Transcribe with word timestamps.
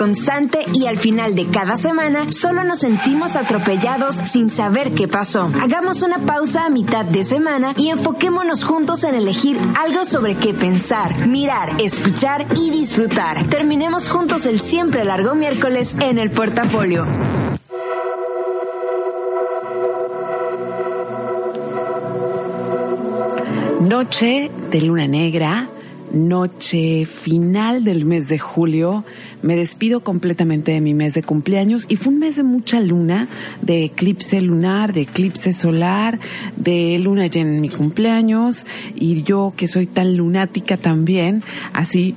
constante 0.00 0.64
y 0.72 0.86
al 0.86 0.96
final 0.96 1.34
de 1.34 1.44
cada 1.48 1.76
semana 1.76 2.30
solo 2.30 2.64
nos 2.64 2.78
sentimos 2.78 3.36
atropellados 3.36 4.14
sin 4.14 4.48
saber 4.48 4.94
qué 4.94 5.08
pasó. 5.08 5.50
Hagamos 5.60 6.02
una 6.02 6.24
pausa 6.24 6.64
a 6.64 6.70
mitad 6.70 7.04
de 7.04 7.22
semana 7.22 7.74
y 7.76 7.90
enfoquémonos 7.90 8.64
juntos 8.64 9.04
en 9.04 9.14
elegir 9.14 9.60
algo 9.78 10.06
sobre 10.06 10.36
qué 10.36 10.54
pensar, 10.54 11.28
mirar, 11.28 11.78
escuchar 11.82 12.46
y 12.56 12.70
disfrutar. 12.70 13.44
Terminemos 13.50 14.08
juntos 14.08 14.46
el 14.46 14.60
siempre 14.60 15.04
largo 15.04 15.34
miércoles 15.34 15.94
en 16.00 16.18
el 16.18 16.30
portafolio. 16.30 17.04
Noche 23.82 24.50
de 24.70 24.80
luna 24.80 25.06
negra, 25.06 25.68
noche 26.12 27.04
final 27.06 27.84
del 27.84 28.04
mes 28.04 28.28
de 28.28 28.38
julio. 28.38 29.04
Me 29.42 29.56
despido 29.56 30.00
completamente 30.00 30.72
de 30.72 30.80
mi 30.80 30.94
mes 30.94 31.14
de 31.14 31.22
cumpleaños 31.22 31.86
y 31.88 31.96
fue 31.96 32.12
un 32.12 32.18
mes 32.18 32.36
de 32.36 32.42
mucha 32.42 32.80
luna, 32.80 33.28
de 33.62 33.84
eclipse 33.84 34.40
lunar, 34.40 34.92
de 34.92 35.02
eclipse 35.02 35.52
solar, 35.52 36.18
de 36.56 36.98
luna 36.98 37.26
llena 37.26 37.50
en 37.50 37.60
mi 37.60 37.68
cumpleaños 37.68 38.66
y 38.94 39.22
yo 39.22 39.52
que 39.56 39.66
soy 39.66 39.86
tan 39.86 40.16
lunática 40.16 40.76
también, 40.76 41.42
así 41.72 42.14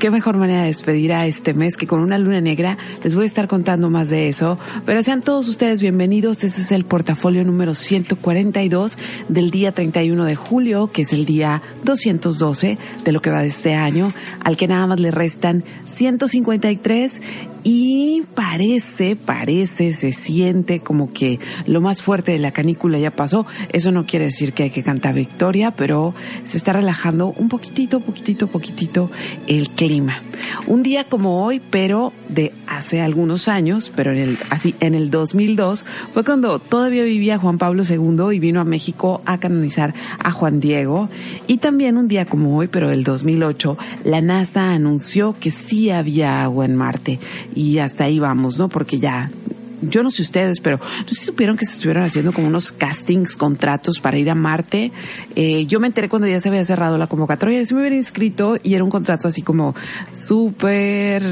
qué 0.00 0.10
mejor 0.10 0.38
manera 0.38 0.62
de 0.62 0.68
despedir 0.68 1.12
a 1.12 1.26
este 1.26 1.52
mes 1.52 1.76
que 1.76 1.86
con 1.86 2.00
una 2.00 2.18
luna 2.18 2.40
negra. 2.40 2.78
Les 3.04 3.14
voy 3.14 3.24
a 3.24 3.26
estar 3.26 3.46
contando 3.46 3.90
más 3.90 4.08
de 4.08 4.28
eso. 4.28 4.58
Pero 4.86 5.02
sean 5.02 5.20
todos 5.20 5.46
ustedes 5.46 5.82
bienvenidos. 5.82 6.42
Este 6.42 6.62
es 6.62 6.72
el 6.72 6.86
portafolio 6.86 7.44
número 7.44 7.74
142 7.74 8.96
del 9.28 9.50
día 9.50 9.72
31 9.72 10.24
de 10.24 10.34
julio, 10.36 10.90
que 10.90 11.02
es 11.02 11.12
el 11.12 11.26
día 11.26 11.60
212 11.84 12.78
de 13.04 13.12
lo 13.12 13.20
que 13.20 13.30
va 13.30 13.42
de 13.42 13.48
este 13.48 13.74
año, 13.74 14.12
al 14.42 14.56
que 14.56 14.66
nada 14.66 14.86
más 14.86 14.98
le 15.00 15.10
restan 15.10 15.64
153 15.84 17.20
y 17.62 18.22
parece, 18.34 19.16
parece, 19.16 19.92
se 19.92 20.12
siente 20.12 20.80
como 20.80 21.12
que 21.12 21.38
lo 21.66 21.80
más 21.80 22.02
fuerte 22.02 22.32
de 22.32 22.38
la 22.38 22.52
canícula 22.52 22.98
ya 22.98 23.10
pasó. 23.10 23.46
Eso 23.72 23.92
no 23.92 24.06
quiere 24.06 24.26
decir 24.26 24.52
que 24.52 24.64
hay 24.64 24.70
que 24.70 24.82
cantar 24.82 25.14
victoria, 25.14 25.72
pero 25.72 26.14
se 26.46 26.56
está 26.56 26.72
relajando 26.72 27.28
un 27.36 27.48
poquitito, 27.48 28.00
poquitito, 28.00 28.46
poquitito 28.46 29.10
el 29.46 29.70
clima. 29.70 30.22
Un 30.66 30.82
día 30.82 31.04
como 31.04 31.44
hoy, 31.44 31.60
pero 31.70 32.12
de 32.28 32.52
hace 32.66 33.00
algunos 33.00 33.48
años, 33.48 33.92
pero 33.94 34.12
en 34.12 34.18
el, 34.18 34.38
así, 34.48 34.74
en 34.80 34.94
el 34.94 35.10
2002, 35.10 35.84
fue 36.14 36.24
cuando 36.24 36.58
todavía 36.58 37.04
vivía 37.04 37.38
Juan 37.38 37.58
Pablo 37.58 37.82
II 37.88 38.34
y 38.34 38.38
vino 38.38 38.60
a 38.60 38.64
México 38.64 39.20
a 39.26 39.38
canonizar 39.38 39.92
a 40.18 40.32
Juan 40.32 40.60
Diego. 40.60 41.08
Y 41.46 41.58
también 41.58 41.96
un 41.96 42.08
día 42.08 42.26
como 42.26 42.56
hoy, 42.56 42.68
pero 42.68 42.88
del 42.88 43.04
2008, 43.04 43.76
la 44.04 44.20
NASA 44.20 44.72
anunció 44.72 45.36
que 45.38 45.50
sí 45.50 45.90
había 45.90 46.42
agua 46.42 46.64
en 46.64 46.76
Marte 46.76 47.18
y 47.54 47.78
hasta 47.78 48.04
ahí 48.04 48.18
vamos, 48.18 48.58
¿no? 48.58 48.68
Porque 48.68 48.98
ya 48.98 49.30
yo 49.82 50.02
no 50.02 50.10
sé 50.10 50.22
ustedes, 50.22 50.60
pero 50.60 50.78
no 50.78 51.08
sé 51.08 51.14
si 51.14 51.26
supieron 51.26 51.56
que 51.56 51.64
se 51.66 51.74
estuvieron 51.74 52.02
haciendo 52.02 52.32
como 52.32 52.46
unos 52.48 52.72
castings, 52.72 53.36
contratos 53.36 54.00
para 54.00 54.18
ir 54.18 54.30
a 54.30 54.34
Marte. 54.34 54.92
Eh, 55.36 55.66
yo 55.66 55.80
me 55.80 55.86
enteré 55.86 56.08
cuando 56.08 56.28
ya 56.28 56.40
se 56.40 56.48
había 56.48 56.64
cerrado 56.64 56.98
la 56.98 57.06
convocatoria, 57.06 57.62
yo 57.62 57.76
me 57.76 57.82
hubiera 57.82 57.96
inscrito 57.96 58.56
y 58.62 58.74
era 58.74 58.84
un 58.84 58.90
contrato 58.90 59.28
así 59.28 59.42
como 59.42 59.74
súper, 60.12 61.22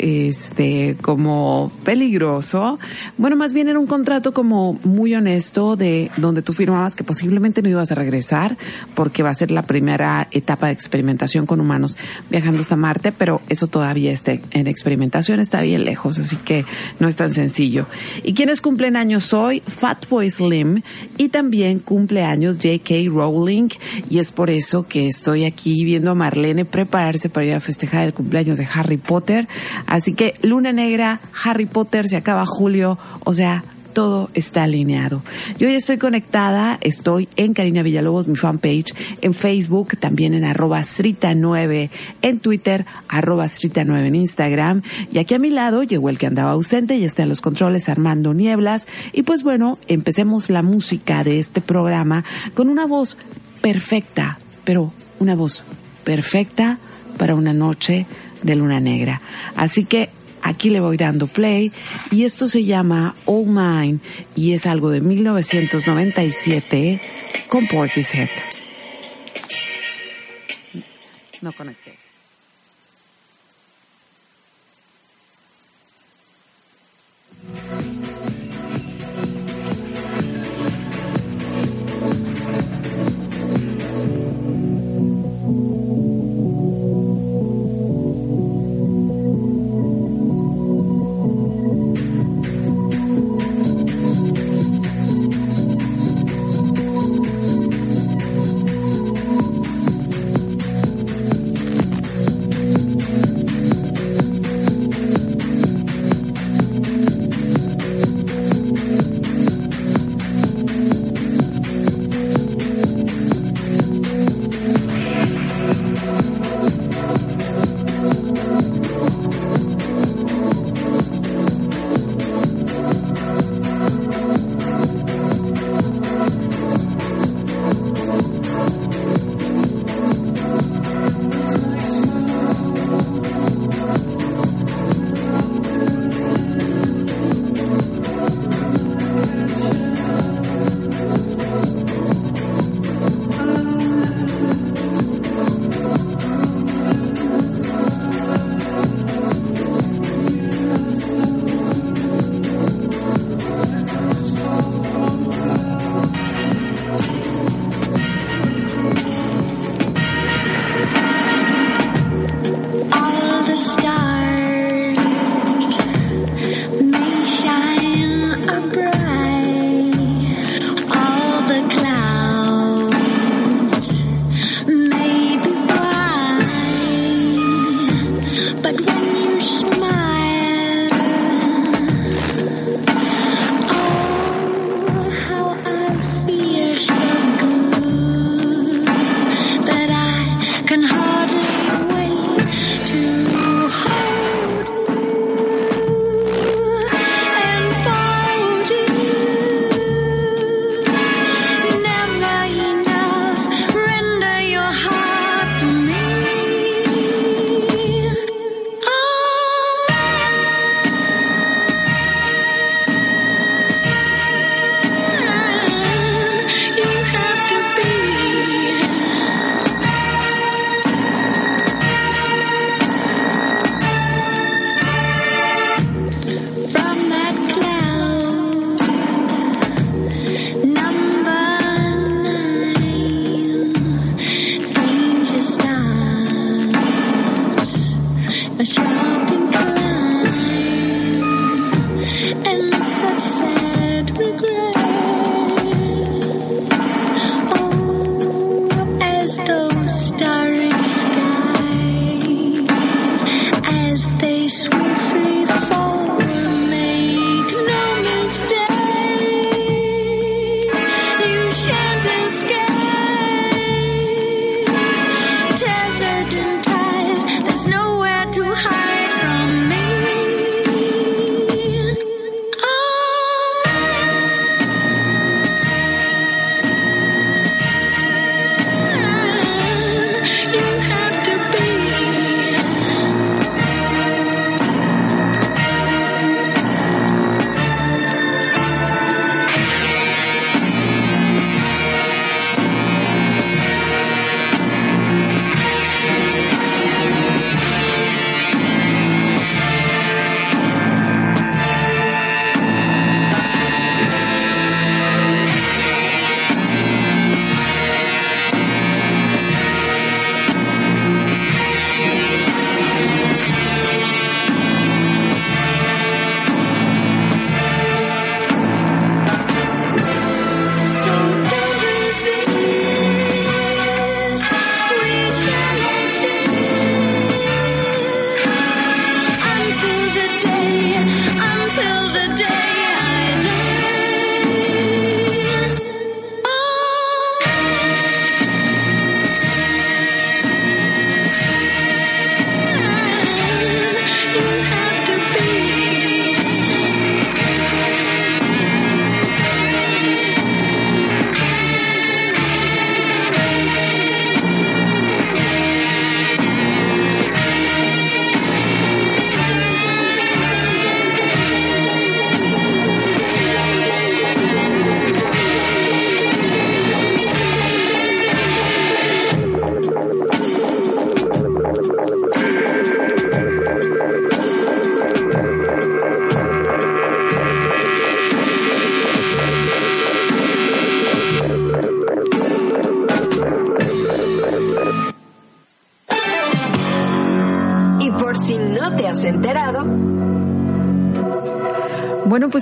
este, 0.00 0.96
como 1.00 1.72
peligroso. 1.84 2.78
Bueno, 3.16 3.36
más 3.36 3.52
bien 3.52 3.68
era 3.68 3.78
un 3.78 3.86
contrato 3.86 4.32
como 4.32 4.74
muy 4.84 5.14
honesto 5.14 5.76
de 5.76 6.10
donde 6.16 6.42
tú 6.42 6.52
firmabas 6.52 6.96
que 6.96 7.04
posiblemente 7.04 7.62
no 7.62 7.68
ibas 7.68 7.92
a 7.92 7.94
regresar 7.94 8.56
porque 8.94 9.22
va 9.22 9.30
a 9.30 9.34
ser 9.34 9.50
la 9.50 9.62
primera 9.62 10.28
etapa 10.30 10.66
de 10.66 10.72
experimentación 10.72 11.46
con 11.46 11.60
humanos 11.60 11.96
viajando 12.30 12.60
hasta 12.60 12.76
Marte, 12.76 13.12
pero 13.12 13.40
eso 13.48 13.66
todavía 13.66 14.12
está 14.12 14.32
en 14.50 14.66
experimentación, 14.66 15.40
está 15.40 15.62
bien 15.62 15.84
lejos, 15.84 16.18
así 16.18 16.36
que 16.36 16.64
no 17.00 17.08
es 17.08 17.16
tan 17.16 17.32
sencillo. 17.32 17.86
¿Y 18.22 18.34
quienes 18.34 18.60
cumplen 18.60 18.96
años 18.96 19.32
hoy? 19.32 19.62
Fatboy 19.66 20.30
Slim 20.30 20.82
y 21.16 21.28
también 21.28 21.78
cumple 21.78 22.22
años 22.22 22.56
J.K. 22.56 22.94
Rowling 23.10 23.68
y 24.08 24.18
es 24.18 24.32
por 24.32 24.50
eso 24.50 24.86
que 24.86 25.06
estoy 25.06 25.44
aquí 25.44 25.84
viendo 25.84 26.10
a 26.10 26.14
Marlene 26.14 26.64
prepararse 26.64 27.28
para 27.28 27.46
ir 27.46 27.54
a 27.54 27.60
festejar 27.60 28.04
el 28.04 28.14
cumpleaños 28.14 28.58
de 28.58 28.68
Harry 28.72 28.96
Potter. 28.96 29.48
Así 29.86 30.14
que 30.14 30.34
Luna 30.42 30.72
Negra, 30.72 31.20
Harry 31.44 31.66
Potter, 31.66 32.08
se 32.08 32.16
acaba 32.16 32.44
julio, 32.46 32.98
o 33.24 33.34
sea, 33.34 33.64
todo 33.92 34.30
está 34.34 34.64
alineado. 34.64 35.22
Yo 35.58 35.68
ya 35.68 35.76
estoy 35.76 35.98
conectada, 35.98 36.78
estoy 36.80 37.28
en 37.36 37.54
Karina 37.54 37.82
Villalobos, 37.82 38.28
mi 38.28 38.36
fanpage, 38.36 38.94
en 39.20 39.34
Facebook, 39.34 39.98
también 39.98 40.34
en 40.34 40.44
arroba 40.44 40.80
Srita9, 40.80 41.90
en 42.22 42.40
Twitter, 42.40 42.86
arroba 43.08 43.46
Srita9 43.46 44.06
en 44.06 44.14
Instagram. 44.14 44.82
Y 45.12 45.18
aquí 45.18 45.34
a 45.34 45.38
mi 45.38 45.50
lado 45.50 45.82
llegó 45.82 46.08
el 46.08 46.18
que 46.18 46.26
andaba 46.26 46.52
ausente, 46.52 46.96
y 46.96 47.04
está 47.04 47.22
en 47.22 47.28
los 47.28 47.40
controles 47.40 47.88
Armando 47.88 48.34
Nieblas. 48.34 48.88
Y 49.12 49.22
pues 49.22 49.42
bueno, 49.42 49.78
empecemos 49.88 50.50
la 50.50 50.62
música 50.62 51.24
de 51.24 51.38
este 51.38 51.60
programa 51.60 52.24
con 52.54 52.68
una 52.68 52.86
voz 52.86 53.16
perfecta, 53.60 54.38
pero 54.64 54.92
una 55.18 55.34
voz 55.34 55.64
perfecta 56.04 56.78
para 57.16 57.34
una 57.34 57.52
noche 57.52 58.06
de 58.42 58.54
luna 58.54 58.80
negra. 58.80 59.20
Así 59.56 59.84
que 59.84 60.10
Aquí 60.42 60.70
le 60.70 60.80
voy 60.80 60.96
dando 60.96 61.26
play 61.26 61.72
y 62.10 62.24
esto 62.24 62.48
se 62.48 62.64
llama 62.64 63.14
All 63.26 63.46
Mine 63.46 63.98
y 64.34 64.52
es 64.52 64.66
algo 64.66 64.90
de 64.90 65.00
1997 65.00 67.00
con 67.48 67.66
Portishead. 67.66 68.28
No 71.42 71.52
conecté. 71.52 72.07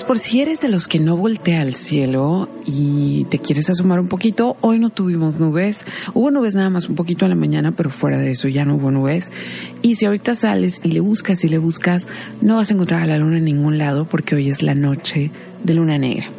Por 0.07 0.19
si 0.19 0.41
eres 0.41 0.61
de 0.61 0.69
los 0.69 0.87
que 0.87 1.01
no 1.01 1.17
voltea 1.17 1.63
al 1.63 1.75
cielo 1.75 2.49
y 2.65 3.25
te 3.25 3.41
quieres 3.41 3.69
asomar 3.71 3.99
un 3.99 4.07
poquito, 4.07 4.57
hoy 4.61 4.79
no 4.79 4.91
tuvimos 4.91 5.39
nubes. 5.41 5.85
Hubo 6.15 6.31
nubes 6.31 6.55
nada 6.55 6.71
más 6.71 6.89
un 6.89 6.95
poquito 6.95 7.25
en 7.25 7.31
la 7.31 7.37
mañana, 7.37 7.73
pero 7.73 7.91
fuera 7.91 8.19
de 8.19 8.31
eso 8.31 8.49
ya 8.49 8.65
no 8.65 8.77
hubo 8.77 8.91
nubes. 8.93 9.33
Y 9.83 9.97
si 9.97 10.07
ahorita 10.07 10.35
sales 10.35 10.81
y 10.85 10.93
le 10.93 11.01
buscas 11.01 11.45
y 11.45 11.49
le 11.49 11.59
buscas, 11.59 12.07
no 12.41 12.57
vas 12.57 12.71
a 12.71 12.75
encontrar 12.75 13.03
a 13.03 13.07
la 13.07 13.19
luna 13.19 13.39
en 13.39 13.45
ningún 13.45 13.79
lado 13.79 14.05
porque 14.05 14.37
hoy 14.37 14.49
es 14.49 14.63
la 14.63 14.75
noche 14.75 15.33
de 15.65 15.75
luna 15.75 15.99
negra. 15.99 16.36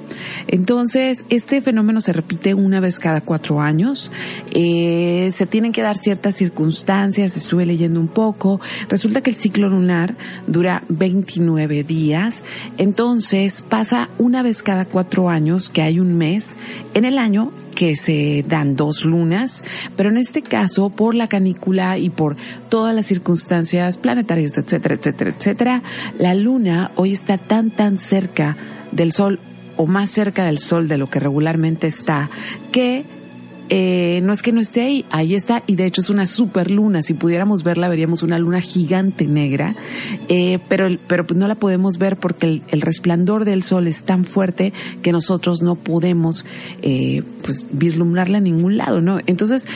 Entonces, 0.48 1.26
este 1.30 1.62
fenómeno 1.62 2.02
se 2.02 2.14
repite 2.14 2.54
una 2.54 2.80
vez 2.80 3.00
cada 3.00 3.22
cuatro 3.22 3.62
años. 3.62 4.12
Eh, 4.52 5.30
se 5.32 5.46
tienen 5.46 5.72
que 5.72 5.82
dar 5.82 5.98
ciertas 5.98 6.36
circunstancias, 6.36 7.38
estuve 7.38 7.66
leyendo 7.66 8.00
un 8.00 8.08
poco. 8.08 8.60
Resulta 8.90 9.22
que 9.22 9.30
el 9.30 9.36
ciclo 9.36 9.70
lunar 9.70 10.16
dura 10.48 10.84
29 10.90 11.84
días. 11.84 12.44
Entonces, 12.78 13.62
pasa 13.62 14.10
una 14.18 14.44
vez 14.44 14.64
cada 14.64 14.86
cuatro 14.86 15.30
años 15.30 15.70
que 15.70 15.82
hay 15.82 16.00
un 16.00 16.18
mes 16.18 16.56
en 16.94 17.06
el 17.06 17.18
año 17.18 17.52
que 17.78 17.96
se 17.96 18.44
dan 18.48 18.76
dos 18.76 19.06
lunas, 19.06 19.64
pero 19.96 20.10
en 20.10 20.18
este 20.18 20.42
caso, 20.42 20.90
por 20.90 21.14
la 21.14 21.28
canícula 21.28 22.00
y 22.00 22.10
por 22.10 22.36
todas 22.70 22.96
las 22.96 23.06
circunstancias 23.06 23.98
planetarias, 23.98 24.58
etcétera, 24.58 24.96
etcétera, 24.96 25.36
etcétera, 25.38 25.84
la 26.18 26.34
luna 26.34 26.92
hoy 26.96 27.12
está 27.12 27.38
tan, 27.38 27.70
tan 27.70 28.00
cerca 28.00 28.58
del 28.92 29.12
Sol 29.12 29.40
o 29.78 29.88
más 29.88 30.12
cerca 30.12 30.46
del 30.46 30.60
Sol 30.60 30.88
de 30.88 30.98
lo 30.98 31.10
que 31.10 31.20
regularmente 31.20 31.88
está, 31.88 32.30
que 32.72 33.06
eh, 33.70 34.22
no 34.24 34.32
es 34.32 34.42
que 34.42 34.52
no 34.52 34.62
esté 34.62 34.82
ahí, 34.82 35.06
ahí 35.10 35.36
está 35.36 35.64
y 35.68 35.76
de 35.76 35.86
hecho 35.86 36.02
es 36.02 36.10
una 36.10 36.26
super 36.26 36.72
luna. 36.72 37.02
Si 37.02 37.14
pudiéramos 37.14 37.64
verla 37.64 37.90
veríamos 37.90 38.24
una 38.24 38.40
luna 38.40 38.62
gigante 38.62 39.28
negra, 39.28 39.76
eh, 40.30 40.60
pero 40.70 40.88
pero 41.08 41.26
pues 41.26 41.38
no 41.38 41.48
la 41.48 41.56
podemos 41.56 41.98
ver 41.98 42.18
porque 42.18 42.62
el, 42.68 42.82
resplandor 42.82 43.44
del 43.44 43.64
sol 43.64 43.88
es 43.88 44.04
tan 44.04 44.24
fuerte 44.24 44.72
que 45.02 45.12
nosotros 45.12 45.62
no 45.62 45.76
podemos 45.76 46.46
eh, 46.82 47.24
pues 47.44 47.66
vislumbrarla 47.72 48.38
en 48.38 48.46
ningún 48.46 48.78
lado, 48.78 49.02
¿no? 49.02 49.20
Entonces 49.26 49.68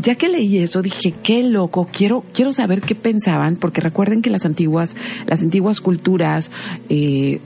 ya 0.00 0.16
que 0.16 0.28
leí 0.28 0.58
eso 0.58 0.82
dije 0.82 1.14
qué 1.22 1.42
loco, 1.42 1.88
quiero 1.90 2.24
quiero 2.34 2.52
saber 2.52 2.82
qué 2.82 2.94
pensaban 2.94 3.56
porque 3.56 3.80
recuerden 3.80 4.20
que 4.20 4.30
las 4.30 4.44
antiguas 4.44 4.96
las 5.26 5.42
antiguas 5.42 5.80
culturas 5.80 6.50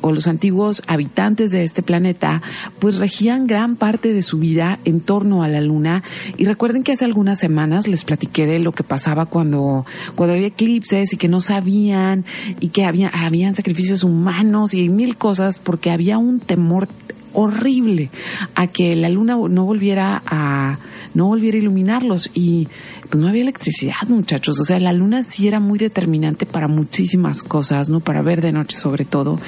o 0.00 0.12
los 0.12 0.26
antiguos 0.26 0.82
habitantes 0.86 1.52
de 1.52 1.62
este 1.62 1.82
planeta 1.82 2.42
pues 2.80 2.98
regían 2.98 3.46
gran 3.46 3.76
parte 3.76 4.12
de 4.12 4.22
su 4.22 4.38
vida 4.38 4.80
en 4.84 5.00
torno 5.00 5.42
a 5.42 5.48
la 5.48 5.60
luna 5.60 5.91
y 6.36 6.44
recuerden 6.44 6.82
que 6.82 6.92
hace 6.92 7.04
algunas 7.04 7.38
semanas 7.38 7.88
les 7.88 8.04
platiqué 8.04 8.46
de 8.46 8.58
lo 8.58 8.72
que 8.72 8.84
pasaba 8.84 9.26
cuando, 9.26 9.84
cuando 10.14 10.34
había 10.34 10.46
eclipses 10.46 11.12
y 11.12 11.16
que 11.16 11.28
no 11.28 11.40
sabían 11.40 12.24
y 12.60 12.68
que 12.68 12.84
había, 12.84 13.08
habían 13.08 13.54
sacrificios 13.54 14.04
humanos 14.04 14.74
y 14.74 14.88
mil 14.88 15.16
cosas 15.16 15.58
porque 15.58 15.90
había 15.90 16.18
un 16.18 16.40
temor 16.40 16.88
horrible 17.32 18.10
a 18.54 18.66
que 18.66 18.96
la 18.96 19.08
luna 19.08 19.36
no 19.36 19.64
volviera 19.64 20.22
a 20.26 20.78
no 21.14 21.26
volviera 21.26 21.58
a 21.58 21.60
iluminarlos 21.60 22.30
y 22.32 22.68
pues 23.10 23.20
no 23.20 23.28
había 23.28 23.42
electricidad, 23.42 24.08
muchachos. 24.08 24.58
O 24.60 24.64
sea, 24.64 24.78
la 24.80 24.92
luna 24.92 25.22
sí 25.22 25.46
era 25.46 25.60
muy 25.60 25.78
determinante 25.78 26.46
para 26.46 26.68
muchísimas 26.68 27.42
cosas, 27.42 27.90
¿no? 27.90 28.00
Para 28.00 28.22
ver 28.22 28.40
de 28.40 28.52
noche 28.52 28.78
sobre 28.78 29.04
todo. 29.04 29.38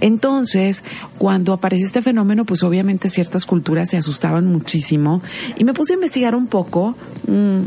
Entonces, 0.00 0.82
cuando 1.18 1.52
apareció 1.52 1.86
este 1.86 2.02
fenómeno, 2.02 2.44
pues 2.44 2.62
obviamente 2.64 3.08
ciertas 3.08 3.46
culturas 3.46 3.90
se 3.90 3.96
asustaban 3.96 4.46
muchísimo 4.46 5.22
y 5.56 5.64
me 5.64 5.74
puse 5.74 5.92
a 5.92 5.96
investigar 5.96 6.34
un 6.34 6.46
poco. 6.46 6.96
Mmm, 7.28 7.62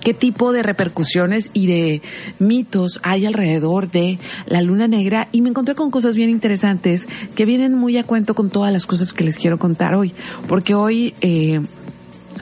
qué 0.00 0.14
tipo 0.14 0.52
de 0.52 0.62
repercusiones 0.62 1.50
y 1.52 1.66
de 1.66 2.02
mitos 2.38 3.00
hay 3.02 3.26
alrededor 3.26 3.90
de 3.90 4.18
la 4.46 4.62
luna 4.62 4.88
negra. 4.88 5.28
Y 5.32 5.42
me 5.42 5.50
encontré 5.50 5.74
con 5.74 5.90
cosas 5.90 6.16
bien 6.16 6.30
interesantes 6.30 7.08
que 7.34 7.44
vienen 7.44 7.74
muy 7.74 7.96
a 7.96 8.04
cuento 8.04 8.34
con 8.34 8.50
todas 8.50 8.72
las 8.72 8.86
cosas 8.86 9.12
que 9.12 9.24
les 9.24 9.38
quiero 9.38 9.58
contar 9.58 9.94
hoy, 9.94 10.12
porque 10.48 10.74
hoy 10.74 11.14
eh, 11.20 11.60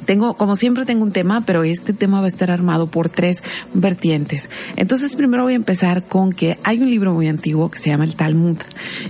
tengo, 0.08 0.38
como 0.38 0.56
siempre 0.56 0.86
tengo 0.86 1.04
un 1.04 1.12
tema, 1.12 1.42
pero 1.42 1.64
este 1.64 1.92
tema 1.92 2.20
va 2.20 2.24
a 2.24 2.28
estar 2.28 2.50
armado 2.50 2.86
por 2.86 3.10
tres 3.10 3.42
vertientes. 3.74 4.48
Entonces 4.76 5.14
primero 5.14 5.42
voy 5.42 5.52
a 5.52 5.56
empezar 5.56 6.02
con 6.04 6.32
que 6.32 6.58
hay 6.64 6.80
un 6.80 6.88
libro 6.88 7.12
muy 7.12 7.28
antiguo 7.28 7.70
que 7.70 7.78
se 7.78 7.90
llama 7.90 8.04
el 8.04 8.16
Talmud. 8.16 8.56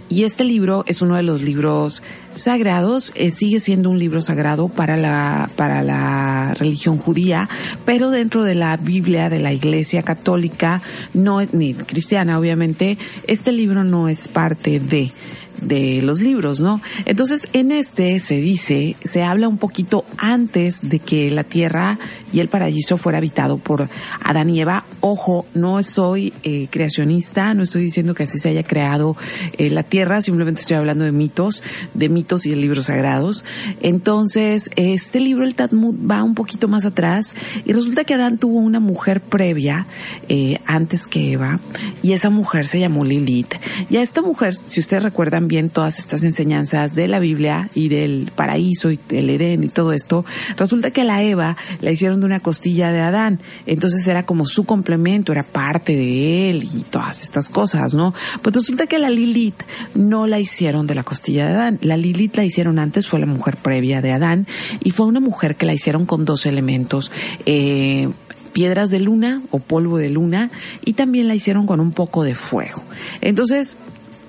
Y 0.09 0.25
este 0.25 0.43
libro 0.43 0.83
es 0.88 1.00
uno 1.00 1.14
de 1.14 1.23
los 1.23 1.43
libros 1.43 2.02
sagrados, 2.35 3.12
eh, 3.14 3.31
sigue 3.31 3.61
siendo 3.61 3.90
un 3.90 4.00
libro 4.00 4.21
sagrado 4.21 4.67
para 4.67 4.97
la, 4.97 5.49
para 5.55 5.85
la 5.85 6.55
religión 6.55 6.99
judía, 6.99 7.49
pero 7.85 8.11
dentro 8.11 8.43
de 8.43 8.57
la 8.57 8.76
Biblia 8.76 9.28
de 9.28 9.38
la 9.38 9.52
Iglesia 9.52 10.02
Católica, 10.02 10.83
no, 11.14 11.40
ni 11.52 11.75
cristiana 11.75 12.40
obviamente, 12.40 12.99
este 13.28 13.52
libro 13.52 13.85
no 13.85 14.09
es 14.09 14.26
parte 14.26 14.81
de 14.81 15.12
de 15.61 16.00
los 16.03 16.21
libros, 16.21 16.61
¿no? 16.61 16.81
Entonces, 17.05 17.49
en 17.53 17.73
este 17.73 18.19
se 18.19 18.37
dice, 18.37 18.97
se 19.05 19.23
habla 19.23 19.49
un 19.49 19.59
poquito 19.59 20.05
antes 20.17 20.88
de 20.88 20.99
que 20.99 21.31
la 21.31 21.45
tierra 21.45 21.99
y 22.33 22.41
el 22.41 22.49
paraíso 22.49 22.97
fuera 22.97 23.19
habitado 23.19 23.59
por 23.59 23.88
Adán 24.23 24.50
y 24.50 24.61
Eva, 24.61 24.85
Ojo, 25.00 25.47
no 25.55 25.83
soy 25.83 26.33
eh, 26.43 26.69
creacionista, 26.71 27.55
no 27.55 27.62
estoy 27.62 27.83
diciendo 27.83 28.14
que 28.14 28.25
así 28.25 28.38
se 28.38 28.49
haya 28.49 28.62
creado 28.62 29.17
eh, 29.57 29.71
la 29.71 29.83
Tierra, 29.83 30.21
simplemente 30.23 30.61
estoy 30.61 30.76
hablando 30.76 31.05
de 31.05 31.12
mitos, 31.12 31.62
de 31.95 32.09
mitos 32.09 32.47
y 32.47 32.50
de 32.50 32.57
libros 32.57 32.87
sagrados. 32.87 33.45
Entonces, 33.81 34.71
este 34.76 35.21
libro, 35.21 35.45
el 35.45 35.55
Talmud, 35.55 35.95
va 36.09 36.25
un 36.25 36.35
poquito 36.35 36.69
más 36.69 36.85
atrás 36.85 37.35
y 37.64 37.73
resulta 37.73 38.05
que 38.05 38.14
Adán 38.14 38.38
tuvo 38.38 38.59
una 38.59 38.81
mujer 38.81 39.21
previa 39.21 39.87
eh, 40.28 40.59
antes 40.67 41.07
que 41.07 41.33
Eva 41.33 41.61
y 42.02 42.12
esa 42.12 42.31
mujer 42.31 42.67
se 42.67 42.81
llamó 42.81 43.05
Lilith. 43.05 43.55
Y 43.90 43.97
a 43.97 44.02
esta 44.02 44.23
mujer, 44.23 44.55
si 44.55 44.81
ustedes 44.81 45.02
recuerdan 45.02 45.49
bien 45.49 45.71
todas 45.71 45.99
estas 45.99 46.25
enseñanzas 46.25 46.95
de 46.95 47.09
la 47.09 47.19
Biblia 47.19 47.71
y 47.75 47.88
del 47.88 48.33
paraíso 48.35 48.90
y 48.90 48.99
del 49.09 49.31
Edén 49.31 49.64
y 49.64 49.69
todo 49.69 49.93
esto, 49.93 50.25
resulta 50.57 50.90
que 50.90 51.02
a 51.02 51.05
la 51.05 51.23
Eva 51.23 51.57
la 51.81 51.90
hicieron 51.90 52.21
de 52.21 52.26
una 52.26 52.40
costilla 52.40 52.93
de 52.93 53.00
Adán. 53.00 53.40
Entonces 53.67 54.07
era 54.07 54.25
como 54.25 54.47
su 54.47 54.64
complemento, 54.88 55.33
era 55.33 55.42
parte 55.42 55.95
de 55.95 56.49
él 56.49 56.64
y 56.64 56.80
todas 56.80 57.23
estas 57.23 57.50
cosas, 57.50 57.95
¿no? 57.95 58.14
Pues 58.40 58.57
resulta 58.57 58.87
que 58.87 58.99
la 58.99 59.11
Lilith 59.11 59.62
no 59.95 60.26
la 60.26 60.40
hicieron 60.40 60.87
de 60.87 60.95
la 60.95 61.02
costilla 61.02 61.47
de 61.47 61.52
Adán. 61.52 61.78
La 61.83 61.99
Lilith 61.99 62.37
la 62.37 62.45
hicieron 62.45 62.78
antes, 62.78 63.07
fue 63.07 63.21
la 63.21 63.26
mujer 63.26 63.59
previa 63.59 64.00
de 64.00 64.12
Adán 64.12 64.47
y 64.80 64.92
fue 64.92 65.04
una 65.04 65.21
mujer 65.21 65.57
que 65.57 65.66
la 65.66 65.75
hicieron 65.75 66.07
con 66.07 66.25
dos 66.25 66.47
elementos. 66.47 67.12
Eh, 67.45 68.09
piedras 68.54 68.90
de 68.90 69.00
luna 69.00 69.42
o 69.50 69.59
polvo 69.59 69.99
de 69.99 70.09
luna 70.09 70.50
y 70.83 70.95
también 70.95 71.28
la 71.28 71.35
hicieron 71.35 71.66
con 71.66 71.80
un 71.80 71.92
poco 71.92 72.25
de 72.25 72.35
fuego. 72.35 72.83
Entonces, 73.21 73.76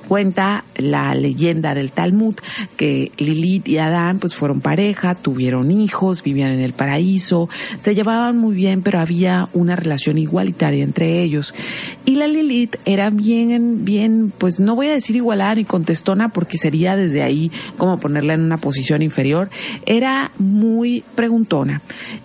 cuenta 0.10 0.66
la 0.76 1.14
leyenda 1.14 1.76
del 1.76 1.92
Talmud 1.92 2.36
que 2.78 3.12
Lilith 3.20 3.68
y 3.70 3.78
Adán 3.78 4.18
pues 4.18 4.34
fueron 4.34 4.60
pareja, 4.60 5.14
tuvieron 5.14 5.70
hijos, 5.72 6.24
vivían 6.24 6.52
en 6.52 6.62
el 6.62 6.74
paraíso, 6.74 7.48
se 7.84 7.94
llevaban 7.94 8.36
muy 8.36 8.56
bien, 8.56 8.82
pero 8.82 9.00
había 9.00 9.50
una 9.54 9.76
relación 9.76 10.18
igualitaria 10.18 10.84
entre 10.84 11.22
ellos. 11.22 11.54
Y 12.06 12.16
la 12.16 12.28
Lilith 12.28 12.78
era 12.86 13.12
bien, 13.12 13.86
bien, 13.86 14.34
pues 14.36 14.60
no 14.60 14.76
voy 14.76 14.88
a 14.88 14.94
decir 14.94 15.16
igualada 15.16 15.54
ni 15.54 15.64
contestona 15.64 16.30
porque 16.30 16.58
sería 16.58 16.96
desde 16.96 17.22
ahí 17.22 17.52
como 17.78 18.00
ponerla 18.00 18.34
en 18.34 18.42
una 18.42 18.58
posición 18.58 19.04
inferior, 19.04 19.52
era 19.86 20.32
muy 20.40 21.04
preguntona. 21.14 21.84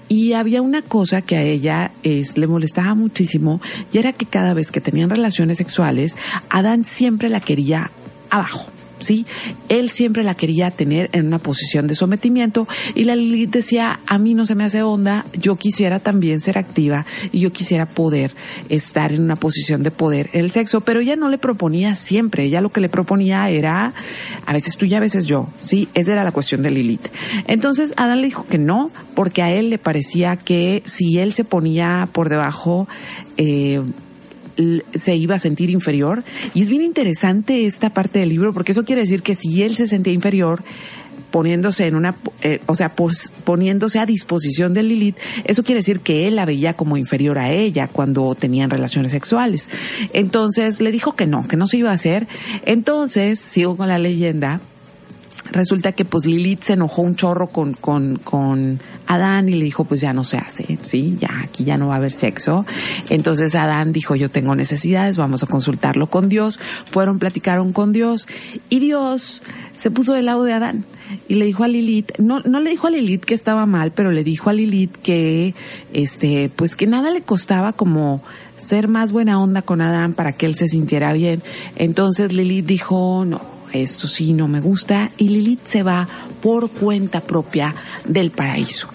Y 0.09 0.35
había 0.35 0.63
una 0.63 0.83
cosa 0.83 1.23
que 1.23 1.37
a 1.37 1.43
ella 1.43 1.93
le 2.03 2.47
molestaba 2.47 2.95
muchísimo 2.95 3.61
y 3.93 3.99
era 3.99 4.13
que 4.13 4.27
cada 4.27 4.55
vez 4.55 4.71
que 4.71 4.81
tenían 4.81 5.11
relaciones 5.11 5.59
sexuales, 5.59 6.17
Adán 6.51 6.85
siempre 6.85 7.29
la 7.29 7.41
quería 7.41 7.91
abajo. 8.31 8.74
¿Sí? 8.99 9.27
Él 9.69 9.91
siempre 9.91 10.25
la 10.25 10.35
quería 10.35 10.71
tener 10.71 11.11
en 11.13 11.27
una 11.27 11.39
posición 11.39 11.87
de 11.87 11.95
sometimiento 11.95 12.67
y 12.95 13.05
la 13.05 13.17
Lilith 13.17 13.51
decía, 13.51 14.01
a 14.07 14.19
mí 14.19 14.35
no 14.35 14.47
se 14.47 14.55
me 14.55 14.65
hace 14.65 14.83
onda, 14.83 15.25
yo 15.33 15.57
quisiera 15.57 15.99
también 15.99 16.41
ser 16.41 16.59
activa 16.59 17.07
y 17.33 17.41
yo 17.41 17.53
quisiera 17.53 17.87
poder 17.87 18.33
estar 18.69 19.13
en 19.13 19.23
una 19.23 19.37
posición 19.37 19.83
de 19.83 19.91
poder 19.91 20.31
en 20.33 20.41
el 20.45 20.51
sexo, 20.51 20.81
pero 20.81 21.01
ella 21.01 21.17
no 21.17 21.29
le 21.29 21.39
proponía 21.39 21.95
siempre, 21.95 22.45
ella 22.45 22.61
lo 22.61 22.71
que 22.71 22.81
le 22.81 22.89
proponía 22.89 23.49
era, 23.51 23.95
a 24.47 24.53
veces 24.53 24.77
tú 24.77 24.87
y 24.87 24.95
a 24.95 25.01
veces 25.01 25.27
yo, 25.27 25.49
¿sí? 25.61 25.89
Esa 25.95 26.13
era 26.13 26.25
la 26.25 26.33
cuestión 26.33 26.63
de 26.63 26.71
Lilith. 26.71 27.09
Entonces 27.47 27.95
Adán 27.97 28.21
le 28.21 28.27
dijo 28.27 28.47
que 28.47 28.59
no, 28.59 28.91
porque 29.15 29.43
a 29.43 29.53
él 29.53 29.71
le 29.71 29.79
parecía 29.79 30.37
que 30.37 30.83
si 30.85 31.19
él 31.19 31.33
se 31.33 31.45
ponía 31.45 32.09
por 32.13 32.29
debajo, 32.29 32.89
eh, 33.37 33.81
se 34.95 35.17
iba 35.17 35.35
a 35.35 35.39
sentir 35.39 35.71
inferior. 35.71 36.25
Y 36.55 36.63
es 36.63 36.71
bien 36.71 36.83
interesante 36.83 37.67
esta 37.67 37.91
parte 37.91 38.19
del 38.19 38.29
libro, 38.29 38.53
porque 38.53 38.73
eso 38.73 38.85
quiere 38.85 39.03
decir 39.03 39.23
que 39.23 39.35
si 39.35 39.63
él 39.63 39.77
se 39.77 39.87
sentía 39.87 40.13
inferior, 40.13 40.63
poniéndose 41.35 41.89
en 41.89 41.97
una, 41.97 42.15
eh, 42.43 42.61
o 42.67 42.77
sea, 42.77 42.95
poniéndose 43.43 43.99
a 43.99 44.07
disposición 44.07 44.73
de 44.73 44.85
Lilith, 44.85 45.17
eso 45.45 45.65
quiere 45.65 45.81
decir 45.81 45.99
que 45.99 46.29
él 46.29 46.37
la 46.37 46.45
veía 46.45 46.75
como 46.75 46.97
inferior 46.97 47.39
a 47.39 47.51
ella 47.51 47.89
cuando 47.89 48.37
tenían 48.37 48.71
relaciones 48.71 49.11
sexuales. 49.11 49.69
Entonces 50.13 50.81
le 50.81 50.93
dijo 50.93 51.17
que 51.17 51.27
no, 51.27 51.47
que 51.49 51.57
no 51.57 51.67
se 51.67 51.79
iba 51.79 51.91
a 51.91 51.95
hacer. 51.95 52.29
Entonces, 52.67 53.41
sigo 53.41 53.77
con 53.77 53.89
la 53.89 53.99
leyenda, 53.99 54.61
resulta 55.51 55.93
que 55.93 56.05
pues 56.05 56.27
Lilith 56.27 56.63
se 56.63 56.73
enojó 56.75 57.03
un 57.03 57.17
chorro 57.17 57.49
con, 57.49 57.75
con, 57.75 58.17
con 58.17 58.81
Adán 59.07 59.49
y 59.49 59.53
le 59.53 59.65
dijo 59.65 59.85
pues 59.85 60.01
ya 60.01 60.13
no 60.13 60.25
se 60.25 60.39
hace, 60.39 60.79
¿sí? 60.83 61.17
Ya 61.19 61.31
aquí 61.43 61.65
ya 61.65 61.77
no 61.77 61.89
va 61.89 61.95
a 61.95 61.97
haber 61.99 62.13
sexo. 62.13 62.65
Entonces 63.09 63.55
Adán 63.55 63.93
dijo 63.93 64.15
yo 64.15 64.31
tengo 64.31 64.55
necesidades, 64.55 65.17
vamos 65.17 65.43
a 65.43 65.47
consultarlo 65.47 66.09
con 66.09 66.29
Dios. 66.29 66.59
Fueron, 66.91 67.19
platicaron 67.19 67.73
con 67.73 67.93
Dios 67.93 68.29
y 68.69 68.81
Dios 68.81 69.43
se 69.77 69.91
puso 69.91 70.15
del 70.15 70.27
lado 70.27 70.45
de 70.45 70.53
Adán 70.53 70.85
y 71.29 71.35
le 71.35 71.45
dijo 71.45 71.65
a 71.65 71.69
Lilith, 71.69 72.19
no, 72.19 72.41
no 72.41 72.61
le 72.61 72.71
dijo 72.71 72.87
a 72.87 72.91
Lilith 72.91 73.25
que 73.25 73.35
estaba 73.35 73.67
mal, 73.67 73.93
pero 73.93 74.11
le 74.11 74.25
dijo 74.25 74.51
a 74.51 74.53
Lilith 74.53 74.97
que, 75.03 75.55
este, 75.93 76.51
pues 76.55 76.77
que 76.77 76.87
nada 76.87 77.11
le 77.11 77.23
costaba 77.23 77.73
como 77.73 78.23
ser 78.57 78.89
más 78.89 79.13
buena 79.13 79.41
onda 79.41 79.63
con 79.63 79.81
Adán 79.81 80.15
para 80.15 80.33
que 80.33 80.47
él 80.47 80.55
se 80.55 80.69
sintiera 80.69 81.13
bien. 81.13 81.43
Entonces 81.77 82.33
Lilith 82.33 82.67
dijo, 82.67 83.25
no, 83.27 83.41
esto 83.79 84.09
sí 84.09 84.33
no 84.33 84.49
me 84.49 84.61
gusta, 84.61 85.11
y 85.17 85.29
Lilith 85.29 85.67
se 85.67 85.83
va 85.83 86.07
por 86.43 86.71
cuenta 86.71 87.21
propia 87.21 87.75
del 88.07 88.31
paraíso. 88.31 88.89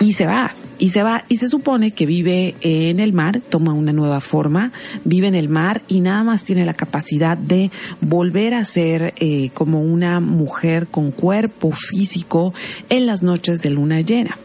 Y 0.00 0.12
se 0.12 0.26
va, 0.26 0.54
y 0.78 0.88
se 0.90 1.02
va 1.02 1.24
y 1.28 1.36
se 1.36 1.48
supone 1.48 1.92
que 1.92 2.06
vive 2.06 2.54
en 2.60 3.00
el 3.00 3.12
mar, 3.12 3.40
toma 3.40 3.72
una 3.72 3.92
nueva 3.92 4.20
forma, 4.20 4.72
vive 5.04 5.28
en 5.28 5.34
el 5.34 5.48
mar 5.48 5.82
y 5.88 6.00
nada 6.00 6.24
más 6.24 6.44
tiene 6.44 6.64
la 6.64 6.74
capacidad 6.74 7.36
de 7.36 7.70
volver 8.00 8.54
a 8.54 8.64
ser 8.64 9.14
eh, 9.18 9.50
como 9.54 9.82
una 9.82 10.20
mujer 10.20 10.86
con 10.88 11.10
cuerpo 11.10 11.72
físico 11.72 12.54
en 12.88 13.06
las 13.06 13.22
noches 13.22 13.62
de 13.62 13.70
luna 13.70 14.00
llena. 14.00 14.36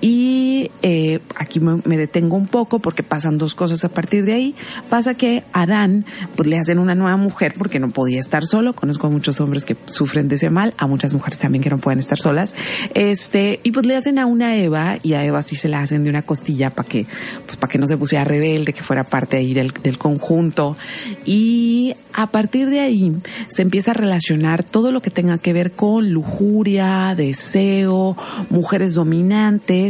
Y 0.00 0.70
eh, 0.82 1.20
aquí 1.36 1.60
me, 1.60 1.96
detengo 1.96 2.36
un 2.36 2.46
poco 2.46 2.78
porque 2.78 3.02
pasan 3.02 3.38
dos 3.38 3.54
cosas 3.54 3.84
a 3.84 3.88
partir 3.88 4.24
de 4.24 4.32
ahí. 4.32 4.54
Pasa 4.88 5.14
que 5.14 5.44
Adán, 5.52 6.06
pues 6.36 6.48
le 6.48 6.58
hacen 6.58 6.78
una 6.78 6.94
nueva 6.94 7.16
mujer 7.16 7.54
porque 7.58 7.78
no 7.78 7.90
podía 7.90 8.20
estar 8.20 8.44
solo. 8.44 8.72
Conozco 8.72 9.06
a 9.06 9.10
muchos 9.10 9.40
hombres 9.40 9.64
que 9.64 9.76
sufren 9.86 10.28
de 10.28 10.36
ese 10.36 10.50
mal, 10.50 10.74
a 10.78 10.86
muchas 10.86 11.12
mujeres 11.12 11.38
también 11.38 11.62
que 11.62 11.70
no 11.70 11.78
pueden 11.78 11.98
estar 11.98 12.18
solas. 12.18 12.56
Este, 12.94 13.60
y 13.62 13.72
pues 13.72 13.86
le 13.86 13.96
hacen 13.96 14.18
a 14.18 14.26
una 14.26 14.56
Eva 14.56 14.98
y 15.02 15.14
a 15.14 15.24
Eva 15.24 15.42
sí 15.42 15.56
se 15.56 15.68
la 15.68 15.82
hacen 15.82 16.04
de 16.04 16.10
una 16.10 16.22
costilla 16.22 16.70
para 16.70 16.88
que, 16.88 17.06
pues 17.44 17.56
para 17.58 17.70
que 17.70 17.78
no 17.78 17.86
se 17.86 17.96
pusiera 17.96 18.24
rebelde, 18.24 18.72
que 18.72 18.82
fuera 18.82 19.04
parte 19.04 19.36
ahí 19.36 19.52
del, 19.54 19.72
del 19.82 19.98
conjunto. 19.98 20.76
Y 21.24 21.94
a 22.12 22.28
partir 22.28 22.70
de 22.70 22.80
ahí 22.80 23.12
se 23.48 23.62
empieza 23.62 23.92
a 23.92 23.94
relacionar 23.94 24.64
todo 24.64 24.92
lo 24.92 25.02
que 25.02 25.10
tenga 25.10 25.38
que 25.38 25.52
ver 25.52 25.72
con 25.72 26.10
lujuria, 26.10 27.14
deseo, 27.16 28.16
mujeres 28.48 28.94
dominantes, 28.94 29.89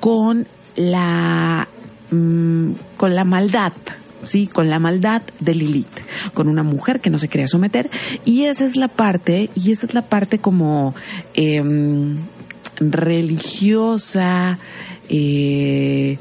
con 0.00 0.46
la, 0.76 1.68
mm, 2.10 2.72
con 2.96 3.14
la 3.14 3.24
maldad, 3.24 3.72
sí, 4.22 4.46
con 4.46 4.68
la 4.68 4.78
maldad 4.78 5.22
de 5.40 5.54
Lilith, 5.54 6.00
con 6.34 6.48
una 6.48 6.62
mujer 6.62 7.00
que 7.00 7.10
no 7.10 7.18
se 7.18 7.28
quería 7.28 7.48
someter. 7.48 7.90
Y 8.24 8.44
esa 8.44 8.64
es 8.64 8.76
la 8.76 8.88
parte, 8.88 9.50
y 9.54 9.72
esa 9.72 9.86
es 9.86 9.94
la 9.94 10.02
parte 10.02 10.38
como 10.38 10.94
em, 11.34 12.16
religiosa, 12.80 14.58
eh, 15.08 16.18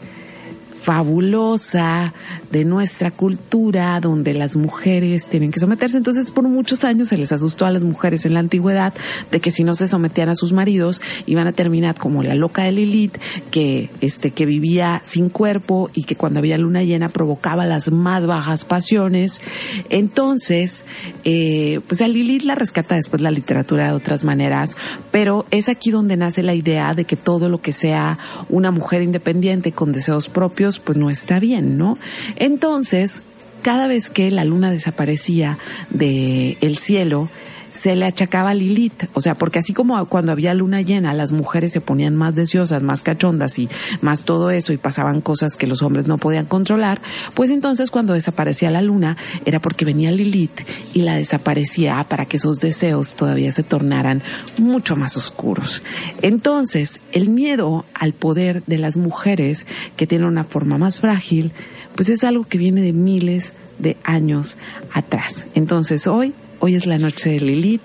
fabulosa 0.88 2.14
de 2.50 2.64
nuestra 2.64 3.12
cultura 3.12 4.00
donde 4.00 4.34
las 4.34 4.56
mujeres 4.56 5.28
tienen 5.28 5.52
que 5.52 5.60
someterse. 5.60 5.98
Entonces, 5.98 6.32
por 6.32 6.48
muchos 6.48 6.86
años 6.86 7.10
se 7.10 7.18
les 7.18 7.34
asustó 7.34 7.66
a 7.66 7.72
las 7.72 7.84
mujeres 7.84 8.26
en 8.26 8.34
la 8.34 8.40
antigüedad 8.40 8.94
de 9.30 9.42
que 9.42 9.52
si 9.52 9.66
no 9.66 9.74
se 9.74 9.90
sometían 9.90 10.30
a 10.30 10.36
sus 10.36 10.54
maridos 10.54 11.02
iban 11.26 11.46
a 11.46 11.52
terminar 11.52 11.96
como 11.96 12.24
la 12.24 12.36
loca 12.36 12.64
de 12.64 12.72
Lilith, 12.72 13.18
que 13.52 13.90
este 14.00 14.32
que 14.32 14.46
vivía 14.46 15.02
sin 15.04 15.28
cuerpo 15.28 15.90
y 15.94 16.04
que 16.04 16.16
cuando 16.16 16.40
había 16.40 16.58
luna 16.58 16.84
llena 16.84 17.10
provocaba 17.10 17.66
las 17.66 17.92
más 17.92 18.26
bajas 18.26 18.64
pasiones. 18.64 19.42
Entonces, 19.90 20.86
eh, 21.26 21.82
pues 21.86 22.02
a 22.02 22.08
Lilith 22.08 22.44
la 22.44 22.56
rescata 22.56 22.96
después 22.96 23.22
la 23.22 23.32
literatura 23.32 23.88
de 23.88 23.92
otras 23.92 24.24
maneras, 24.24 24.78
pero 25.12 25.46
es 25.52 25.68
aquí 25.68 25.92
donde 25.92 26.16
nace 26.16 26.44
la 26.44 26.54
idea 26.54 26.94
de 26.94 27.04
que 27.04 27.18
todo 27.18 27.50
lo 27.50 27.60
que 27.60 27.74
sea 27.74 28.18
una 28.48 28.72
mujer 28.72 29.02
independiente 29.02 29.74
con 29.74 29.92
deseos 29.92 30.30
propios 30.30 30.77
pues 30.80 30.98
no 30.98 31.10
está 31.10 31.40
bien, 31.40 31.78
¿no? 31.78 31.98
Entonces, 32.36 33.22
cada 33.62 33.88
vez 33.88 34.10
que 34.10 34.32
la 34.32 34.46
luna 34.46 34.72
desaparecía 34.72 35.58
del 35.90 36.58
el 36.62 36.78
cielo, 36.78 37.30
se 37.78 37.96
le 37.96 38.06
achacaba 38.06 38.50
a 38.50 38.54
Lilith, 38.54 39.06
o 39.14 39.22
sea, 39.22 39.36
porque 39.36 39.60
así 39.60 39.74
como 39.74 40.04
cuando 40.08 40.32
había 40.32 40.54
luna 40.54 40.82
llena, 40.82 41.14
las 41.14 41.32
mujeres 41.32 41.72
se 41.72 41.82
ponían 41.82 42.16
más 42.16 42.36
deseosas, 42.36 42.84
más 42.84 43.04
cachondas 43.04 43.58
y 43.60 43.70
más 44.02 44.24
todo 44.24 44.52
eso 44.52 44.74
y 44.74 44.78
pasaban 44.78 45.22
cosas 45.22 45.56
que 45.56 45.68
los 45.68 45.82
hombres 45.82 46.08
no 46.08 46.18
podían 46.18 46.46
controlar, 46.46 47.02
pues 47.36 47.52
entonces 47.52 47.92
cuando 47.92 48.14
desaparecía 48.14 48.72
la 48.72 48.82
luna 48.82 49.18
era 49.46 49.60
porque 49.60 49.86
venía 49.86 50.12
Lilith 50.12 50.62
y 50.94 51.02
la 51.02 51.16
desaparecía 51.16 52.04
para 52.10 52.26
que 52.26 52.38
esos 52.38 52.60
deseos 52.60 53.16
todavía 53.16 53.52
se 53.52 53.64
tornaran 53.64 54.24
mucho 54.58 54.96
más 54.96 55.16
oscuros. 55.18 55.82
Entonces, 56.22 57.02
el 57.12 57.30
miedo 57.30 57.86
al 57.94 58.14
poder 58.14 58.64
de 58.66 58.78
las 58.78 58.98
mujeres 58.98 59.68
que 59.96 60.08
tienen 60.08 60.28
una 60.28 60.44
forma 60.44 60.78
más 60.78 61.00
frágil, 61.00 61.52
pues 61.96 62.10
es 62.10 62.24
algo 62.24 62.44
que 62.44 62.58
viene 62.58 62.82
de 62.82 62.94
miles 62.94 63.54
de 63.80 63.98
años 64.04 64.58
atrás. 64.94 65.46
Entonces, 65.54 66.08
hoy 66.08 66.34
Hoy 66.60 66.76
es 66.76 66.88
la 66.88 66.98
noche 66.98 67.32
de 67.32 67.40
Lilith, 67.40 67.84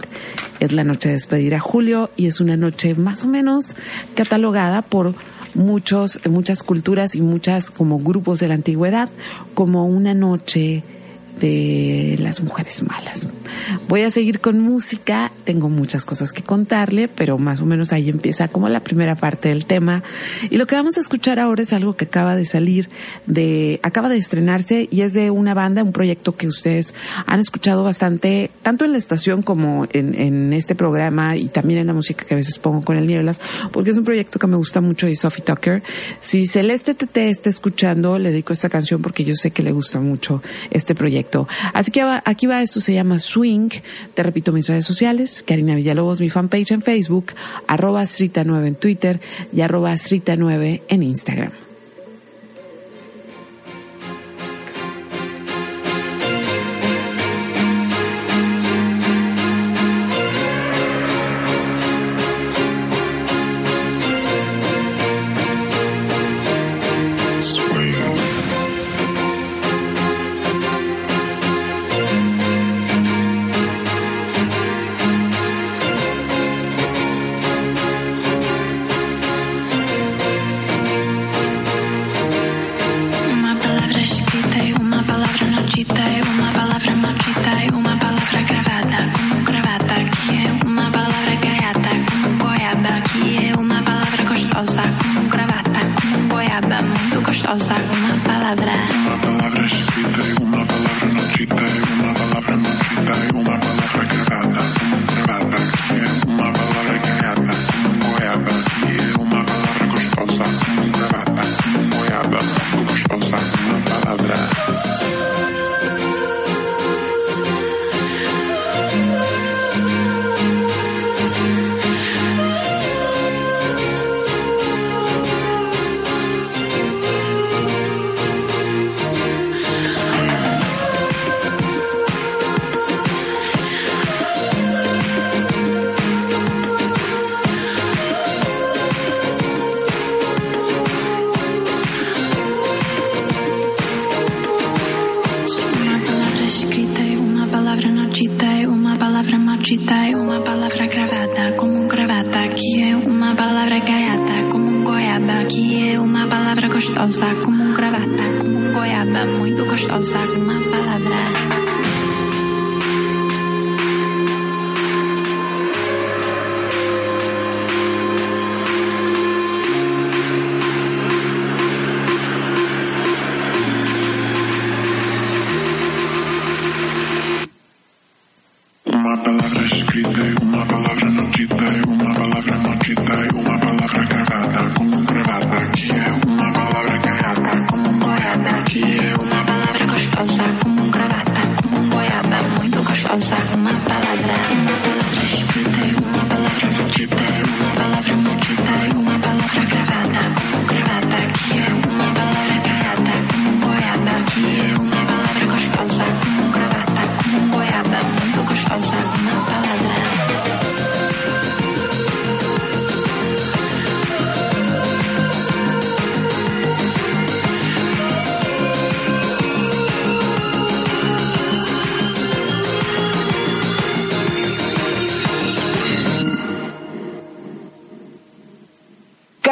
es 0.59 0.73
la 0.73 0.83
noche 0.83 1.11
de 1.11 1.14
despedir 1.14 1.55
a 1.55 1.61
Julio 1.61 2.11
y 2.17 2.26
es 2.26 2.41
una 2.41 2.57
noche 2.57 2.95
más 2.95 3.23
o 3.23 3.29
menos 3.29 3.76
catalogada 4.14 4.81
por 4.81 5.14
muchos, 5.55 6.19
muchas 6.29 6.62
culturas 6.62 7.14
y 7.14 7.21
muchas 7.21 7.71
como 7.71 7.99
grupos 7.99 8.41
de 8.41 8.49
la 8.49 8.55
antigüedad 8.55 9.11
como 9.55 9.87
una 9.87 10.14
noche 10.14 10.83
de 11.42 12.16
las 12.20 12.40
mujeres 12.40 12.82
malas. 12.84 13.28
Voy 13.88 14.02
a 14.02 14.11
seguir 14.11 14.38
con 14.38 14.61
música, 14.61 15.32
tengo 15.44 15.68
muchas 15.68 16.06
cosas 16.06 16.32
que 16.32 16.42
contarle, 16.42 17.08
pero 17.08 17.37
más 17.37 17.61
o 17.61 17.66
menos 17.66 17.92
ahí 17.92 18.08
empieza 18.08 18.46
como 18.46 18.68
la 18.68 18.80
primera 18.80 19.16
parte 19.16 19.49
del 19.49 19.66
tema. 19.66 20.04
Y 20.50 20.56
lo 20.56 20.66
que 20.66 20.76
vamos 20.76 20.96
a 20.96 21.00
escuchar 21.00 21.40
ahora 21.40 21.62
es 21.62 21.72
algo 21.72 21.94
que 21.94 22.04
acaba 22.04 22.37
de 22.37 22.44
salir 22.44 22.88
de, 23.26 23.80
acaba 23.82 24.08
de 24.08 24.18
estrenarse 24.18 24.88
y 24.90 25.00
es 25.00 25.14
de 25.14 25.32
una 25.32 25.52
banda, 25.52 25.82
un 25.82 25.92
proyecto 25.92 26.37
que 26.37 26.46
ustedes 26.46 26.94
han 27.26 27.40
escuchado 27.40 27.82
bastante, 27.82 28.52
tanto 28.62 28.84
en 28.84 28.92
la 28.92 28.99
estación 28.99 29.42
como 29.42 29.87
en, 29.92 30.52
este 30.52 30.75
programa 30.76 31.37
y 31.37 31.49
también 31.49 31.80
en 31.80 31.88
la 31.88 31.94
música 31.94 32.25
que 32.25 32.34
a 32.34 32.37
veces 32.37 32.58
pongo 32.58 32.82
con 32.82 32.96
el 32.96 33.06
Nieblas, 33.06 33.40
porque 33.72 33.90
es 33.90 33.99
un 33.99 34.04
proyecto 34.04 34.38
que 34.38 34.46
me 34.46 34.56
gusta 34.56 34.80
mucho 34.80 35.08
y 35.08 35.16
Sophie 35.16 35.44
Tucker. 35.44 35.82
Si 36.20 36.46
Celeste 36.46 36.94
TT 36.94 37.16
está 37.16 37.50
escuchando, 37.50 38.18
le 38.18 38.30
dedico 38.30 38.52
esta 38.52 38.68
canción 38.68 39.02
porque 39.02 39.25
yo 39.25 39.34
sé 39.34 39.50
que 39.50 39.62
le 39.62 39.72
gusta 39.72 39.99
mucho 39.99 40.40
este 40.70 40.94
proyecto. 40.94 41.31
Así 41.72 41.90
que 41.90 42.02
aquí 42.24 42.46
va, 42.46 42.62
esto 42.62 42.80
se 42.80 42.94
llama 42.94 43.18
Swing. 43.18 43.70
Te 44.14 44.22
repito 44.22 44.52
mis 44.52 44.68
redes 44.68 44.86
sociales, 44.86 45.42
Karina 45.46 45.74
Villalobos, 45.74 46.20
mi 46.20 46.30
fanpage 46.30 46.72
en 46.72 46.82
Facebook, 46.82 47.32
arroba 47.66 48.02
Srita9 48.02 48.66
en 48.66 48.75
Twitter 48.75 49.21
y 49.52 49.60
arroba 49.60 49.92
Srita9 49.92 50.82
en 50.88 51.02
Instagram. 51.02 51.61
gostosa, 94.62 94.82
com 95.14 95.28
gravata, 95.28 95.80
com 96.00 96.28
boiada, 96.28 96.82
muito 96.82 97.20
gostosa. 97.22 97.75
Uma 97.75 98.16
palavra. 98.25 98.72
Uma 98.94 99.18
palavra 99.18 99.66
escrita, 99.66 100.42
uma 100.42 100.66
palavra 100.66 101.08
não 101.12 101.26
dita, 101.36 101.54
uma 101.94 102.01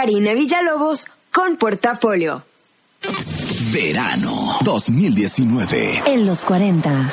Karina 0.01 0.33
Villalobos 0.33 1.09
con 1.31 1.59
Portafolio. 1.59 2.43
Verano 3.71 4.57
2019. 4.63 6.05
En 6.07 6.25
los 6.25 6.43
40. 6.47 7.11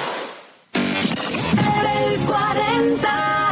El 0.74 2.20
40 2.22 3.50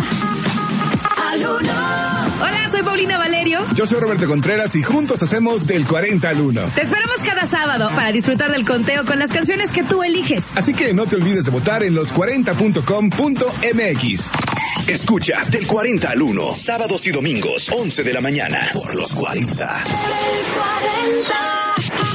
al 1.32 1.39
1. 1.39 1.50
Hola, 1.50 2.69
soy 2.71 2.84
Paulina 2.84 3.17
Valerio. 3.17 3.60
Yo 3.76 3.86
soy 3.86 4.00
Roberto 4.00 4.26
Contreras 4.26 4.74
y 4.78 4.84
juntos 4.84 5.21
hacemos 5.21 5.67
del 5.67 5.86
40 5.86 6.30
al 6.30 6.39
1. 6.39 6.62
Te 6.74 6.84
esperamos 6.84 7.17
cada 7.26 7.45
sábado 7.45 7.89
para 7.93 8.13
disfrutar 8.13 8.54
del 8.54 8.65
conteo 8.65 9.04
con 9.04 9.19
las 9.19 9.34
canciones 9.34 9.74
que 9.74 9.84
tú 9.84 10.02
eliges. 10.02 10.56
Así 10.56 10.74
que 10.74 10.93
no 10.93 11.08
te 11.08 11.17
olvides 11.17 11.43
de 11.43 11.52
votar 11.52 11.84
en 11.84 11.93
los40.com.mx. 11.93 14.55
Escucha 14.88 15.41
del 15.50 15.65
40 15.65 16.12
al 16.12 16.21
1, 16.21 16.56
sábados 16.56 17.08
y 17.08 17.12
domingos, 17.12 17.71
11 17.71 18.04
de 18.04 18.13
la 18.13 18.21
mañana, 18.21 18.69
por 18.71 18.93
los 18.93 19.15
40. 19.15 19.84
El 19.84 21.24
40 21.24 22.14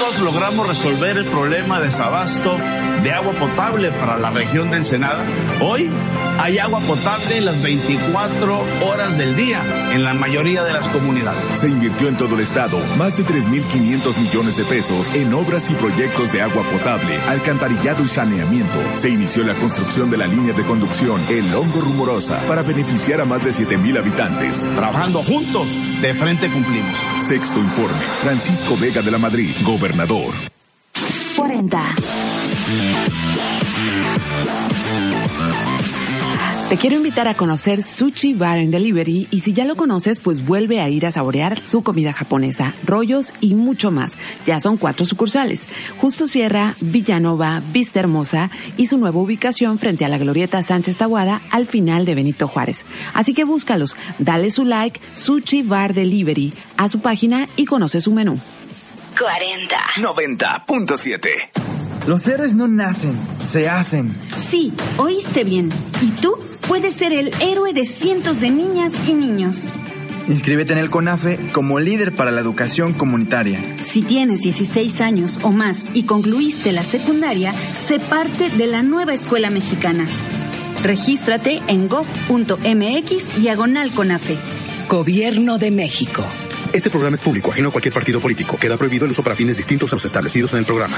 Juntos 0.00 0.20
logramos 0.20 0.66
resolver 0.66 1.18
el 1.18 1.26
problema 1.26 1.78
de 1.78 1.86
desabasto 1.86 2.56
de 3.02 3.12
agua 3.12 3.32
potable 3.34 3.90
para 3.92 4.16
la 4.16 4.30
región 4.30 4.70
de 4.70 4.78
Ensenada. 4.78 5.26
Hoy 5.60 5.90
hay 6.38 6.58
agua 6.58 6.80
potable 6.80 7.40
las 7.42 7.60
24 7.62 8.64
horas 8.86 9.18
del 9.18 9.36
día 9.36 9.62
en 9.92 10.04
la 10.04 10.14
mayoría 10.14 10.64
de 10.64 10.72
las 10.72 10.88
comunidades. 10.88 11.46
Se 11.46 11.68
invirtió 11.68 12.08
en 12.08 12.16
todo 12.16 12.34
el 12.34 12.40
estado 12.40 12.78
más 12.96 13.18
de 13.18 13.26
3.500 13.26 14.18
millones 14.18 14.56
de 14.56 14.64
pesos 14.64 15.12
en 15.12 15.34
obras 15.34 15.70
y 15.70 15.74
proyectos 15.74 16.32
de 16.32 16.40
agua 16.40 16.62
potable, 16.70 17.18
alcantarillado 17.28 18.02
y 18.02 18.08
saneamiento. 18.08 18.78
Se 18.94 19.10
inició 19.10 19.44
la 19.44 19.54
construcción 19.54 20.10
de 20.10 20.16
la 20.16 20.26
línea 20.26 20.54
de 20.54 20.64
conducción 20.64 21.20
El 21.28 21.54
Hongo 21.54 21.82
Rumorosa 21.82 22.42
para 22.46 22.62
beneficiar 22.62 23.20
a 23.20 23.26
más 23.26 23.44
de 23.44 23.50
7.000 23.50 23.98
habitantes. 23.98 24.62
Trabajando 24.62 25.22
juntos, 25.22 25.68
de 26.00 26.14
frente 26.14 26.48
cumplimos. 26.48 26.94
Sexto 27.18 27.60
informe. 27.60 28.00
Francisco 28.22 28.76
Vega 28.80 29.02
de 29.02 29.10
la 29.10 29.18
Madrid, 29.18 29.54
gobernador. 29.62 29.89
40. 31.36 31.94
Te 36.68 36.76
quiero 36.76 36.96
invitar 36.96 37.26
a 37.26 37.34
conocer 37.34 37.82
Sushi 37.82 38.34
Bar 38.34 38.60
and 38.60 38.70
Delivery 38.70 39.26
y 39.32 39.40
si 39.40 39.52
ya 39.52 39.64
lo 39.64 39.74
conoces, 39.74 40.20
pues 40.20 40.46
vuelve 40.46 40.80
a 40.80 40.88
ir 40.88 41.06
a 41.06 41.10
saborear 41.10 41.58
su 41.58 41.82
comida 41.82 42.12
japonesa, 42.12 42.74
rollos 42.86 43.34
y 43.40 43.54
mucho 43.56 43.90
más. 43.90 44.12
Ya 44.46 44.60
son 44.60 44.76
cuatro 44.76 45.04
sucursales. 45.04 45.66
Justo 45.96 46.28
Sierra, 46.28 46.76
Villanova, 46.80 47.60
Vista 47.72 47.98
Hermosa 47.98 48.48
y 48.76 48.86
su 48.86 48.98
nueva 48.98 49.18
ubicación 49.18 49.80
frente 49.80 50.04
a 50.04 50.08
la 50.08 50.18
Glorieta 50.18 50.62
Sánchez 50.62 50.98
Tahuada 50.98 51.40
al 51.50 51.66
final 51.66 52.04
de 52.04 52.14
Benito 52.14 52.46
Juárez. 52.46 52.84
Así 53.12 53.34
que 53.34 53.42
búscalos, 53.42 53.96
dale 54.20 54.52
su 54.52 54.64
like, 54.64 55.00
Sushi 55.16 55.62
Bar 55.62 55.94
Delivery 55.94 56.52
a 56.76 56.88
su 56.88 57.00
página 57.00 57.48
y 57.56 57.64
conoce 57.64 58.00
su 58.00 58.12
menú. 58.12 58.38
40. 59.20 59.76
90.7. 59.96 61.28
Los 62.06 62.26
héroes 62.26 62.54
no 62.54 62.68
nacen, 62.68 63.12
se 63.46 63.68
hacen. 63.68 64.10
Sí, 64.38 64.72
oíste 64.96 65.44
bien. 65.44 65.68
¿Y 66.00 66.10
tú? 66.22 66.38
Puedes 66.66 66.94
ser 66.94 67.12
el 67.12 67.30
héroe 67.42 67.74
de 67.74 67.84
cientos 67.84 68.40
de 68.40 68.48
niñas 68.48 68.94
y 69.06 69.12
niños. 69.12 69.72
Inscríbete 70.26 70.72
en 70.72 70.78
el 70.78 70.88
CONAFE 70.88 71.52
como 71.52 71.80
líder 71.80 72.14
para 72.14 72.30
la 72.30 72.40
educación 72.40 72.94
comunitaria. 72.94 73.76
Si 73.82 74.00
tienes 74.00 74.40
16 74.40 75.02
años 75.02 75.38
o 75.42 75.52
más 75.52 75.90
y 75.92 76.04
concluiste 76.04 76.72
la 76.72 76.82
secundaria, 76.82 77.52
sé 77.52 78.00
parte 78.00 78.48
de 78.48 78.66
la 78.68 78.82
nueva 78.82 79.12
escuela 79.12 79.50
mexicana. 79.50 80.06
Regístrate 80.82 81.60
en 81.68 81.88
gov.mx 81.88 83.38
diagonal 83.38 83.90
CONAFE. 83.90 84.38
Gobierno 84.88 85.58
de 85.58 85.70
México. 85.70 86.24
Este 86.72 86.88
programa 86.88 87.16
es 87.16 87.20
público, 87.20 87.50
ajeno 87.50 87.70
a 87.70 87.72
cualquier 87.72 87.92
partido 87.92 88.20
político. 88.20 88.56
Queda 88.56 88.76
prohibido 88.76 89.04
el 89.04 89.10
uso 89.10 89.22
para 89.22 89.34
fines 89.34 89.56
distintos 89.56 89.92
a 89.92 89.96
los 89.96 90.04
establecidos 90.04 90.52
en 90.52 90.60
el 90.60 90.64
programa. 90.64 90.96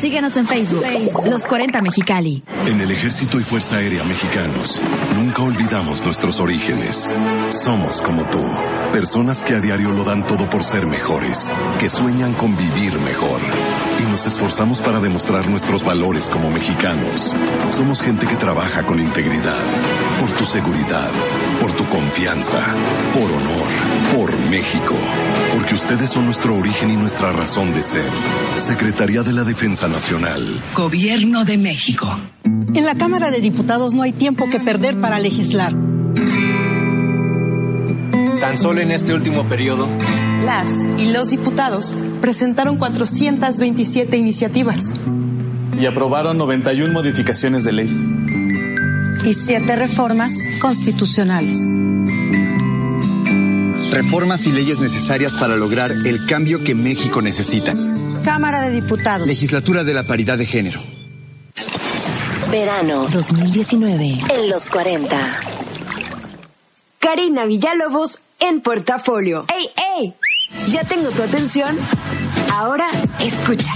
Síguenos 0.00 0.36
en 0.36 0.46
Facebook, 0.46 0.84
Los 1.26 1.46
40 1.46 1.80
Mexicali. 1.80 2.42
En 2.66 2.80
el 2.80 2.90
Ejército 2.90 3.38
y 3.38 3.42
Fuerza 3.42 3.76
Aérea 3.76 4.04
Mexicanos, 4.04 4.82
nunca 5.14 5.42
olvidamos 5.42 6.04
nuestros 6.04 6.40
orígenes. 6.40 7.08
Somos 7.50 8.02
como 8.02 8.28
tú, 8.28 8.44
personas 8.92 9.42
que 9.42 9.54
a 9.54 9.60
diario 9.60 9.90
lo 9.90 10.04
dan 10.04 10.26
todo 10.26 10.48
por 10.48 10.64
ser 10.64 10.86
mejores, 10.86 11.50
que 11.80 11.88
sueñan 11.88 12.32
con 12.34 12.56
vivir 12.56 12.98
mejor. 13.00 13.40
Y 14.00 14.10
nos 14.10 14.26
esforzamos 14.26 14.80
para 14.80 15.00
demostrar 15.00 15.48
nuestros 15.48 15.84
valores 15.84 16.28
como 16.28 16.50
mexicanos. 16.50 17.34
Somos 17.70 18.02
gente 18.02 18.26
que 18.26 18.36
trabaja 18.36 18.84
con 18.84 19.00
integridad, 19.00 19.64
por 20.24 20.38
tu 20.38 20.46
seguridad, 20.46 21.10
por 21.60 21.70
tu 21.72 21.84
confianza, 21.86 22.58
por 23.12 23.30
honor, 23.30 23.68
por 24.16 24.48
México. 24.48 24.94
Porque 25.52 25.74
ustedes 25.74 26.08
son 26.08 26.24
nuestro 26.24 26.56
origen 26.56 26.90
y 26.90 26.96
nuestra 26.96 27.30
razón 27.30 27.74
de 27.74 27.82
ser. 27.82 28.08
Secretaría 28.56 29.22
de 29.22 29.34
la 29.34 29.44
Defensa 29.44 29.86
Nacional. 29.86 30.62
Gobierno 30.74 31.44
de 31.44 31.58
México. 31.58 32.08
En 32.42 32.86
la 32.86 32.94
Cámara 32.94 33.30
de 33.30 33.42
Diputados 33.42 33.92
no 33.92 34.00
hay 34.00 34.12
tiempo 34.12 34.48
que 34.48 34.60
perder 34.60 34.98
para 34.98 35.18
legislar. 35.18 35.74
Tan 38.40 38.56
solo 38.56 38.80
en 38.80 38.92
este 38.92 39.12
último 39.12 39.44
periodo, 39.44 39.88
las 40.42 40.86
y 40.96 41.12
los 41.12 41.32
diputados 41.32 41.94
presentaron 42.22 42.78
427 42.78 44.16
iniciativas. 44.16 44.94
Y 45.78 45.84
aprobaron 45.84 46.38
91 46.38 46.94
modificaciones 46.94 47.64
de 47.64 47.72
ley. 47.72 48.23
Y 49.24 49.32
siete 49.32 49.74
reformas 49.74 50.32
constitucionales. 50.60 51.58
Reformas 53.90 54.46
y 54.46 54.52
leyes 54.52 54.78
necesarias 54.78 55.34
para 55.34 55.56
lograr 55.56 55.92
el 55.92 56.26
cambio 56.26 56.62
que 56.62 56.74
México 56.74 57.22
necesita. 57.22 57.74
Cámara 58.22 58.60
de 58.62 58.80
Diputados. 58.80 59.26
Legislatura 59.26 59.84
de 59.84 59.94
la 59.94 60.06
Paridad 60.06 60.36
de 60.36 60.46
Género. 60.46 60.82
Verano 62.50 63.08
2019 63.10 64.18
en 64.28 64.50
los 64.50 64.68
40. 64.68 65.16
Karina 66.98 67.46
Villalobos 67.46 68.20
en 68.40 68.60
portafolio. 68.60 69.46
¡Ey, 69.56 69.68
ey! 69.98 70.14
¿Ya 70.68 70.84
tengo 70.84 71.10
tu 71.10 71.22
atención? 71.22 71.76
Ahora 72.52 72.88
escucha. 73.20 73.72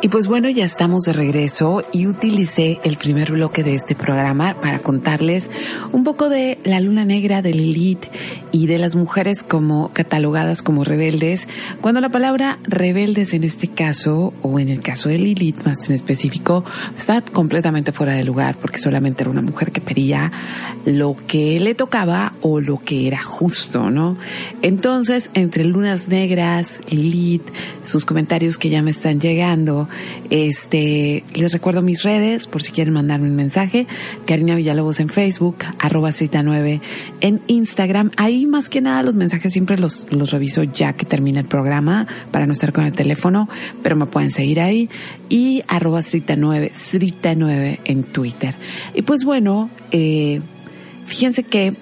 Y 0.00 0.10
pues 0.10 0.28
bueno, 0.28 0.48
ya 0.48 0.64
estamos 0.64 1.02
de 1.02 1.12
regreso 1.12 1.82
y 1.90 2.06
utilicé 2.06 2.78
el 2.84 2.98
primer 2.98 3.32
bloque 3.32 3.64
de 3.64 3.74
este 3.74 3.96
programa 3.96 4.54
para 4.60 4.78
contarles 4.78 5.50
un 5.90 6.04
poco 6.04 6.28
de 6.28 6.58
la 6.62 6.78
luna 6.78 7.04
negra 7.04 7.42
de 7.42 7.52
Lilith 7.52 8.06
y 8.52 8.68
de 8.68 8.78
las 8.78 8.94
mujeres 8.94 9.42
como 9.42 9.90
catalogadas 9.92 10.62
como 10.62 10.84
rebeldes, 10.84 11.48
cuando 11.80 12.00
la 12.00 12.10
palabra 12.10 12.58
rebeldes 12.62 13.34
en 13.34 13.42
este 13.42 13.66
caso, 13.66 14.32
o 14.42 14.60
en 14.60 14.68
el 14.68 14.82
caso 14.82 15.08
de 15.08 15.18
Lilith 15.18 15.64
más 15.64 15.88
en 15.88 15.96
específico, 15.96 16.64
está 16.96 17.20
completamente 17.20 17.90
fuera 17.90 18.14
de 18.14 18.22
lugar 18.22 18.56
porque 18.60 18.78
solamente 18.78 19.24
era 19.24 19.30
una 19.30 19.42
mujer 19.42 19.72
que 19.72 19.80
pedía 19.80 20.30
lo 20.86 21.16
que 21.26 21.58
le 21.58 21.74
tocaba 21.74 22.34
o 22.40 22.60
lo 22.60 22.78
que 22.78 23.08
era 23.08 23.20
justo, 23.20 23.90
¿no? 23.90 24.16
Entonces, 24.62 25.30
entre 25.34 25.64
lunas 25.64 26.06
negras, 26.06 26.80
Lilith, 26.88 27.42
sus 27.84 28.04
comentarios 28.04 28.58
que 28.58 28.70
ya 28.70 28.80
me 28.80 28.92
están 28.92 29.20
llegando, 29.20 29.87
este, 30.30 31.24
les 31.34 31.52
recuerdo 31.52 31.82
mis 31.82 32.02
redes 32.02 32.46
por 32.46 32.62
si 32.62 32.72
quieren 32.72 32.94
mandarme 32.94 33.28
un 33.28 33.36
mensaje. 33.36 33.86
Karina 34.26 34.54
Villalobos 34.54 35.00
en 35.00 35.08
Facebook, 35.08 35.56
arroba 35.78 36.12
cita 36.12 36.42
9 36.42 36.80
en 37.20 37.40
Instagram. 37.46 38.10
Ahí 38.16 38.46
más 38.46 38.68
que 38.68 38.80
nada 38.80 39.02
los 39.02 39.14
mensajes 39.14 39.52
siempre 39.52 39.78
los, 39.78 40.06
los 40.10 40.30
reviso 40.30 40.62
ya 40.62 40.92
que 40.92 41.04
termina 41.04 41.40
el 41.40 41.46
programa 41.46 42.06
para 42.30 42.46
no 42.46 42.52
estar 42.52 42.72
con 42.72 42.84
el 42.84 42.94
teléfono, 42.94 43.48
pero 43.82 43.96
me 43.96 44.06
pueden 44.06 44.30
seguir 44.30 44.60
ahí. 44.60 44.88
Y 45.28 45.62
arroba 45.68 46.02
cita 46.02 46.36
9, 46.36 46.72
cita 46.74 47.34
9 47.34 47.80
en 47.84 48.04
Twitter. 48.04 48.54
Y 48.94 49.02
pues 49.02 49.24
bueno, 49.24 49.70
eh, 49.90 50.40
fíjense 51.06 51.42
que 51.44 51.74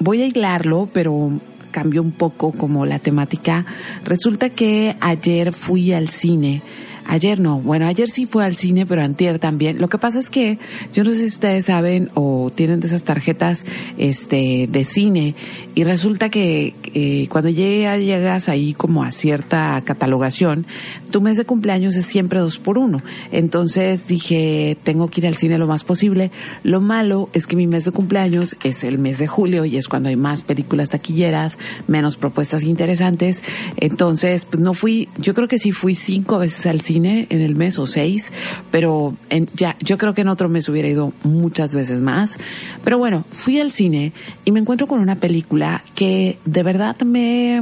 voy 0.00 0.22
a 0.22 0.26
hilarlo, 0.26 0.88
pero 0.92 1.32
cambió 1.70 2.02
un 2.02 2.12
poco 2.12 2.52
como 2.52 2.86
la 2.86 2.98
temática. 2.98 3.64
Resulta 4.04 4.50
que 4.50 4.96
ayer 5.00 5.52
fui 5.52 5.92
al 5.92 6.08
cine 6.08 6.62
Ayer 7.10 7.40
no, 7.40 7.58
bueno, 7.58 7.86
ayer 7.86 8.06
sí 8.06 8.26
fue 8.26 8.44
al 8.44 8.54
cine, 8.54 8.84
pero 8.84 9.02
antier 9.02 9.38
también. 9.38 9.78
Lo 9.78 9.88
que 9.88 9.96
pasa 9.96 10.18
es 10.18 10.28
que 10.28 10.58
yo 10.92 11.04
no 11.04 11.10
sé 11.10 11.16
si 11.16 11.24
ustedes 11.24 11.64
saben 11.64 12.10
o 12.12 12.50
tienen 12.54 12.80
de 12.80 12.86
esas 12.86 13.04
tarjetas 13.04 13.64
este 13.96 14.68
de 14.70 14.84
cine 14.84 15.34
y 15.74 15.84
resulta 15.84 16.28
que 16.28 16.74
eh, 16.92 17.26
cuando 17.30 17.48
llegas 17.48 18.50
ahí 18.50 18.74
como 18.74 19.04
a 19.04 19.10
cierta 19.10 19.80
catalogación, 19.86 20.66
tu 21.10 21.22
mes 21.22 21.38
de 21.38 21.46
cumpleaños 21.46 21.96
es 21.96 22.04
siempre 22.04 22.40
dos 22.40 22.58
por 22.58 22.76
uno. 22.76 23.00
Entonces 23.32 24.06
dije, 24.06 24.76
tengo 24.82 25.08
que 25.08 25.22
ir 25.22 25.26
al 25.28 25.38
cine 25.38 25.56
lo 25.56 25.66
más 25.66 25.84
posible. 25.84 26.30
Lo 26.62 26.82
malo 26.82 27.30
es 27.32 27.46
que 27.46 27.56
mi 27.56 27.66
mes 27.66 27.86
de 27.86 27.92
cumpleaños 27.92 28.58
es 28.64 28.84
el 28.84 28.98
mes 28.98 29.16
de 29.16 29.28
julio 29.28 29.64
y 29.64 29.78
es 29.78 29.88
cuando 29.88 30.10
hay 30.10 30.16
más 30.16 30.42
películas 30.42 30.90
taquilleras, 30.90 31.56
menos 31.86 32.16
propuestas 32.16 32.64
interesantes. 32.64 33.42
Entonces, 33.78 34.44
pues 34.44 34.60
no 34.60 34.74
fui, 34.74 35.08
yo 35.16 35.32
creo 35.32 35.48
que 35.48 35.58
sí 35.58 35.72
fui 35.72 35.94
cinco 35.94 36.38
veces 36.38 36.66
al 36.66 36.82
cine 36.82 36.97
en 37.06 37.40
el 37.40 37.54
mes 37.54 37.78
o 37.78 37.86
seis, 37.86 38.32
pero 38.70 39.14
en, 39.30 39.48
ya, 39.54 39.76
yo 39.80 39.98
creo 39.98 40.14
que 40.14 40.22
en 40.22 40.28
otro 40.28 40.48
mes 40.48 40.68
hubiera 40.68 40.88
ido 40.88 41.12
muchas 41.22 41.74
veces 41.74 42.00
más. 42.00 42.38
Pero 42.84 42.98
bueno, 42.98 43.24
fui 43.30 43.60
al 43.60 43.72
cine 43.72 44.12
y 44.44 44.52
me 44.52 44.60
encuentro 44.60 44.86
con 44.86 45.00
una 45.00 45.16
película 45.16 45.82
que 45.94 46.38
de 46.44 46.62
verdad 46.62 46.96
me, 47.02 47.60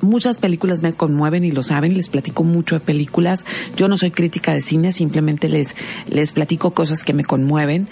muchas 0.00 0.38
películas 0.38 0.82
me 0.82 0.92
conmueven 0.92 1.44
y 1.44 1.50
lo 1.50 1.62
saben, 1.62 1.94
les 1.94 2.08
platico 2.08 2.44
mucho 2.44 2.76
de 2.76 2.80
películas. 2.80 3.44
Yo 3.76 3.88
no 3.88 3.96
soy 3.96 4.10
crítica 4.10 4.52
de 4.52 4.60
cine, 4.60 4.92
simplemente 4.92 5.48
les, 5.48 5.76
les 6.10 6.32
platico 6.32 6.72
cosas 6.72 7.04
que 7.04 7.12
me 7.12 7.24
conmueven. 7.24 7.88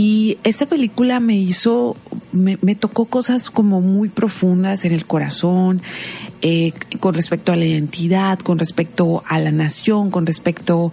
Y 0.00 0.38
esta 0.44 0.66
película 0.66 1.18
me 1.18 1.34
hizo, 1.34 1.96
me, 2.30 2.56
tocó 2.76 3.06
cosas 3.06 3.50
como 3.50 3.80
muy 3.80 4.08
profundas 4.08 4.84
en 4.84 4.92
el 4.92 5.06
corazón, 5.06 5.82
eh, 6.40 6.72
con 7.00 7.14
respecto 7.14 7.50
a 7.50 7.56
la 7.56 7.64
identidad, 7.64 8.38
con 8.38 8.60
respecto 8.60 9.24
a 9.26 9.40
la 9.40 9.50
nación, 9.50 10.12
con 10.12 10.24
respecto 10.24 10.92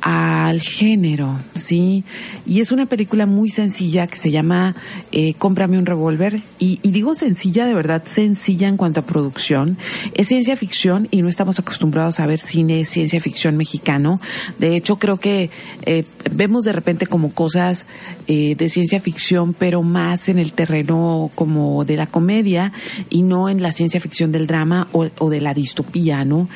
al 0.00 0.60
género, 0.60 1.38
¿sí? 1.54 2.04
Y 2.46 2.60
es 2.60 2.72
una 2.72 2.86
película 2.86 3.26
muy 3.26 3.50
sencilla 3.50 4.06
que 4.06 4.16
se 4.16 4.30
llama 4.30 4.74
eh, 5.12 5.34
Cómprame 5.34 5.78
un 5.78 5.86
revólver. 5.86 6.40
Y, 6.58 6.78
digo 6.82 7.14
sencilla, 7.14 7.66
de 7.66 7.74
verdad, 7.74 8.02
sencilla 8.06 8.68
en 8.68 8.76
cuanto 8.76 9.00
a 9.00 9.02
producción. 9.04 9.78
Es 10.14 10.28
ciencia 10.28 10.56
ficción 10.56 11.08
y 11.10 11.22
no 11.22 11.28
estamos 11.28 11.58
acostumbrados 11.58 12.20
a 12.20 12.26
ver 12.26 12.38
cine, 12.38 12.84
ciencia 12.84 13.20
ficción 13.20 13.56
mexicano. 13.56 14.20
De 14.58 14.76
hecho, 14.76 14.96
creo 14.96 15.18
que 15.18 15.50
eh, 15.82 16.04
vemos 16.32 16.64
de 16.64 16.72
repente 16.72 17.06
como 17.06 17.32
cosas 17.32 17.86
eh, 18.26 18.54
de 18.56 18.68
ciencia 18.68 19.00
ficción, 19.00 19.54
pero 19.54 19.82
más 19.82 20.28
en 20.28 20.38
el 20.38 20.52
terreno 20.52 21.30
como 21.34 21.84
de 21.84 21.96
la 21.96 22.06
comedia 22.06 22.72
y 23.10 23.22
no 23.22 23.48
en 23.48 23.62
la 23.62 23.72
ciencia 23.72 24.00
ficción 24.00 24.32
del 24.32 24.46
drama 24.46 24.88
o, 24.92 25.08
o 25.18 25.30
de 25.30 25.40
la 25.40 25.54
distopía, 25.54 26.24
¿no? 26.24 26.48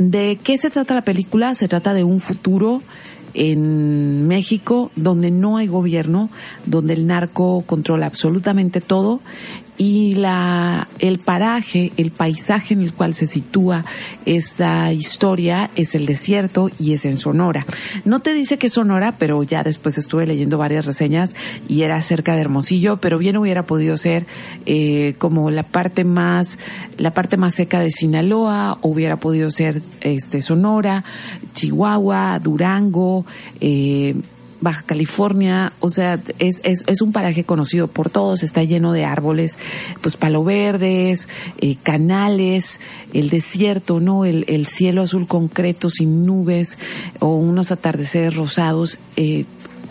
¿De 0.00 0.38
qué 0.42 0.56
se 0.56 0.70
trata 0.70 0.94
la 0.94 1.02
película? 1.02 1.54
Se 1.54 1.68
trata 1.68 1.92
de 1.92 2.04
un 2.04 2.20
futuro 2.20 2.80
en 3.34 4.26
México 4.26 4.90
donde 4.96 5.30
no 5.30 5.58
hay 5.58 5.66
gobierno, 5.66 6.30
donde 6.64 6.94
el 6.94 7.06
narco 7.06 7.62
controla 7.66 8.06
absolutamente 8.06 8.80
todo 8.80 9.20
y 9.80 10.12
la, 10.14 10.88
el 10.98 11.20
paraje, 11.20 11.92
el 11.96 12.10
paisaje 12.10 12.74
en 12.74 12.82
el 12.82 12.92
cual 12.92 13.14
se 13.14 13.26
sitúa 13.26 13.86
esta 14.26 14.92
historia 14.92 15.70
es 15.74 15.94
el 15.94 16.04
desierto 16.04 16.68
y 16.78 16.92
es 16.92 17.06
en 17.06 17.16
Sonora. 17.16 17.64
No 18.04 18.20
te 18.20 18.34
dice 18.34 18.58
que 18.58 18.66
es 18.66 18.74
Sonora, 18.74 19.16
pero 19.18 19.42
ya 19.42 19.62
después 19.62 19.96
estuve 19.96 20.26
leyendo 20.26 20.58
varias 20.58 20.84
reseñas 20.84 21.34
y 21.66 21.80
era 21.80 22.02
cerca 22.02 22.34
de 22.34 22.42
Hermosillo, 22.42 22.98
pero 22.98 23.16
bien 23.16 23.38
hubiera 23.38 23.62
podido 23.62 23.96
ser 23.96 24.26
eh, 24.66 25.14
como 25.16 25.50
la 25.50 25.62
parte 25.62 26.04
más, 26.04 26.58
la 26.98 27.14
parte 27.14 27.38
más 27.38 27.54
seca 27.54 27.80
de 27.80 27.90
Sinaloa, 27.90 28.76
hubiera 28.82 29.16
podido 29.16 29.50
ser 29.50 29.80
este 30.02 30.42
Sonora, 30.42 31.04
Chihuahua, 31.54 32.38
Durango, 32.38 33.24
eh, 33.62 34.14
Baja 34.60 34.82
California, 34.82 35.72
o 35.80 35.88
sea, 35.88 36.18
es, 36.38 36.60
es, 36.64 36.84
es, 36.86 37.00
un 37.00 37.12
paraje 37.12 37.44
conocido 37.44 37.88
por 37.88 38.10
todos, 38.10 38.42
está 38.42 38.62
lleno 38.62 38.92
de 38.92 39.04
árboles, 39.04 39.58
pues 40.02 40.16
palo 40.16 40.44
verdes, 40.44 41.28
eh, 41.58 41.76
canales, 41.82 42.80
el 43.12 43.30
desierto, 43.30 44.00
¿no? 44.00 44.24
El, 44.24 44.44
el, 44.48 44.66
cielo 44.66 45.02
azul 45.02 45.26
concreto 45.26 45.88
sin 45.88 46.26
nubes 46.26 46.78
o 47.20 47.34
unos 47.36 47.72
atardeceres 47.72 48.36
rosados. 48.36 48.98
Eh, 49.16 49.46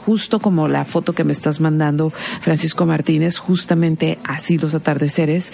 justo 0.10 0.40
como 0.40 0.68
la 0.68 0.86
foto 0.86 1.14
que 1.14 1.24
me 1.24 1.32
estás 1.32 1.60
mandando, 1.60 2.12
Francisco 2.42 2.88
Martínez, 2.88 3.38
justamente 3.38 4.18
así 4.24 4.58
los 4.58 4.74
atardeceres. 4.74 5.52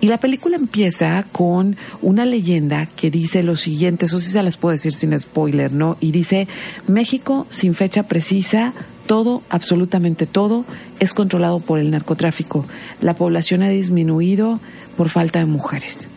Y 0.00 0.06
la 0.06 0.16
película 0.16 0.56
empieza 0.56 1.26
con 1.30 1.76
una 2.00 2.24
leyenda 2.24 2.86
que 2.86 3.10
dice 3.10 3.42
lo 3.42 3.54
siguiente, 3.54 4.06
eso 4.06 4.18
sí 4.18 4.30
se 4.30 4.42
les 4.42 4.56
puedo 4.56 4.72
decir 4.72 4.94
sin 4.94 5.18
spoiler, 5.18 5.74
¿no? 5.74 5.98
Y 6.00 6.12
dice, 6.12 6.48
México 6.86 7.46
sin 7.50 7.74
fecha 7.74 8.04
precisa, 8.04 8.72
todo, 9.06 9.42
absolutamente 9.50 10.24
todo, 10.24 10.64
es 11.00 11.12
controlado 11.12 11.60
por 11.60 11.78
el 11.78 11.90
narcotráfico. 11.90 12.64
La 13.02 13.12
población 13.12 13.62
ha 13.62 13.68
disminuido 13.68 14.58
por 14.96 15.10
falta 15.10 15.40
de 15.40 15.44
mujeres. 15.44 16.08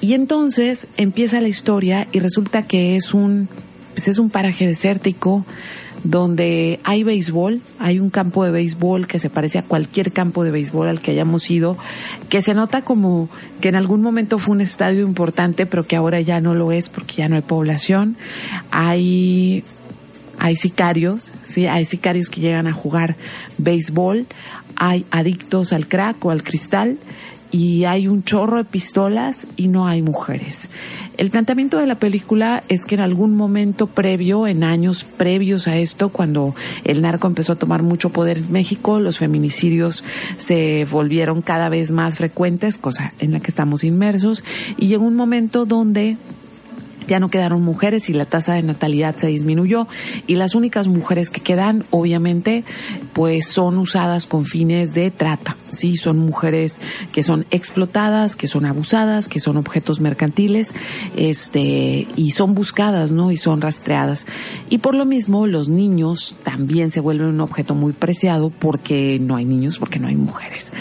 Y 0.00 0.14
entonces 0.14 0.86
empieza 0.96 1.40
la 1.40 1.48
historia 1.48 2.06
y 2.12 2.20
resulta 2.20 2.68
que 2.68 2.94
es 2.94 3.12
un, 3.12 3.48
pues 3.94 4.06
es 4.06 4.20
un 4.20 4.30
paraje 4.30 4.68
desértico, 4.68 5.44
donde 6.04 6.78
hay 6.84 7.02
béisbol, 7.02 7.62
hay 7.78 7.98
un 7.98 8.10
campo 8.10 8.44
de 8.44 8.50
béisbol 8.50 9.06
que 9.06 9.18
se 9.18 9.30
parece 9.30 9.58
a 9.58 9.62
cualquier 9.62 10.12
campo 10.12 10.44
de 10.44 10.50
béisbol 10.50 10.86
al 10.86 11.00
que 11.00 11.10
hayamos 11.10 11.50
ido, 11.50 11.76
que 12.28 12.42
se 12.42 12.54
nota 12.54 12.82
como 12.82 13.28
que 13.60 13.70
en 13.70 13.74
algún 13.74 14.02
momento 14.02 14.38
fue 14.38 14.54
un 14.54 14.60
estadio 14.60 15.02
importante, 15.06 15.66
pero 15.66 15.86
que 15.86 15.96
ahora 15.96 16.20
ya 16.20 16.40
no 16.40 16.54
lo 16.54 16.72
es 16.72 16.90
porque 16.90 17.16
ya 17.16 17.28
no 17.28 17.36
hay 17.36 17.42
población. 17.42 18.16
Hay 18.70 19.64
hay 20.38 20.56
sicarios, 20.56 21.32
sí, 21.44 21.66
hay 21.66 21.84
sicarios 21.84 22.28
que 22.28 22.40
llegan 22.40 22.66
a 22.66 22.72
jugar 22.72 23.16
béisbol, 23.56 24.26
hay 24.76 25.06
adictos 25.10 25.72
al 25.72 25.86
crack 25.86 26.24
o 26.24 26.30
al 26.30 26.42
cristal 26.42 26.98
y 27.54 27.84
hay 27.84 28.08
un 28.08 28.24
chorro 28.24 28.56
de 28.56 28.64
pistolas 28.64 29.46
y 29.54 29.68
no 29.68 29.86
hay 29.86 30.02
mujeres. 30.02 30.68
El 31.16 31.30
planteamiento 31.30 31.78
de 31.78 31.86
la 31.86 31.94
película 31.94 32.64
es 32.68 32.84
que 32.84 32.96
en 32.96 33.00
algún 33.00 33.36
momento 33.36 33.86
previo, 33.86 34.48
en 34.48 34.64
años 34.64 35.04
previos 35.04 35.68
a 35.68 35.76
esto, 35.76 36.08
cuando 36.08 36.56
el 36.82 37.00
narco 37.00 37.28
empezó 37.28 37.52
a 37.52 37.56
tomar 37.56 37.84
mucho 37.84 38.10
poder 38.10 38.38
en 38.38 38.50
México, 38.50 38.98
los 38.98 39.18
feminicidios 39.18 40.02
se 40.36 40.84
volvieron 40.90 41.42
cada 41.42 41.68
vez 41.68 41.92
más 41.92 42.18
frecuentes, 42.18 42.76
cosa 42.76 43.12
en 43.20 43.30
la 43.30 43.38
que 43.38 43.52
estamos 43.52 43.84
inmersos, 43.84 44.42
y 44.76 44.88
llegó 44.88 45.04
un 45.04 45.14
momento 45.14 45.64
donde 45.64 46.16
ya 47.06 47.20
no 47.20 47.28
quedaron 47.28 47.62
mujeres 47.62 48.08
y 48.08 48.12
la 48.12 48.24
tasa 48.24 48.54
de 48.54 48.62
natalidad 48.62 49.16
se 49.16 49.28
disminuyó 49.28 49.86
y 50.26 50.36
las 50.36 50.54
únicas 50.54 50.88
mujeres 50.88 51.30
que 51.30 51.40
quedan 51.40 51.84
obviamente 51.90 52.64
pues 53.12 53.48
son 53.48 53.78
usadas 53.78 54.26
con 54.26 54.44
fines 54.44 54.94
de 54.94 55.10
trata, 55.10 55.56
sí, 55.70 55.96
son 55.96 56.18
mujeres 56.18 56.80
que 57.12 57.22
son 57.22 57.46
explotadas, 57.50 58.36
que 58.36 58.46
son 58.46 58.66
abusadas, 58.66 59.28
que 59.28 59.40
son 59.40 59.56
objetos 59.56 60.00
mercantiles, 60.00 60.74
este 61.16 62.08
y 62.16 62.30
son 62.30 62.54
buscadas, 62.54 63.12
¿no? 63.12 63.30
y 63.30 63.36
son 63.36 63.60
rastreadas. 63.60 64.26
Y 64.68 64.78
por 64.78 64.94
lo 64.94 65.04
mismo 65.04 65.46
los 65.46 65.68
niños 65.68 66.36
también 66.42 66.90
se 66.90 67.00
vuelven 67.00 67.28
un 67.28 67.40
objeto 67.40 67.74
muy 67.74 67.92
preciado 67.92 68.50
porque 68.50 69.18
no 69.20 69.36
hay 69.36 69.44
niños, 69.44 69.78
porque 69.78 69.98
no 69.98 70.08
hay 70.08 70.16
mujeres. 70.16 70.72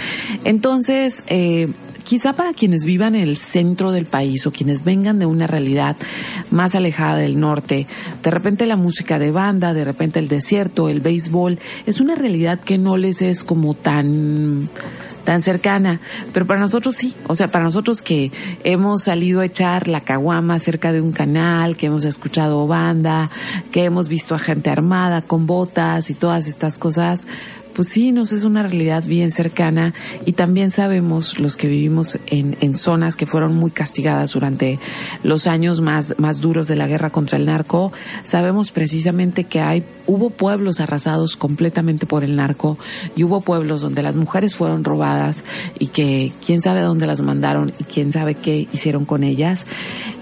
Entonces, 0.44 1.24
eh, 1.28 1.70
quizá 2.04 2.34
para 2.34 2.54
quienes 2.54 2.86
vivan 2.86 3.16
en 3.16 3.24
el 3.24 3.38
centro 3.38 3.92
del 3.92 4.06
país 4.06 4.46
o 4.48 4.52
quienes 4.52 4.84
vengan 4.84 5.20
de 5.20 5.26
una 5.26 5.48
realidad 5.48 5.98
más 6.52 6.76
alejada 6.76 7.18
del 7.18 7.40
norte, 7.40 7.88
de 8.22 8.32
repente 8.32 8.66
la 8.66 8.76
música 8.76 9.20
de 9.20 9.32
banda, 9.32 9.74
de 9.74 9.86
repente 9.86 10.20
el 10.20 10.28
desierto, 10.28 10.90
el 10.90 11.02
béisbol, 11.02 11.60
es 11.86 12.02
una 12.02 12.16
realidad 12.16 12.60
que 12.60 12.78
no 12.78 12.98
les 12.98 13.22
es 13.22 13.44
como 13.44 13.74
tan 13.74 14.70
tan 15.24 15.42
cercana, 15.42 16.00
pero 16.34 16.46
para 16.46 16.60
nosotros 16.60 16.96
sí, 16.96 17.16
o 17.28 17.36
sea, 17.36 17.48
para 17.48 17.64
nosotros 17.64 18.02
que 18.02 18.32
hemos 18.64 19.04
salido 19.04 19.40
a 19.40 19.46
echar 19.46 19.88
la 19.88 20.02
caguama 20.02 20.60
cerca 20.60 20.92
de 20.92 21.02
un 21.02 21.12
canal, 21.12 21.78
que 21.78 21.88
hemos 21.88 22.06
escuchado 22.06 22.68
banda, 22.68 23.30
que 23.72 23.86
hemos 23.86 24.10
visto 24.10 24.36
a 24.36 24.40
gente 24.40 24.70
armada 24.70 25.22
con 25.22 25.48
botas 25.48 26.10
y 26.10 26.14
todas 26.14 26.48
estas 26.48 26.78
cosas, 26.78 27.28
pues 27.74 27.90
sí, 27.90 28.12
nos 28.12 28.32
es 28.32 28.44
una 28.44 28.64
realidad 28.64 29.04
bien 29.06 29.32
cercana 29.32 29.94
y 30.26 30.34
también 30.34 30.72
sabemos 30.72 31.40
los 31.40 31.58
que 31.58 31.68
vivimos 31.68 32.20
en, 32.28 32.58
en 32.62 32.74
zonas 32.74 33.16
que 33.16 33.26
fueron 33.26 33.56
muy 33.56 33.72
castigadas 33.72 34.34
durante 34.34 34.80
los 35.24 35.48
años 35.48 35.82
más, 35.82 36.16
más 36.18 36.42
duros 36.42 36.68
de 36.68 36.76
la 36.76 36.88
guerra 36.88 37.10
contra 37.10 37.38
el 37.38 37.46
narco, 37.46 37.92
sabemos 38.24 38.72
precisamente 38.72 39.44
que 39.46 39.60
hay, 39.60 39.84
hubo 40.06 40.30
pueblos 40.30 40.80
arrasados 40.80 41.36
completamente 41.36 42.06
por 42.06 42.24
el 42.24 42.36
narco 42.36 42.78
y 43.16 43.24
hubo 43.24 43.42
pueblos 43.42 43.82
donde 43.82 44.04
las 44.04 44.16
mujeres 44.16 44.56
fueron 44.56 44.84
robadas 44.84 45.44
y 45.80 45.88
que 45.88 46.32
quién 46.46 46.62
sabe 46.62 46.82
dónde 46.82 47.08
las 47.08 47.22
mandaron 47.22 47.74
y 47.80 47.84
quién 47.84 48.12
sabe 48.12 48.36
qué 48.36 48.68
hicieron 48.72 49.06
con 49.06 49.24
ellas. 49.24 49.66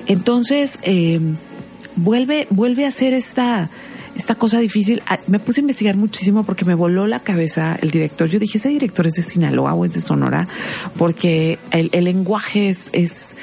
Entonces, 0.07 0.79
eh, 0.83 1.19
vuelve, 1.95 2.47
vuelve 2.49 2.85
a 2.85 2.91
ser 2.91 3.13
esta, 3.13 3.69
esta 4.15 4.35
cosa 4.35 4.59
difícil. 4.59 5.01
Ah, 5.07 5.19
me 5.27 5.39
puse 5.39 5.61
a 5.61 5.63
investigar 5.63 5.95
muchísimo 5.95 6.43
porque 6.43 6.65
me 6.65 6.75
voló 6.75 7.07
la 7.07 7.19
cabeza 7.19 7.77
el 7.81 7.91
director. 7.91 8.27
Yo 8.27 8.39
dije, 8.39 8.57
ese 8.57 8.69
director 8.69 9.07
es 9.07 9.13
de 9.13 9.21
Sinaloa 9.21 9.73
o 9.73 9.85
es 9.85 9.93
de 9.93 10.01
Sonora, 10.01 10.47
porque 10.97 11.59
el, 11.71 11.89
lenguaje 12.03 12.69
es, 12.69 12.89
es, 12.93 13.35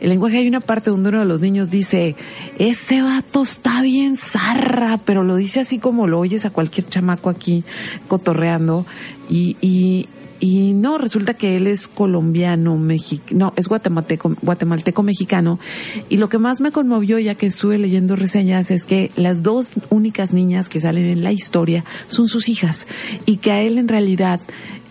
el 0.00 0.10
lenguaje 0.10 0.38
hay 0.38 0.48
una 0.48 0.60
parte 0.60 0.90
donde 0.90 1.10
uno 1.10 1.20
de 1.20 1.24
los 1.24 1.40
niños 1.40 1.70
dice, 1.70 2.16
ese 2.58 3.02
vato 3.02 3.42
está 3.42 3.82
bien 3.82 4.16
zarra, 4.16 4.98
pero 5.04 5.22
lo 5.22 5.36
dice 5.36 5.60
así 5.60 5.78
como 5.78 6.06
lo 6.06 6.18
oyes 6.18 6.44
a 6.44 6.50
cualquier 6.50 6.88
chamaco 6.88 7.30
aquí 7.30 7.64
cotorreando 8.08 8.86
y, 9.28 9.56
y, 9.60 10.08
y 10.40 10.72
no, 10.72 10.96
resulta 10.96 11.34
que 11.34 11.56
él 11.56 11.66
es 11.66 11.86
colombiano, 11.86 12.78
mexicano, 12.78 13.38
no, 13.38 13.52
es 13.56 13.68
guatemalteco, 13.68 14.34
guatemalteco 14.40 15.02
mexicano. 15.02 15.60
Y 16.08 16.16
lo 16.16 16.30
que 16.30 16.38
más 16.38 16.62
me 16.62 16.72
conmovió, 16.72 17.18
ya 17.18 17.34
que 17.34 17.46
estuve 17.46 17.76
leyendo 17.76 18.16
reseñas, 18.16 18.70
es 18.70 18.86
que 18.86 19.10
las 19.16 19.42
dos 19.42 19.72
únicas 19.90 20.32
niñas 20.32 20.70
que 20.70 20.80
salen 20.80 21.04
en 21.04 21.22
la 21.22 21.32
historia 21.32 21.84
son 22.06 22.26
sus 22.26 22.48
hijas. 22.48 22.86
Y 23.26 23.36
que 23.36 23.52
a 23.52 23.60
él 23.60 23.76
en 23.76 23.88
realidad 23.88 24.40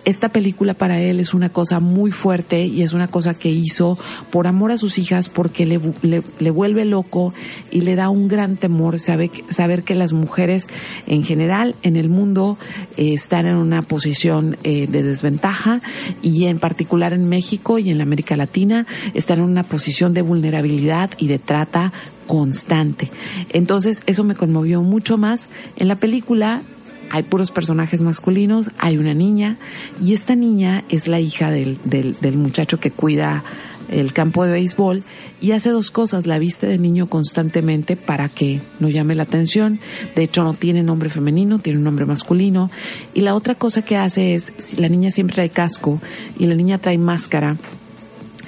esta 0.06 0.30
película 0.30 0.74
para 0.74 1.00
él 1.02 1.20
es 1.20 1.34
una 1.34 1.50
cosa 1.50 1.80
muy 1.80 2.12
fuerte 2.12 2.66
y 2.66 2.82
es 2.82 2.94
una 2.94 3.08
cosa 3.08 3.34
que 3.34 3.50
hizo 3.50 3.98
por 4.32 4.48
amor 4.48 4.72
a 4.72 4.78
sus 4.78 4.98
hijas 4.98 5.30
porque 5.30 5.66
le, 5.66 5.80
le, 6.02 6.50
vuelve 6.52 6.86
loco 6.86 7.34
y 7.72 7.82
le 7.82 7.96
da 7.96 8.10
un 8.10 8.28
gran 8.28 8.58
temor 8.58 9.00
saber, 9.00 9.30
saber 9.50 9.84
que 9.84 9.96
las 9.96 10.14
mujeres 10.14 10.68
en 11.08 11.24
general 11.24 11.76
en 11.84 11.96
el 11.96 12.10
mundo 12.10 12.58
eh, 12.98 13.14
están 13.14 13.46
en 13.46 13.56
una 13.56 13.82
posición 13.82 14.58
eh, 14.64 14.88
de 14.88 15.04
desventaja 15.04 15.82
y 16.22 16.46
en 16.46 16.60
particular 16.60 17.14
en 17.14 17.28
México 17.28 17.80
y 17.80 17.90
en 17.90 17.98
la 17.98 18.04
América 18.04 18.36
Latina 18.36 18.86
están 19.14 19.40
en 19.40 19.46
una 19.46 19.64
posición 19.64 20.14
de 20.14 20.22
vulnerabilidad 20.22 21.12
y 21.18 21.28
de 21.28 21.40
trata 21.40 21.94
constante. 22.28 23.10
Entonces 23.50 24.04
eso 24.06 24.24
me 24.24 24.36
conmovió 24.36 24.84
mucho 24.84 25.18
más. 25.18 25.50
En 25.78 25.88
la 25.88 25.96
película 25.96 26.62
hay 27.10 27.24
puros 27.24 27.52
personajes 27.52 28.02
masculinos, 28.02 28.72
hay 28.78 28.98
una 28.98 29.14
niña 29.14 29.58
y 30.04 30.14
esta 30.14 30.36
niña 30.36 30.84
es 30.90 31.08
la 31.08 31.20
hija 31.20 31.50
del, 31.50 31.78
del, 31.84 32.18
del, 32.20 32.38
muchacho 32.38 32.80
que 32.80 32.92
cuida 32.92 33.44
el 33.90 34.14
campo 34.14 34.46
de 34.46 34.52
béisbol 34.52 35.04
y 35.42 35.52
hace 35.52 35.72
dos 35.72 35.92
cosas, 35.92 36.26
la 36.26 36.38
viste 36.38 36.68
de 36.68 36.78
niño 36.78 37.08
constantemente 37.08 37.96
para 37.96 38.30
que 38.30 38.62
no 38.80 38.90
llame 38.90 39.16
la 39.16 39.24
atención, 39.24 39.80
de 40.16 40.24
hecho 40.24 40.44
no 40.44 40.54
tiene 40.54 40.84
nombre 40.84 41.10
femenino, 41.10 41.60
tiene 41.60 41.80
un 41.80 41.86
nombre 41.86 42.06
masculino. 42.06 42.70
Y 43.14 43.22
la 43.22 43.36
otra 43.36 43.56
cosa 43.56 43.82
que 43.82 43.98
hace 43.98 44.34
es, 44.36 44.78
la 44.80 44.90
niña 44.90 45.12
siempre 45.12 45.36
trae 45.36 45.50
casco 45.50 46.00
y 46.38 46.46
la 46.46 46.56
niña 46.56 46.78
trae 46.78 46.98
máscara 46.98 47.58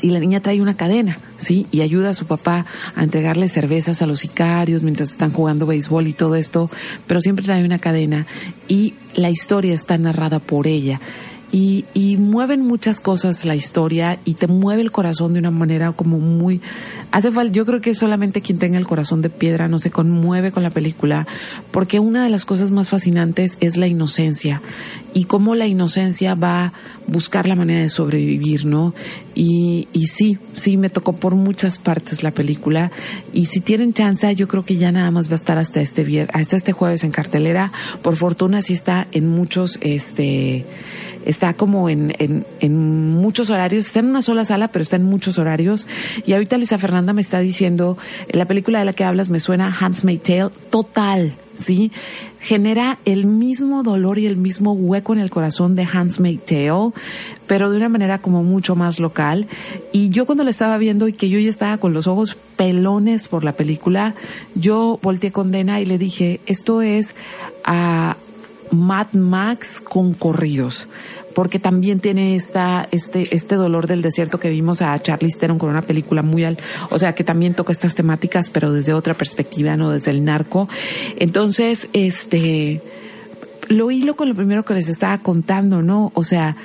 y 0.01 0.09
la 0.09 0.19
niña 0.19 0.39
trae 0.39 0.61
una 0.61 0.75
cadena, 0.75 1.17
¿sí? 1.37 1.67
Y 1.71 1.81
ayuda 1.81 2.09
a 2.09 2.13
su 2.13 2.25
papá 2.25 2.65
a 2.95 3.03
entregarle 3.03 3.47
cervezas 3.47 4.01
a 4.01 4.05
los 4.05 4.19
sicarios 4.19 4.83
mientras 4.83 5.11
están 5.11 5.31
jugando 5.31 5.65
béisbol 5.65 6.07
y 6.07 6.13
todo 6.13 6.35
esto, 6.35 6.69
pero 7.07 7.21
siempre 7.21 7.45
trae 7.45 7.63
una 7.63 7.79
cadena 7.79 8.25
y 8.67 8.95
la 9.15 9.29
historia 9.29 9.73
está 9.73 9.97
narrada 9.97 10.39
por 10.39 10.67
ella. 10.67 10.99
Y, 11.51 11.85
y 11.93 12.17
mueven 12.17 12.65
muchas 12.65 12.99
cosas 12.99 13.45
la 13.45 13.55
historia 13.55 14.19
y 14.25 14.35
te 14.35 14.47
mueve 14.47 14.81
el 14.81 14.91
corazón 14.91 15.33
de 15.33 15.39
una 15.39 15.51
manera 15.51 15.91
como 15.91 16.19
muy 16.19 16.61
hace 17.11 17.31
falta 17.31 17.53
yo 17.53 17.65
creo 17.65 17.81
que 17.81 17.93
solamente 17.93 18.41
quien 18.41 18.57
tenga 18.57 18.77
el 18.77 18.87
corazón 18.87 19.21
de 19.21 19.29
piedra 19.29 19.67
no 19.67 19.77
se 19.77 19.91
conmueve 19.91 20.51
con 20.51 20.63
la 20.63 20.69
película 20.69 21.27
porque 21.71 21.99
una 21.99 22.23
de 22.23 22.29
las 22.29 22.45
cosas 22.45 22.71
más 22.71 22.89
fascinantes 22.89 23.57
es 23.59 23.77
la 23.77 23.87
inocencia 23.87 24.61
y 25.13 25.25
cómo 25.25 25.55
la 25.55 25.67
inocencia 25.67 26.35
va 26.35 26.65
a 26.65 26.73
buscar 27.07 27.47
la 27.47 27.55
manera 27.55 27.81
de 27.81 27.89
sobrevivir 27.89 28.65
no 28.65 28.93
y, 29.35 29.87
y 29.91 30.07
sí 30.07 30.37
sí 30.53 30.77
me 30.77 30.89
tocó 30.89 31.13
por 31.13 31.35
muchas 31.35 31.79
partes 31.79 32.23
la 32.23 32.31
película 32.31 32.91
y 33.33 33.45
si 33.45 33.59
tienen 33.59 33.93
chance 33.93 34.33
yo 34.35 34.47
creo 34.47 34.63
que 34.63 34.77
ya 34.77 34.91
nada 34.91 35.11
más 35.11 35.27
va 35.27 35.33
a 35.33 35.35
estar 35.35 35.57
hasta 35.57 35.81
este 35.81 36.03
vier 36.03 36.29
hasta 36.33 36.55
este 36.55 36.71
jueves 36.71 37.03
en 37.03 37.11
cartelera. 37.11 37.71
Por 38.01 38.15
fortuna 38.15 38.61
sí 38.61 38.73
está 38.73 39.07
en 39.11 39.27
muchos 39.27 39.77
este 39.81 40.65
está 41.25 41.53
como 41.53 41.89
en, 41.89 42.15
en, 42.17 42.77
muchos 43.15 43.49
horarios, 43.49 43.85
está 43.87 43.99
en 43.99 44.07
una 44.07 44.21
sola 44.21 44.45
sala, 44.45 44.69
pero 44.69 44.83
está 44.83 44.95
en 44.95 45.03
muchos 45.03 45.37
horarios. 45.39 45.87
Y 46.25 46.33
ahorita 46.33 46.57
Luisa 46.57 46.77
Fernanda 46.77 47.13
me 47.13 47.21
está 47.21 47.39
diciendo, 47.39 47.97
la 48.29 48.45
película 48.45 48.79
de 48.79 48.85
la 48.85 48.93
que 48.93 49.03
hablas 49.03 49.29
me 49.29 49.39
suena 49.39 49.75
Handmaid's 49.79 50.23
Tale, 50.23 50.49
total, 50.69 51.35
¿sí? 51.55 51.91
Genera 52.39 52.99
el 53.05 53.25
mismo 53.25 53.83
dolor 53.83 54.19
y 54.19 54.25
el 54.25 54.37
mismo 54.37 54.73
hueco 54.73 55.13
en 55.13 55.19
el 55.19 55.29
corazón 55.29 55.75
de 55.75 55.83
Handmaid's 55.91 56.45
Tale, 56.45 56.91
pero 57.47 57.69
de 57.69 57.77
una 57.77 57.89
manera 57.89 58.19
como 58.19 58.43
mucho 58.43 58.75
más 58.75 58.99
local. 58.99 59.47
Y 59.91 60.09
yo 60.09 60.25
cuando 60.25 60.43
la 60.43 60.49
estaba 60.49 60.77
viendo 60.77 61.07
y 61.07 61.13
que 61.13 61.29
yo 61.29 61.39
ya 61.39 61.49
estaba 61.49 61.77
con 61.77 61.93
los 61.93 62.07
ojos 62.07 62.37
pelones 62.55 63.27
por 63.27 63.43
la 63.43 63.53
película, 63.53 64.15
yo 64.55 64.99
volteé 65.01 65.31
con 65.31 65.51
Dena 65.51 65.81
y 65.81 65.85
le 65.85 65.97
dije, 65.97 66.41
esto 66.45 66.81
es 66.81 67.15
a 67.63 68.17
Mad 68.71 69.13
Max 69.13 69.81
con 69.81 70.13
corridos 70.13 70.87
porque 71.33 71.59
también 71.59 71.99
tiene 71.99 72.35
esta, 72.35 72.87
este, 72.91 73.23
este 73.33 73.55
dolor 73.55 73.87
del 73.87 74.01
desierto 74.01 74.39
que 74.39 74.49
vimos 74.49 74.81
a 74.81 74.97
Charlize 74.99 75.39
Theron 75.39 75.57
con 75.57 75.69
una 75.69 75.81
película 75.81 76.21
muy 76.21 76.43
al, 76.43 76.57
o 76.89 76.99
sea, 76.99 77.15
que 77.15 77.23
también 77.23 77.53
toca 77.53 77.71
estas 77.71 77.95
temáticas, 77.95 78.49
pero 78.49 78.71
desde 78.71 78.93
otra 78.93 79.13
perspectiva, 79.13 79.75
no 79.75 79.91
desde 79.91 80.11
el 80.11 80.23
narco. 80.23 80.67
Entonces, 81.17 81.89
este, 81.93 82.81
lo 83.69 83.91
hilo 83.91 84.15
con 84.15 84.29
lo 84.29 84.35
primero 84.35 84.63
que 84.63 84.73
les 84.73 84.89
estaba 84.89 85.17
contando, 85.19 85.81
¿no? 85.81 86.11
O 86.15 86.23
sea, 86.23 86.55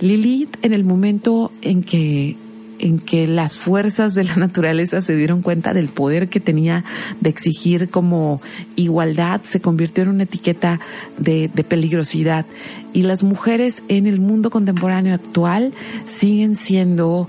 Lilith 0.00 0.56
en 0.62 0.72
el 0.72 0.84
momento 0.84 1.52
en 1.62 1.82
que 1.82 2.36
en 2.82 2.98
que 2.98 3.26
las 3.26 3.56
fuerzas 3.56 4.14
de 4.14 4.24
la 4.24 4.36
naturaleza 4.36 5.00
se 5.00 5.16
dieron 5.16 5.40
cuenta 5.40 5.72
del 5.72 5.88
poder 5.88 6.28
que 6.28 6.40
tenía 6.40 6.84
de 7.20 7.30
exigir 7.30 7.88
como 7.88 8.42
igualdad, 8.76 9.40
se 9.44 9.60
convirtió 9.60 10.02
en 10.02 10.10
una 10.10 10.24
etiqueta 10.24 10.80
de, 11.16 11.48
de 11.52 11.64
peligrosidad. 11.64 12.44
Y 12.92 13.04
las 13.04 13.22
mujeres 13.22 13.82
en 13.88 14.06
el 14.06 14.20
mundo 14.20 14.50
contemporáneo 14.50 15.14
actual 15.14 15.72
siguen 16.04 16.56
siendo 16.56 17.28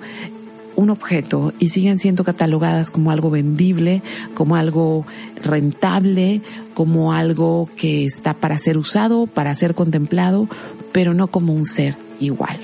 un 0.76 0.90
objeto 0.90 1.54
y 1.60 1.70
siguen 1.70 1.98
siendo 2.00 2.24
catalogadas 2.24 2.92
como 2.92 3.12
algo 3.12 3.30
vendible, 3.30 4.02
como 4.34 4.56
algo 4.56 5.06
rentable, 5.44 6.42
como 6.74 7.14
algo 7.14 7.70
que 7.76 8.06
está 8.06 8.34
para 8.34 8.58
ser 8.58 8.78
usado, 8.78 9.28
para 9.28 9.54
ser 9.56 9.76
contemplado, 9.76 10.48
pero 10.94 11.14
no 11.14 11.28
como 11.28 11.54
un 11.54 11.66
ser 11.66 11.98
igual. 12.22 12.58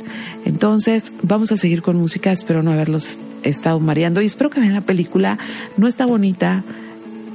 Entonces, 0.45 1.11
vamos 1.21 1.51
a 1.51 1.57
seguir 1.57 1.81
con 1.81 1.97
música, 1.97 2.31
espero 2.31 2.63
no 2.63 2.71
haberlos 2.71 3.19
estado 3.43 3.79
mareando 3.79 4.21
y 4.21 4.25
espero 4.25 4.49
que 4.49 4.61
vean 4.61 4.73
la 4.73 4.81
película. 4.81 5.37
No 5.75 5.87
está 5.87 6.05
bonita, 6.05 6.63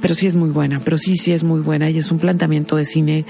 pero 0.01 0.13
sí 0.13 0.27
es 0.27 0.35
muy 0.35 0.49
buena, 0.49 0.79
pero 0.83 0.97
sí, 0.97 1.17
sí 1.17 1.31
es 1.31 1.43
muy 1.43 1.61
buena 1.61 1.89
y 1.89 1.97
es 1.97 2.11
un 2.11 2.19
planteamiento 2.19 2.75
de 2.75 2.85
cine 2.85 3.25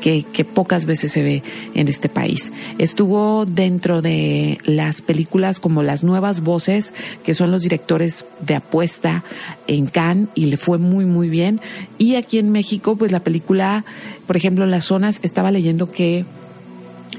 que, 0.00 0.24
que 0.24 0.44
pocas 0.44 0.84
veces 0.84 1.12
se 1.12 1.22
ve 1.22 1.42
en 1.74 1.88
este 1.88 2.08
país. 2.08 2.52
Estuvo 2.78 3.46
dentro 3.46 4.02
de 4.02 4.58
las 4.64 5.02
películas 5.02 5.60
como 5.60 5.82
Las 5.82 6.04
Nuevas 6.04 6.40
Voces, 6.40 6.94
que 7.24 7.34
son 7.34 7.50
los 7.50 7.62
directores 7.62 8.24
de 8.40 8.56
apuesta 8.56 9.24
en 9.66 9.86
Cannes 9.86 10.28
y 10.34 10.46
le 10.46 10.56
fue 10.56 10.78
muy, 10.78 11.04
muy 11.06 11.28
bien. 11.28 11.60
Y 11.96 12.16
aquí 12.16 12.38
en 12.38 12.50
México, 12.50 12.96
pues 12.96 13.12
la 13.12 13.20
película, 13.20 13.84
por 14.26 14.36
ejemplo, 14.36 14.66
Las 14.66 14.86
Zonas, 14.86 15.20
estaba 15.22 15.50
leyendo 15.50 15.90
que 15.90 16.24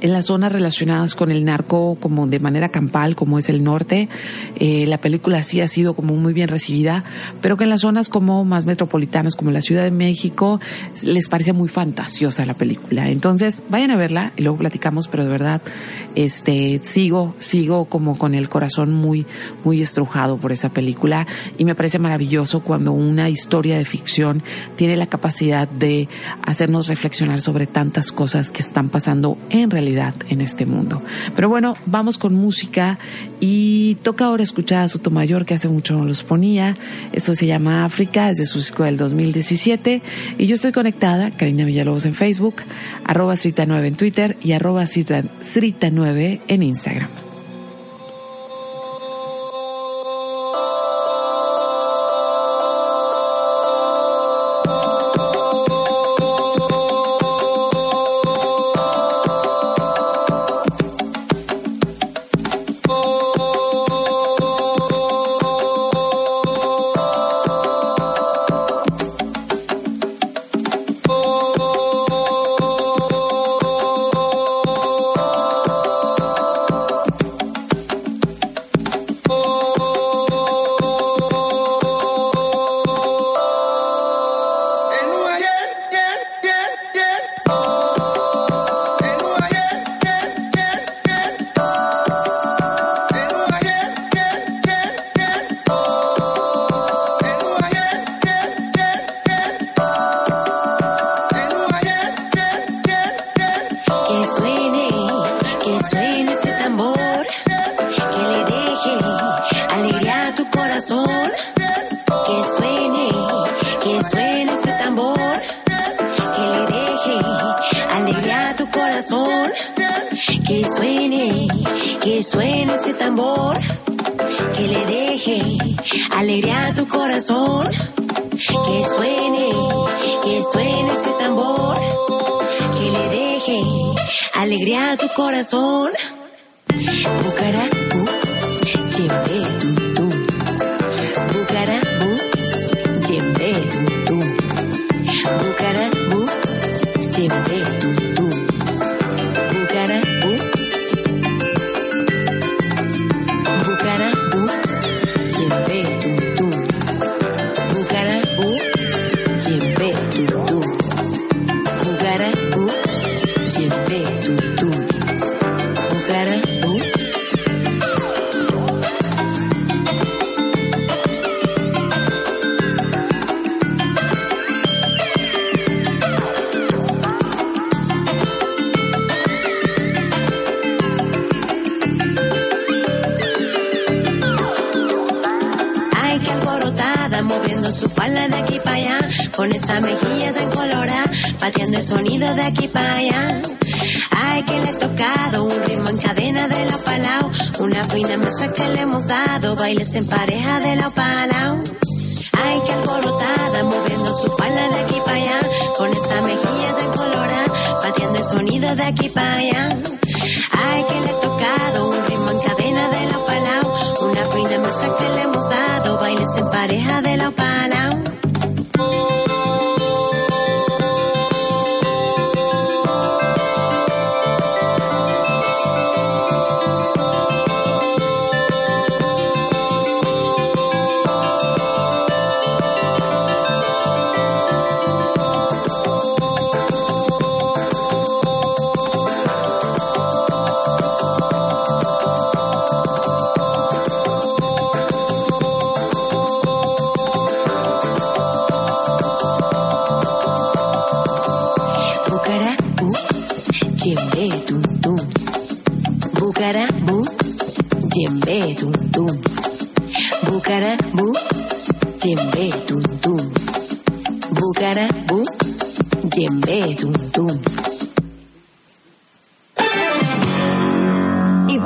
en 0.01 0.13
las 0.13 0.27
zonas 0.27 0.51
relacionadas 0.51 1.15
con 1.15 1.31
el 1.31 1.43
narco 1.45 1.97
como 1.99 2.27
de 2.27 2.39
manera 2.39 2.69
campal 2.69 3.15
como 3.15 3.37
es 3.37 3.49
el 3.49 3.63
norte. 3.63 4.09
Eh, 4.55 4.85
la 4.87 4.99
película 4.99 5.43
sí 5.43 5.61
ha 5.61 5.67
sido 5.67 5.93
como 5.93 6.15
muy 6.15 6.33
bien 6.33 6.47
recibida 6.47 7.03
pero 7.41 7.57
que 7.57 7.63
en 7.63 7.69
las 7.69 7.81
zonas 7.81 8.09
como 8.09 8.45
más 8.45 8.65
metropolitanas 8.65 9.35
como 9.35 9.51
la 9.51 9.61
Ciudad 9.61 9.83
de 9.83 9.91
México 9.91 10.59
les 11.05 11.27
parece 11.27 11.53
muy 11.53 11.69
fantasiosa 11.69 12.45
la 12.45 12.53
película. 12.53 13.09
Entonces 13.09 13.61
vayan 13.69 13.91
a 13.91 13.95
verla 13.95 14.31
y 14.37 14.43
luego 14.43 14.57
platicamos 14.57 15.07
pero 15.07 15.23
de 15.23 15.29
verdad 15.29 15.61
este 16.15 16.79
sigo 16.83 17.35
sigo 17.37 17.85
como 17.85 18.17
con 18.17 18.35
el 18.35 18.49
corazón 18.49 18.93
muy 18.93 19.25
muy 19.63 19.81
estrujado 19.81 20.37
por 20.37 20.51
esa 20.51 20.69
película. 20.69 21.27
Y 21.57 21.65
me 21.65 21.75
parece 21.75 21.99
maravilloso 21.99 22.61
cuando 22.61 22.91
una 22.91 23.29
historia 23.29 23.77
de 23.77 23.85
ficción 23.85 24.43
tiene 24.75 24.95
la 24.95 25.07
capacidad 25.07 25.67
de 25.67 26.07
hacernos 26.41 26.87
reflexionar 26.87 27.41
sobre 27.41 27.67
tantas 27.67 28.11
cosas 28.11 28.51
que 28.51 28.61
están 28.61 28.89
pasando 28.89 29.37
en 29.49 29.69
realidad 29.69 29.88
en 30.29 30.41
este 30.41 30.65
mundo. 30.65 31.01
Pero 31.35 31.49
bueno, 31.49 31.75
vamos 31.85 32.17
con 32.17 32.33
música 32.33 32.99
y 33.39 33.95
toca 34.03 34.25
ahora 34.25 34.43
escuchar 34.43 34.83
a 34.83 34.87
Sotomayor, 34.87 35.45
que 35.45 35.53
hace 35.53 35.67
mucho 35.67 35.95
no 35.95 36.05
los 36.05 36.23
ponía. 36.23 36.75
Esto 37.11 37.35
se 37.35 37.47
llama 37.47 37.85
África, 37.85 38.29
es 38.29 38.37
de 38.37 38.45
su 38.45 38.59
disco 38.59 38.83
del 38.83 38.97
2017. 38.97 40.01
Y 40.37 40.47
yo 40.47 40.55
estoy 40.55 40.71
conectada, 40.71 41.31
Karina 41.31 41.65
Villalobos 41.65 42.05
en 42.05 42.13
Facebook, 42.13 42.55
arroba 43.03 43.33
Srita9 43.33 43.85
en 43.85 43.95
Twitter 43.95 44.37
y 44.41 44.53
arroba 44.53 44.83
Srita9 44.83 46.41
en 46.47 46.63
Instagram. 46.63 47.28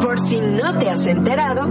Por 0.03 0.19
si 0.19 0.37
no 0.37 0.77
te 0.77 0.89
has 0.89 1.07
enterado, 1.07 1.69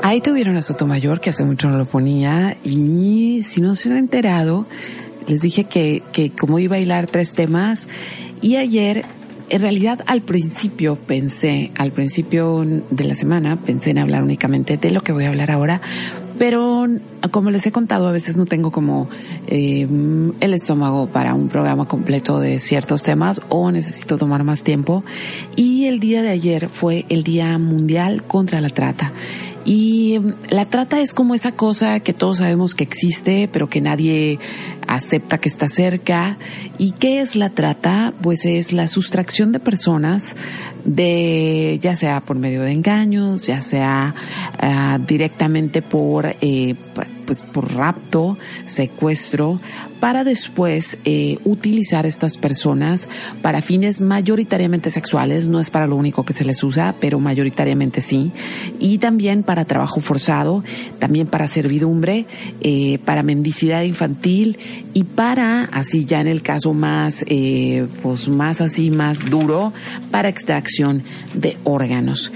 Ahí 0.00 0.22
tuvieron 0.22 0.56
a 0.56 0.62
Sotomayor, 0.62 1.20
que 1.20 1.28
hace 1.28 1.44
mucho 1.44 1.68
no 1.68 1.76
lo 1.76 1.84
ponía, 1.84 2.56
y 2.64 3.42
si 3.42 3.60
no 3.60 3.74
se 3.74 3.90
han 3.90 3.98
enterado, 3.98 4.64
les 5.26 5.42
dije 5.42 5.64
que, 5.64 6.02
que 6.12 6.30
como 6.30 6.58
iba 6.58 6.76
a 6.76 6.78
bailar 6.78 7.06
tres 7.06 7.34
temas, 7.34 7.90
y 8.40 8.56
ayer, 8.56 9.04
en 9.50 9.60
realidad 9.60 10.00
al 10.06 10.22
principio 10.22 10.96
pensé, 10.96 11.72
al 11.76 11.92
principio 11.92 12.64
de 12.88 13.04
la 13.04 13.14
semana, 13.14 13.56
pensé 13.56 13.90
en 13.90 13.98
hablar 13.98 14.22
únicamente 14.22 14.78
de 14.78 14.90
lo 14.92 15.02
que 15.02 15.12
voy 15.12 15.24
a 15.24 15.28
hablar 15.28 15.50
ahora, 15.50 15.82
pero 16.38 16.86
como 17.30 17.50
les 17.50 17.66
he 17.66 17.72
contado, 17.72 18.06
a 18.06 18.12
veces 18.12 18.36
no 18.36 18.46
tengo 18.46 18.70
como 18.70 19.08
eh, 19.46 19.86
el 20.40 20.54
estómago 20.54 21.08
para 21.08 21.34
un 21.34 21.48
programa 21.48 21.86
completo 21.86 22.38
de 22.38 22.58
ciertos 22.58 23.02
temas 23.02 23.42
o 23.48 23.70
necesito 23.70 24.18
tomar 24.18 24.44
más 24.44 24.62
tiempo. 24.62 25.04
Y 25.56 25.86
el 25.86 26.00
día 26.00 26.22
de 26.22 26.30
ayer 26.30 26.68
fue 26.68 27.04
el 27.08 27.24
Día 27.24 27.58
Mundial 27.58 28.22
contra 28.22 28.60
la 28.60 28.68
Trata. 28.68 29.12
Y 29.70 30.18
la 30.48 30.64
trata 30.64 31.02
es 31.02 31.12
como 31.12 31.34
esa 31.34 31.52
cosa 31.52 32.00
que 32.00 32.14
todos 32.14 32.38
sabemos 32.38 32.74
que 32.74 32.84
existe, 32.84 33.50
pero 33.52 33.68
que 33.68 33.82
nadie 33.82 34.38
acepta 34.86 35.36
que 35.36 35.50
está 35.50 35.68
cerca. 35.68 36.38
¿Y 36.78 36.92
qué 36.92 37.20
es 37.20 37.36
la 37.36 37.50
trata? 37.50 38.14
Pues 38.22 38.46
es 38.46 38.72
la 38.72 38.86
sustracción 38.86 39.52
de 39.52 39.60
personas 39.60 40.34
de 40.86 41.78
ya 41.82 41.94
sea 41.96 42.22
por 42.22 42.38
medio 42.38 42.62
de 42.62 42.72
engaños, 42.72 43.46
ya 43.46 43.60
sea 43.60 44.14
uh, 44.62 45.04
directamente 45.04 45.82
por 45.82 46.34
eh, 46.40 46.74
pues 47.26 47.42
por 47.42 47.74
rapto, 47.74 48.38
secuestro, 48.64 49.60
para 50.00 50.24
después 50.24 50.98
eh, 51.04 51.38
utilizar 51.44 52.06
estas 52.06 52.36
personas 52.36 53.08
para 53.42 53.62
fines 53.62 54.00
mayoritariamente 54.00 54.90
sexuales, 54.90 55.46
no 55.46 55.60
es 55.60 55.70
para 55.70 55.86
lo 55.86 55.96
único 55.96 56.24
que 56.24 56.32
se 56.32 56.44
les 56.44 56.62
usa, 56.62 56.94
pero 57.00 57.18
mayoritariamente 57.18 58.00
sí, 58.00 58.32
y 58.78 58.98
también 58.98 59.42
para 59.42 59.64
trabajo 59.64 60.00
forzado, 60.00 60.62
también 60.98 61.26
para 61.26 61.46
servidumbre, 61.46 62.26
eh, 62.60 62.98
para 63.04 63.22
mendicidad 63.22 63.82
infantil 63.82 64.58
y 64.94 65.04
para, 65.04 65.64
así 65.64 66.04
ya 66.04 66.20
en 66.20 66.28
el 66.28 66.42
caso 66.42 66.74
más, 66.74 67.24
eh, 67.28 67.86
pues 68.02 68.28
más 68.28 68.60
así, 68.60 68.90
más 68.90 69.28
duro, 69.28 69.72
para 70.10 70.28
extracción 70.28 71.02
de 71.34 71.56
órganos. 71.64 72.32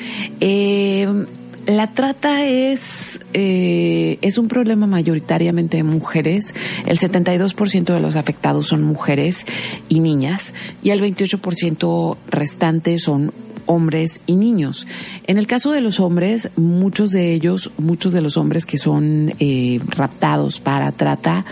La 1.66 1.92
trata 1.92 2.44
es, 2.44 3.20
eh, 3.34 4.18
es 4.20 4.36
un 4.36 4.48
problema 4.48 4.86
mayoritariamente 4.86 5.76
de 5.76 5.84
mujeres. 5.84 6.54
El 6.86 6.98
72% 6.98 7.94
de 7.94 8.00
los 8.00 8.16
afectados 8.16 8.66
son 8.68 8.82
mujeres 8.82 9.46
y 9.88 10.00
niñas 10.00 10.54
y 10.82 10.90
el 10.90 11.00
28% 11.00 12.16
restante 12.28 12.98
son 12.98 13.32
hombres 13.66 14.20
y 14.26 14.36
niños. 14.36 14.86
En 15.26 15.38
el 15.38 15.46
caso 15.46 15.72
de 15.72 15.80
los 15.80 16.00
hombres, 16.00 16.50
muchos 16.56 17.10
de 17.10 17.32
ellos, 17.32 17.70
muchos 17.78 18.12
de 18.12 18.20
los 18.20 18.36
hombres 18.36 18.66
que 18.66 18.78
son 18.78 19.32
eh, 19.38 19.80
raptados 19.88 20.60
para 20.60 20.92
trata, 20.92 21.44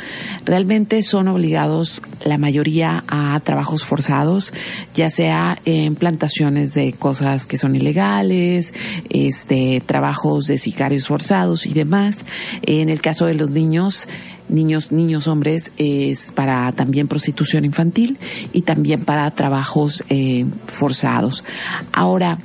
realmente 0.44 1.02
son 1.02 1.28
obligados, 1.28 2.02
la 2.24 2.38
mayoría, 2.38 3.04
a 3.08 3.38
trabajos 3.40 3.84
forzados, 3.84 4.52
ya 4.94 5.10
sea 5.10 5.58
en 5.64 5.94
plantaciones 5.94 6.74
de 6.74 6.92
cosas 6.92 7.46
que 7.46 7.56
son 7.56 7.74
ilegales, 7.76 8.74
este, 9.08 9.82
trabajos 9.84 10.46
de 10.46 10.58
sicarios 10.58 11.06
forzados 11.06 11.66
y 11.66 11.72
demás. 11.72 12.24
En 12.62 12.88
el 12.88 13.00
caso 13.00 13.26
de 13.26 13.34
los 13.34 13.50
niños, 13.50 14.08
niños, 14.50 14.92
niños 14.92 15.28
hombres 15.28 15.72
es 15.76 16.32
para 16.32 16.72
también 16.72 17.08
prostitución 17.08 17.64
infantil 17.64 18.18
y 18.52 18.62
también 18.62 19.04
para 19.04 19.30
trabajos 19.30 20.04
eh, 20.08 20.46
forzados. 20.66 21.44
Ahora, 21.92 22.38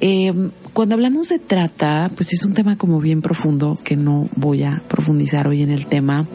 eh, 0.00 0.32
cuando 0.72 0.94
hablamos 0.94 1.28
de 1.28 1.38
trata, 1.38 2.10
pues 2.14 2.32
es 2.32 2.44
un 2.44 2.54
tema 2.54 2.76
como 2.76 3.00
bien 3.00 3.22
profundo 3.22 3.78
que 3.84 3.96
no 3.96 4.26
voy 4.36 4.62
a 4.62 4.82
profundizar 4.88 5.46
hoy 5.46 5.62
en 5.62 5.70
el 5.70 5.86
tema, 5.86 6.26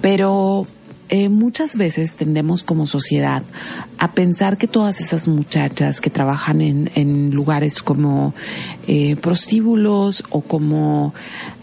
pero 0.00 0.66
eh, 1.08 1.28
muchas 1.28 1.76
veces 1.76 2.16
tendemos 2.16 2.62
como 2.62 2.86
sociedad 2.86 3.42
a 3.98 4.12
pensar 4.12 4.58
que 4.58 4.68
todas 4.68 5.00
esas 5.00 5.26
muchachas 5.26 6.00
que 6.00 6.10
trabajan 6.10 6.60
en, 6.60 6.90
en 6.94 7.30
lugares 7.30 7.82
como 7.82 8.34
eh, 8.86 9.16
prostíbulos 9.16 10.22
o 10.30 10.42
como 10.42 11.14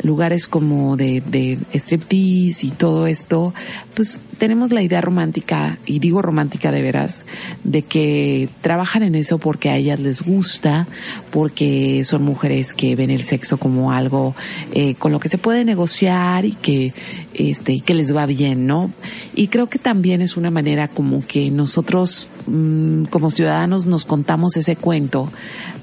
lugares 0.02 0.48
como 0.48 0.98
de, 0.98 1.22
de 1.22 1.60
striptease 1.74 2.68
y 2.68 2.72
todo 2.72 3.08
esto, 3.08 3.54
pues 3.96 4.20
tenemos 4.38 4.72
la 4.72 4.82
idea 4.82 5.02
romántica, 5.02 5.78
y 5.86 6.00
digo 6.00 6.22
romántica 6.22 6.72
de 6.72 6.82
veras, 6.82 7.26
de 7.64 7.82
que 7.82 8.50
trabajan 8.62 9.04
en 9.04 9.16
eso 9.16 9.38
porque 9.38 9.70
a 9.70 9.78
ellas 9.78 10.00
les 10.00 10.22
gusta, 10.24 10.88
porque 11.32 12.04
son 12.04 12.24
mujeres 12.24 12.74
que 12.74 12.96
ven 12.96 13.10
el 13.10 13.24
sexo 13.24 13.58
como 13.58 13.92
algo 13.92 14.36
eh, 14.74 14.96
con 14.96 15.12
lo 15.12 15.20
que 15.20 15.30
se 15.30 15.38
puede 15.38 15.66
negociar 15.66 16.46
y 16.46 16.54
que, 16.54 16.94
este, 17.34 17.74
y 17.74 17.82
que 17.82 17.94
les 17.94 18.16
va 18.16 18.26
bien, 18.26 18.68
¿no? 18.68 18.92
Y 19.34 19.48
creo 19.48 19.68
que 19.68 19.80
también 19.80 20.22
es 20.22 20.38
una 20.38 20.52
manera 20.52 20.88
como 20.88 21.26
que 21.26 21.52
nosotros, 21.52 22.30
mmm, 22.48 23.04
como 23.06 23.32
ciudadanos, 23.32 23.86
nos 23.86 24.06
contamos 24.06 24.58
ese 24.58 24.76
cuento 24.76 25.30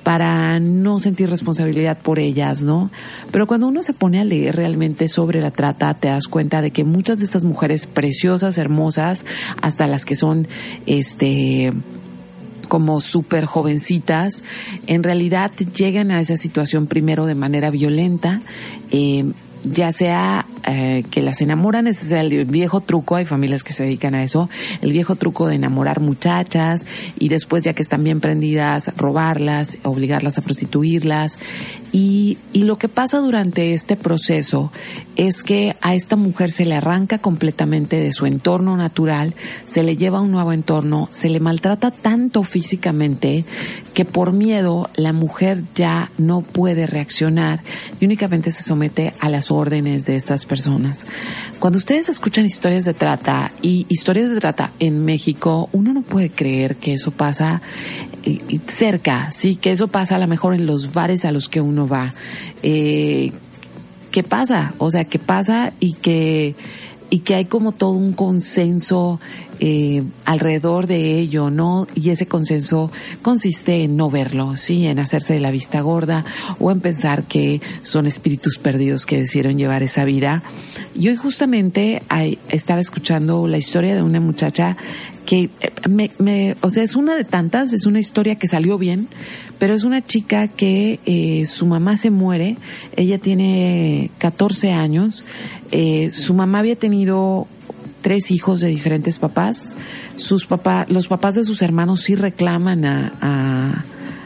para 0.03 0.59
no 0.61 0.99
sentir 0.99 1.31
responsabilidad 1.31 1.99
por 1.99 2.19
ellas, 2.19 2.63
¿no? 2.63 2.91
Pero 3.31 3.47
cuando 3.47 3.69
uno 3.69 3.83
se 3.83 3.93
pone 3.93 4.21
a 4.21 4.25
leer 4.25 4.57
realmente 4.57 5.09
sobre 5.09 5.41
la 5.41 5.51
trata, 5.51 5.95
te 5.95 6.09
das 6.09 6.27
cuenta 6.27 6.61
de 6.61 6.71
que 6.71 6.85
muchas 6.85 7.19
de 7.19 7.25
estas 7.25 7.45
mujeres 7.45 7.87
preciosas, 7.87 8.59
hermosas, 8.59 9.25
hasta 9.61 9.87
las 9.87 10.05
que 10.05 10.15
son, 10.15 10.49
este, 10.87 11.73
como 12.69 13.01
súper 13.01 13.45
jovencitas, 13.45 14.45
en 14.87 15.03
realidad 15.03 15.53
llegan 15.77 16.11
a 16.11 16.21
esa 16.21 16.37
situación 16.37 16.87
primero 16.87 17.27
de 17.27 17.35
manera 17.35 17.71
violenta, 17.71 18.41
eh, 18.91 19.25
ya 19.65 19.93
sea 19.93 20.47
eh, 20.65 21.05
que 21.11 21.23
las 21.23 21.41
enamoran, 21.41 21.87
ese 21.87 22.07
es 22.07 22.13
el 22.13 22.45
viejo 22.45 22.81
truco, 22.81 23.17
hay 23.17 23.25
familias 23.25 23.63
que 23.63 23.73
se 23.73 23.85
dedican 23.85 24.15
a 24.15 24.23
eso, 24.23 24.49
el 24.81 24.93
viejo 24.93 25.17
truco 25.17 25.47
de 25.47 25.57
enamorar 25.57 26.01
muchachas 26.01 26.87
y 27.19 27.29
después 27.29 27.63
ya 27.63 27.73
que 27.73 27.83
están 27.83 28.03
bien 28.03 28.21
prendidas, 28.21 28.93
robarlas, 28.97 29.79
obligarlas 29.85 30.39
a 30.39 30.43
prostituirlas. 30.43 31.39
Y, 31.93 32.39
y 32.53 32.65
lo 32.65 32.79
que 32.79 32.89
pasa 32.89 33.19
durante 33.19 33.75
este 33.75 33.97
proceso 33.97 34.73
es 35.17 35.43
que 35.43 35.77
a 35.81 35.95
esta 35.95 36.17
mujer 36.17 36.51
se 36.51 36.65
le 36.65 36.75
arranca 36.75 37.19
completamente 37.19 38.01
de 38.01 38.13
su 38.13 38.27
entorno 38.27 38.77
natural, 38.77 39.35
se 39.65 39.83
le 39.83 39.97
lleva 39.97 40.19
a 40.19 40.23
un 40.23 40.31
nuevo 40.31 40.53
entorno, 40.53 41.09
se 41.11 41.29
le 41.29 41.39
maltrata 41.39 41.91
tanto 41.91 42.43
físicamente 42.43 43.45
que 43.95 44.05
por 44.05 44.33
miedo 44.33 44.89
la 44.95 45.13
mujer 45.13 45.65
ya 45.75 46.11
no 46.19 46.41
puede 46.41 46.87
reaccionar 46.87 47.63
y 48.01 48.07
únicamente 48.07 48.51
se 48.51 48.63
somete 48.63 49.13
a 49.21 49.29
las 49.29 49.51
órdenes 49.55 50.07
de 50.07 50.17
estas 50.17 50.47
personas. 50.47 51.07
Cuando 51.59 51.79
ustedes 51.79 52.09
escuchan 52.09 52.45
historias 52.45 52.85
de 52.85 52.95
trata 52.95 53.53
y 53.63 53.87
historias 53.89 54.31
de 54.31 54.41
trata 54.41 54.73
en 54.79 55.05
México, 55.05 55.69
uno 55.73 55.93
no 55.93 56.03
puede 56.03 56.31
creer 56.31 56.77
que 56.77 56.95
eso 56.95 57.11
pasa 57.11 57.63
eh, 58.25 58.39
cerca, 58.67 59.31
sí, 59.33 59.57
que 59.57 59.73
eso 59.73 59.89
pasa 59.89 60.17
a 60.17 60.19
lo 60.19 60.27
mejor 60.27 60.55
en 60.55 60.67
los 60.67 60.93
bares 60.93 61.25
a 61.25 61.33
los 61.33 61.49
que 61.49 61.61
uno 61.61 61.89
va. 61.89 62.15
Eh, 62.63 63.33
¿Qué 64.11 64.23
pasa? 64.23 64.75
O 64.79 64.91
sea, 64.91 65.05
¿qué 65.05 65.19
pasa 65.19 65.73
y 65.81 65.95
que 65.95 66.55
y 67.13 67.19
que 67.19 67.35
hay 67.35 67.45
como 67.45 67.73
todo 67.73 67.91
un 67.91 68.15
consenso 68.15 69.21
eh, 69.61 70.03
alrededor 70.25 70.87
de 70.87 71.19
ello, 71.19 71.51
¿no? 71.51 71.87
Y 71.95 72.11
ese 72.11 72.27
consenso 72.27 72.91
consiste 73.23 73.85
en 73.85 73.97
no 73.97 74.11
verlo, 74.11 74.57
¿sí? 74.57 74.87
En 74.87 74.99
hacerse 74.99 75.35
de 75.35 75.41
la 75.41 75.51
vista 75.51 75.81
gorda 75.81 76.25
o 76.59 76.71
en 76.71 76.81
pensar 76.81 77.25
que 77.25 77.61
son 77.83 78.07
espíritus 78.07 78.59
perdidos 78.59 79.07
que 79.07 79.19
decidieron 79.19 79.59
llevar 79.59 79.83
esa 79.83 80.05
vida. 80.05 80.43
Y 80.95 81.09
hoy 81.09 81.17
justamente 81.17 82.03
estaba 82.49 82.81
escuchando 82.81 83.47
la 83.47 83.59
historia 83.59 83.95
de 83.95 84.03
una 84.03 84.21
muchacha 84.21 84.77
que 85.25 85.51
eh, 85.61 85.71
me, 85.89 86.11
me, 86.19 86.57
o 86.61 86.71
sea, 86.71 86.83
es 86.83 86.97
una 86.97 87.15
de 87.17 87.25
tantas, 87.25 87.73
es 87.73 87.87
una 87.87 88.01
historia 88.01 88.37
que 88.37 88.49
salió 88.49 88.79
bien, 88.79 89.09
pero 89.59 89.75
es 89.75 89.85
una 89.85 90.05
chica 90.05 90.49
que 90.49 90.99
eh, 91.07 91.47
su 91.47 91.67
mamá 91.67 91.97
se 91.97 92.11
muere, 92.11 92.57
ella 92.97 93.19
tiene 93.19 94.11
14 94.19 94.73
años, 94.73 95.25
eh, 95.71 96.11
su 96.11 96.35
mamá 96.35 96.59
había 96.59 96.77
tenido 96.77 97.47
tres 98.03 98.31
hijos 98.31 98.61
de 98.61 98.69
diferentes 98.69 99.19
papás, 99.19 99.77
sus 100.17 100.47
papás, 100.47 100.91
los 100.91 101.07
papás 101.07 101.35
de 101.35 101.45
sus 101.45 101.63
hermanos 101.63 102.03
sí 102.03 102.15
reclaman 102.15 102.85
a, 102.85 103.13
a 103.21 103.85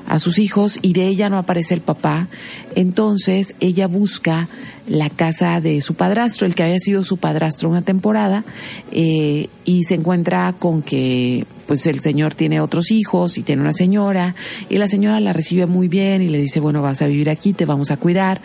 a 0.09 0.19
sus 0.19 0.39
hijos 0.39 0.79
y 0.83 0.93
de 0.93 1.07
ella 1.07 1.29
no 1.29 1.39
aparece 1.39 1.75
el 1.75 1.81
papá. 1.81 2.29
Entonces 2.75 3.55
ella 3.61 3.87
busca 3.87 4.49
la 4.87 5.11
casa 5.11 5.61
de 5.61 5.81
su 5.81 5.95
padrastro, 5.95 6.47
el 6.47 6.55
que 6.55 6.63
había 6.63 6.79
sido 6.79 7.05
su 7.05 7.17
padrastro 7.17 7.69
una 7.69 7.83
temporada, 7.83 8.45
eh, 8.93 9.49
y 9.65 9.85
se 9.85 9.95
encuentra 9.95 10.55
con 10.59 10.83
que 10.83 11.47
pues 11.67 11.87
el 11.87 12.01
señor 12.01 12.35
tiene 12.35 12.61
otros 12.61 12.91
hijos 12.91 13.39
y 13.39 13.43
tiene 13.43 13.63
una 13.63 13.73
señora, 13.73 14.35
y 14.69 14.79
la 14.79 14.89
señora 14.89 15.21
la 15.21 15.33
recibe 15.33 15.67
muy 15.67 15.89
bien 15.89 16.23
y 16.23 16.29
le 16.29 16.39
dice, 16.39 16.61
bueno, 16.61 16.81
vas 16.81 17.03
a 17.03 17.07
vivir 17.07 17.29
aquí, 17.29 17.53
te 17.53 17.65
vamos 17.65 17.91
a 17.91 17.97
cuidar. 17.97 18.41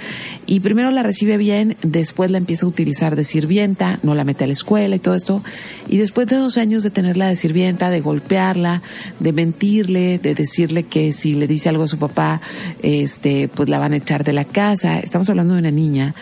Y 0.46 0.60
primero 0.60 0.92
la 0.92 1.04
recibe 1.04 1.38
bien, 1.38 1.78
después 1.84 2.32
la 2.32 2.40
empieza 2.40 2.66
a 2.66 2.70
utilizar 2.70 3.16
de 3.16 3.24
sirvienta, 3.24 4.00
no 4.04 4.16
la 4.16 4.24
mete 4.24 4.44
a 4.44 4.48
la 4.48 4.54
escuela 4.54 4.96
y 4.96 5.00
todo 5.00 5.16
esto. 5.16 5.44
Y 5.88 5.98
después 5.98 6.28
de 6.28 6.38
dos 6.38 6.58
años 6.58 6.84
de 6.84 6.90
tenerla 6.90 7.28
de 7.28 7.36
sirvienta, 7.36 7.90
de 7.90 8.02
golpearla, 8.02 8.82
de 9.20 9.34
mentirle, 9.34 10.18
de 10.18 10.34
decirle 10.34 10.84
que 10.84 11.12
si 11.12 11.36
le 11.36 11.48
dice 11.48 11.70
algo 11.70 11.84
a 11.84 11.88
su 11.88 12.00
papá, 12.00 12.42
este, 12.82 13.48
pues 13.50 13.70
la 13.70 13.80
van 13.80 13.94
a 13.94 13.98
echar 13.98 14.24
de 14.24 14.34
la 14.34 14.46
casa. 14.46 15.00
Estamos 15.00 15.30
hablando 15.30 15.54
de 15.54 15.60
una 15.60 15.72
niña 15.72 16.16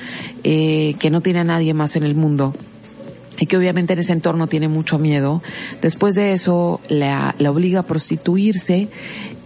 eh, 0.43 0.95
que 0.99 1.09
no 1.09 1.21
tiene 1.21 1.39
a 1.39 1.43
nadie 1.43 1.73
más 1.73 1.95
en 1.95 2.03
el 2.03 2.15
mundo 2.15 2.53
y 3.39 3.45
que 3.45 3.57
obviamente 3.57 3.93
en 3.93 3.99
ese 3.99 4.13
entorno 4.13 4.47
tiene 4.47 4.67
mucho 4.67 4.99
miedo. 4.99 5.41
Después 5.81 6.15
de 6.15 6.33
eso 6.33 6.81
la, 6.89 7.35
obliga 7.47 7.81
a 7.81 7.83
prostituirse 7.83 8.89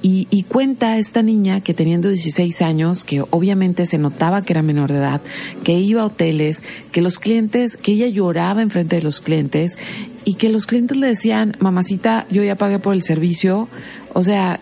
y, 0.02 0.28
y, 0.30 0.44
cuenta 0.44 0.98
esta 0.98 1.22
niña 1.22 1.62
que 1.62 1.74
teniendo 1.74 2.10
16 2.10 2.62
años, 2.62 3.06
que 3.06 3.24
obviamente 3.30 3.86
se 3.86 3.98
notaba 3.98 4.42
que 4.42 4.52
era 4.52 4.62
menor 4.62 4.92
de 4.92 4.98
edad, 4.98 5.22
que 5.64 5.80
iba 5.80 6.02
a 6.02 6.06
hoteles, 6.06 6.62
que 6.92 7.00
los 7.00 7.20
clientes, 7.20 7.78
que 7.78 7.94
ella 7.94 8.08
lloraba 8.08 8.62
en 8.62 8.70
frente 8.70 8.98
de 8.98 9.02
los 9.02 9.22
clientes 9.22 9.78
y 10.26 10.34
que 10.34 10.50
los 10.50 10.66
clientes 10.66 10.98
le 10.98 11.08
decían, 11.08 11.56
mamacita, 11.60 12.26
yo 12.30 12.44
ya 12.44 12.56
pagué 12.56 12.80
por 12.80 12.94
el 12.94 13.04
servicio. 13.04 13.70
O 14.14 14.24
sea, 14.24 14.60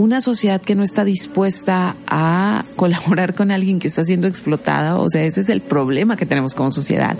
una 0.00 0.22
sociedad 0.22 0.62
que 0.62 0.74
no 0.74 0.82
está 0.82 1.04
dispuesta 1.04 1.94
a 2.06 2.64
colaborar 2.76 3.34
con 3.34 3.50
alguien 3.50 3.78
que 3.78 3.88
está 3.88 4.02
siendo 4.02 4.28
explotada, 4.28 4.98
o 4.98 5.06
sea, 5.10 5.24
ese 5.24 5.42
es 5.42 5.50
el 5.50 5.60
problema 5.60 6.16
que 6.16 6.24
tenemos 6.24 6.54
como 6.54 6.70
sociedad. 6.70 7.18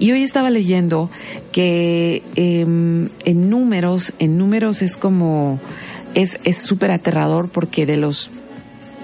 Y 0.00 0.10
hoy 0.10 0.24
estaba 0.24 0.50
leyendo 0.50 1.08
que 1.52 2.24
eh, 2.34 2.62
en 2.62 3.50
números, 3.50 4.12
en 4.18 4.38
números 4.38 4.82
es 4.82 4.96
como, 4.96 5.60
es 6.14 6.36
súper 6.58 6.90
aterrador 6.90 7.48
porque 7.48 7.86
de 7.86 7.96
los 7.96 8.32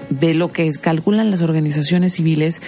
de 0.09 0.33
lo 0.33 0.51
que 0.51 0.69
calculan 0.79 1.31
las 1.31 1.41
organizaciones 1.41 2.13
civiles, 2.13 2.61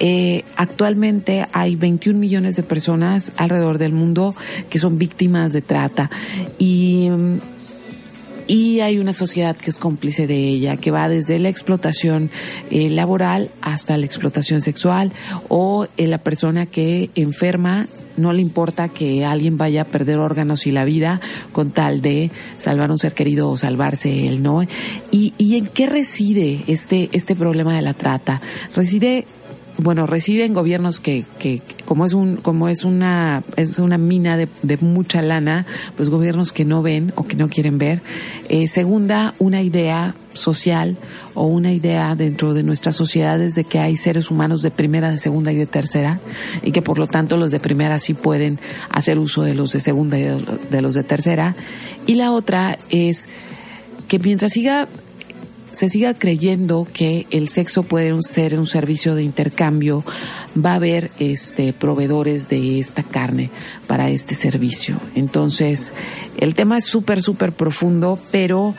eh, 0.00 0.44
actualmente 0.56 1.46
hay 1.52 1.76
21 1.76 2.18
millones 2.18 2.56
de 2.56 2.62
personas 2.62 3.32
alrededor 3.36 3.76
del 3.76 3.92
mundo 3.92 4.34
que 4.70 4.78
son 4.78 4.96
víctimas 4.96 5.52
de 5.52 5.60
trata. 5.60 6.10
Y 6.58 7.10
y 8.48 8.80
hay 8.80 8.98
una 8.98 9.12
sociedad 9.12 9.56
que 9.56 9.70
es 9.70 9.78
cómplice 9.78 10.26
de 10.26 10.36
ella, 10.36 10.78
que 10.78 10.90
va 10.90 11.08
desde 11.08 11.38
la 11.38 11.50
explotación 11.50 12.30
eh, 12.70 12.90
laboral 12.90 13.50
hasta 13.60 13.96
la 13.96 14.06
explotación 14.06 14.62
sexual 14.62 15.12
o 15.48 15.86
eh, 15.96 16.06
la 16.08 16.18
persona 16.18 16.66
que 16.66 17.10
enferma 17.14 17.86
no 18.16 18.32
le 18.32 18.42
importa 18.42 18.88
que 18.88 19.24
alguien 19.24 19.56
vaya 19.56 19.82
a 19.82 19.84
perder 19.84 20.18
órganos 20.18 20.66
y 20.66 20.72
la 20.72 20.84
vida 20.84 21.20
con 21.52 21.70
tal 21.70 22.00
de 22.00 22.30
salvar 22.58 22.90
un 22.90 22.98
ser 22.98 23.12
querido 23.14 23.48
o 23.48 23.56
salvarse 23.56 24.26
él, 24.26 24.42
¿no? 24.42 24.62
¿Y, 25.12 25.34
y 25.38 25.56
en 25.56 25.66
qué 25.66 25.86
reside 25.86 26.64
este, 26.66 27.10
este 27.12 27.36
problema 27.36 27.76
de 27.76 27.82
la 27.82 27.94
trata? 27.94 28.40
Reside 28.74 29.24
bueno, 29.78 30.06
reside 30.06 30.44
en 30.44 30.52
gobiernos 30.52 31.00
que, 31.00 31.24
que 31.38 31.62
como 31.84 32.04
es 32.04 32.12
un, 32.12 32.36
como 32.36 32.68
es 32.68 32.84
una, 32.84 33.44
es 33.56 33.78
una 33.78 33.96
mina 33.96 34.36
de, 34.36 34.48
de 34.62 34.76
mucha 34.78 35.22
lana, 35.22 35.66
pues 35.96 36.10
gobiernos 36.10 36.52
que 36.52 36.64
no 36.64 36.82
ven 36.82 37.12
o 37.14 37.26
que 37.26 37.36
no 37.36 37.48
quieren 37.48 37.78
ver. 37.78 38.02
Eh, 38.48 38.66
segunda, 38.66 39.34
una 39.38 39.62
idea 39.62 40.16
social 40.34 40.96
o 41.34 41.46
una 41.46 41.72
idea 41.72 42.14
dentro 42.16 42.54
de 42.54 42.64
nuestras 42.64 42.96
sociedades 42.96 43.54
de 43.54 43.64
que 43.64 43.78
hay 43.78 43.96
seres 43.96 44.30
humanos 44.30 44.62
de 44.62 44.70
primera, 44.70 45.10
de 45.10 45.18
segunda 45.18 45.52
y 45.52 45.56
de 45.56 45.66
tercera 45.66 46.20
y 46.62 46.72
que 46.72 46.82
por 46.82 46.98
lo 46.98 47.06
tanto 47.06 47.36
los 47.36 47.50
de 47.50 47.60
primera 47.60 47.98
sí 47.98 48.14
pueden 48.14 48.58
hacer 48.90 49.18
uso 49.18 49.42
de 49.42 49.54
los 49.54 49.72
de 49.72 49.80
segunda 49.80 50.18
y 50.18 50.22
de 50.22 50.82
los 50.82 50.94
de 50.94 51.04
tercera. 51.04 51.54
Y 52.06 52.14
la 52.16 52.32
otra 52.32 52.78
es 52.88 53.28
que 54.08 54.18
mientras 54.18 54.52
siga 54.52 54.88
se 55.72 55.88
siga 55.88 56.14
creyendo 56.14 56.86
que 56.92 57.26
el 57.30 57.48
sexo 57.48 57.82
puede 57.82 58.16
ser 58.22 58.58
un 58.58 58.66
servicio 58.66 59.14
de 59.14 59.22
intercambio, 59.22 60.04
va 60.56 60.72
a 60.72 60.76
haber 60.76 61.10
este 61.18 61.72
proveedores 61.72 62.48
de 62.48 62.78
esta 62.78 63.02
carne 63.02 63.50
para 63.86 64.10
este 64.10 64.34
servicio. 64.34 65.00
Entonces, 65.14 65.92
el 66.36 66.54
tema 66.54 66.78
es 66.78 66.84
súper, 66.84 67.22
súper 67.22 67.52
profundo, 67.52 68.18
pero 68.30 68.74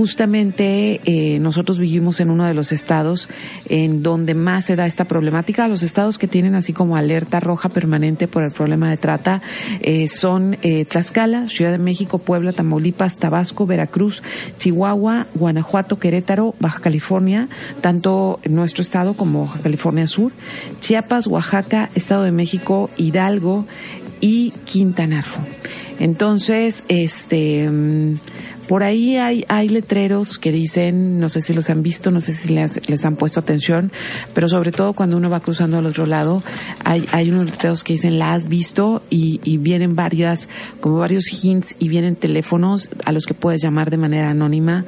justamente 0.00 1.02
eh, 1.04 1.38
nosotros 1.40 1.78
vivimos 1.78 2.20
en 2.20 2.30
uno 2.30 2.46
de 2.46 2.54
los 2.54 2.72
estados 2.72 3.28
en 3.68 4.02
donde 4.02 4.32
más 4.32 4.64
se 4.64 4.74
da 4.74 4.86
esta 4.86 5.04
problemática. 5.04 5.68
Los 5.68 5.82
estados 5.82 6.16
que 6.16 6.26
tienen 6.26 6.54
así 6.54 6.72
como 6.72 6.96
alerta 6.96 7.38
roja 7.38 7.68
permanente 7.68 8.26
por 8.26 8.42
el 8.42 8.50
problema 8.50 8.88
de 8.88 8.96
trata 8.96 9.42
eh, 9.82 10.08
son 10.08 10.56
eh, 10.62 10.86
Tlaxcala, 10.86 11.50
Ciudad 11.50 11.70
de 11.70 11.76
México, 11.76 12.16
Puebla, 12.16 12.52
Tamaulipas, 12.52 13.18
Tabasco, 13.18 13.66
Veracruz, 13.66 14.22
Chihuahua, 14.56 15.26
Guanajuato, 15.34 15.98
Querétaro, 15.98 16.54
Baja 16.60 16.80
California, 16.80 17.50
tanto 17.82 18.40
nuestro 18.48 18.80
estado 18.80 19.12
como 19.12 19.44
Baja 19.44 19.60
California 19.60 20.06
Sur, 20.06 20.32
Chiapas, 20.80 21.26
Oaxaca, 21.26 21.90
Estado 21.94 22.22
de 22.22 22.32
México, 22.32 22.88
Hidalgo 22.96 23.66
y 24.22 24.54
Quintana 24.64 25.20
Roo. 25.20 25.44
Entonces, 26.00 26.84
este, 26.88 27.68
mm, 27.68 28.14
por 28.70 28.84
ahí 28.84 29.16
hay, 29.16 29.44
hay 29.48 29.68
letreros 29.68 30.38
que 30.38 30.52
dicen, 30.52 31.18
no 31.18 31.28
sé 31.28 31.40
si 31.40 31.52
los 31.54 31.68
han 31.70 31.82
visto, 31.82 32.12
no 32.12 32.20
sé 32.20 32.32
si 32.32 32.50
les, 32.50 32.88
les 32.88 33.04
han 33.04 33.16
puesto 33.16 33.40
atención, 33.40 33.90
pero 34.32 34.46
sobre 34.46 34.70
todo 34.70 34.92
cuando 34.92 35.16
uno 35.16 35.28
va 35.28 35.40
cruzando 35.40 35.78
al 35.78 35.86
otro 35.86 36.06
lado, 36.06 36.44
hay, 36.84 37.04
hay 37.10 37.32
unos 37.32 37.46
letreros 37.46 37.82
que 37.82 37.94
dicen, 37.94 38.20
la 38.20 38.32
has 38.32 38.46
visto 38.46 39.02
y, 39.10 39.40
y 39.42 39.56
vienen 39.56 39.96
varias, 39.96 40.48
como 40.78 40.98
varios 40.98 41.24
hints 41.42 41.74
y 41.80 41.88
vienen 41.88 42.14
teléfonos 42.14 42.90
a 43.04 43.10
los 43.10 43.26
que 43.26 43.34
puedes 43.34 43.60
llamar 43.60 43.90
de 43.90 43.96
manera 43.96 44.30
anónima 44.30 44.84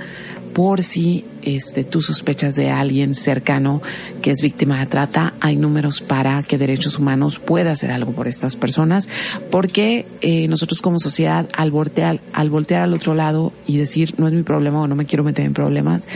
por 0.53 0.83
si 0.83 1.25
este, 1.43 1.85
tú 1.85 2.03
sospechas 2.03 2.55
de 2.55 2.71
alguien 2.71 3.15
cercano 3.15 3.83
que 4.21 4.31
es 4.31 4.43
víctima 4.43 4.79
de 4.79 4.87
trata, 4.87 5.35
hay 5.41 5.57
números 5.57 6.01
para 6.01 6.43
que 6.43 6.59
Derechos 6.59 6.99
Humanos 6.99 7.39
pueda 7.39 7.73
hacer 7.73 7.91
algo 7.91 8.13
por 8.13 8.29
estas 8.29 8.57
personas, 8.57 9.09
porque 9.51 10.07
eh, 10.21 10.47
nosotros 10.49 10.81
como 10.83 10.99
sociedad, 10.99 11.49
al 11.57 11.71
voltear, 11.71 12.21
al 12.33 12.51
voltear 12.51 12.83
al 12.83 12.95
otro 12.95 13.15
lado 13.15 13.53
y 13.67 13.79
decir 13.79 14.15
no 14.19 14.27
es 14.27 14.33
mi 14.33 14.43
problema 14.43 14.81
o 14.83 14.87
no 14.87 14.95
me 14.95 15.07
quiero 15.07 15.25
meter 15.25 15.45
en 15.47 15.55
problemas, 15.55 16.09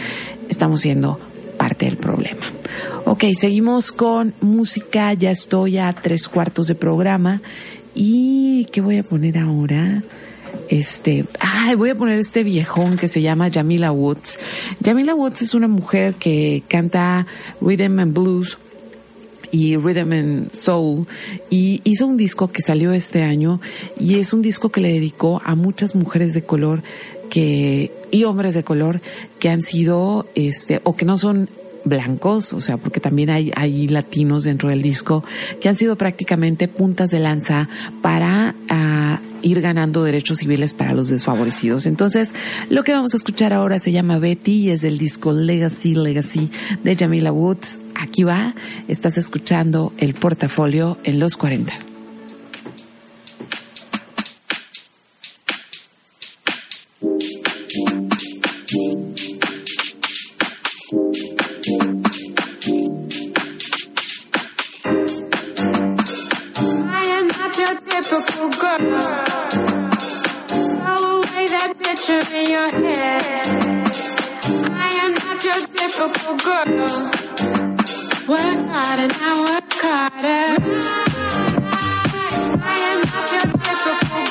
estamos 0.48 0.80
siendo 0.80 1.18
parte 1.56 1.86
del 1.86 1.96
problema. 1.96 2.52
Ok, 3.06 3.24
seguimos 3.32 3.92
con 3.92 4.34
música, 4.40 5.12
ya 5.14 5.30
estoy 5.30 5.78
a 5.78 5.92
tres 5.92 6.28
cuartos 6.28 6.66
de 6.66 6.74
programa 6.74 7.40
y 7.94 8.66
¿qué 8.66 8.80
voy 8.80 8.98
a 8.98 9.02
poner 9.02 9.38
ahora? 9.38 10.02
Este, 10.68 11.24
ay, 11.38 11.74
voy 11.76 11.90
a 11.90 11.94
poner 11.94 12.18
este 12.18 12.42
viejón 12.42 12.96
que 12.96 13.08
se 13.08 13.22
llama 13.22 13.50
Jamila 13.52 13.92
Woods. 13.92 14.38
Jamila 14.84 15.14
Woods 15.14 15.42
es 15.42 15.54
una 15.54 15.68
mujer 15.68 16.14
que 16.14 16.62
canta 16.68 17.26
rhythm 17.60 18.00
and 18.00 18.14
blues 18.14 18.58
y 19.50 19.76
Rhythm 19.76 20.12
and 20.12 20.52
Soul 20.52 21.06
y 21.50 21.80
hizo 21.84 22.06
un 22.06 22.16
disco 22.16 22.48
que 22.48 22.62
salió 22.62 22.92
este 22.92 23.22
año 23.22 23.60
y 23.98 24.18
es 24.18 24.32
un 24.32 24.42
disco 24.42 24.70
que 24.70 24.80
le 24.80 24.92
dedicó 24.92 25.40
a 25.44 25.54
muchas 25.54 25.94
mujeres 25.94 26.34
de 26.34 26.42
color 26.42 26.82
que 27.30 27.92
y 28.10 28.24
hombres 28.24 28.54
de 28.54 28.64
color 28.64 29.00
que 29.38 29.48
han 29.48 29.62
sido 29.62 30.26
este 30.34 30.80
o 30.84 30.96
que 30.96 31.04
no 31.04 31.16
son 31.16 31.48
blancos, 31.86 32.52
o 32.52 32.60
sea, 32.60 32.76
porque 32.76 33.00
también 33.00 33.30
hay, 33.30 33.50
hay 33.56 33.88
latinos 33.88 34.44
dentro 34.44 34.68
del 34.68 34.82
disco 34.82 35.24
que 35.60 35.68
han 35.68 35.76
sido 35.76 35.96
prácticamente 35.96 36.68
puntas 36.68 37.10
de 37.10 37.20
lanza 37.20 37.68
para 38.02 38.54
ah, 38.68 39.20
ir 39.42 39.60
ganando 39.60 40.04
derechos 40.04 40.38
civiles 40.38 40.74
para 40.74 40.92
los 40.92 41.08
desfavorecidos. 41.08 41.86
Entonces, 41.86 42.32
lo 42.68 42.82
que 42.82 42.92
vamos 42.92 43.14
a 43.14 43.16
escuchar 43.16 43.52
ahora 43.52 43.78
se 43.78 43.92
llama 43.92 44.18
Betty 44.18 44.52
y 44.52 44.70
es 44.70 44.82
del 44.82 44.98
disco 44.98 45.32
Legacy 45.32 45.94
Legacy 45.94 46.50
de 46.82 46.96
Jamila 46.96 47.32
Woods. 47.32 47.78
Aquí 47.94 48.24
va, 48.24 48.54
estás 48.88 49.16
escuchando 49.16 49.92
el 49.98 50.14
portafolio 50.14 50.98
en 51.04 51.20
los 51.20 51.36
40. 51.36 51.95
Your 72.56 72.70
head. 72.70 73.86
I 74.84 74.90
am 75.04 75.12
not 75.20 75.38
your 75.46 75.60
typical 75.76 76.36
girl. 76.46 76.88
Work 78.32 78.60
hard 78.72 78.98
and 79.04 79.14
I 79.20 79.32
work 79.46 79.72
harder. 79.84 80.48
I 82.72 82.76
am 82.90 82.98
not 83.10 83.26
your 83.34 83.46
typical 83.62 84.25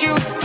you 0.00 0.37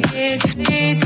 can't. 0.00 1.01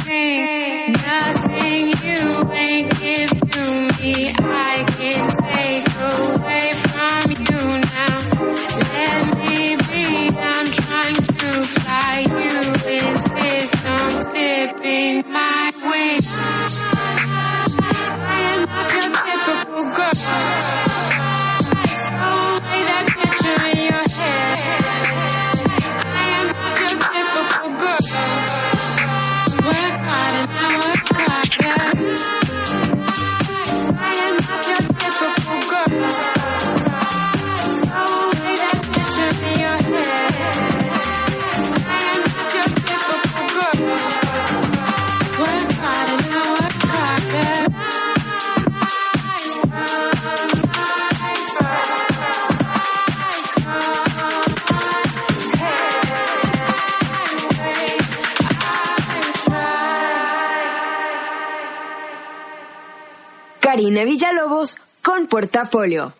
Karina 63.96 64.12
Villalobos 64.12 64.76
con 65.00 65.26
Portafolio. 65.26 66.12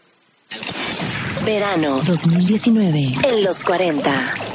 Verano 1.44 2.00
2019 2.06 3.16
en 3.22 3.44
los 3.44 3.64
40. 3.64 4.45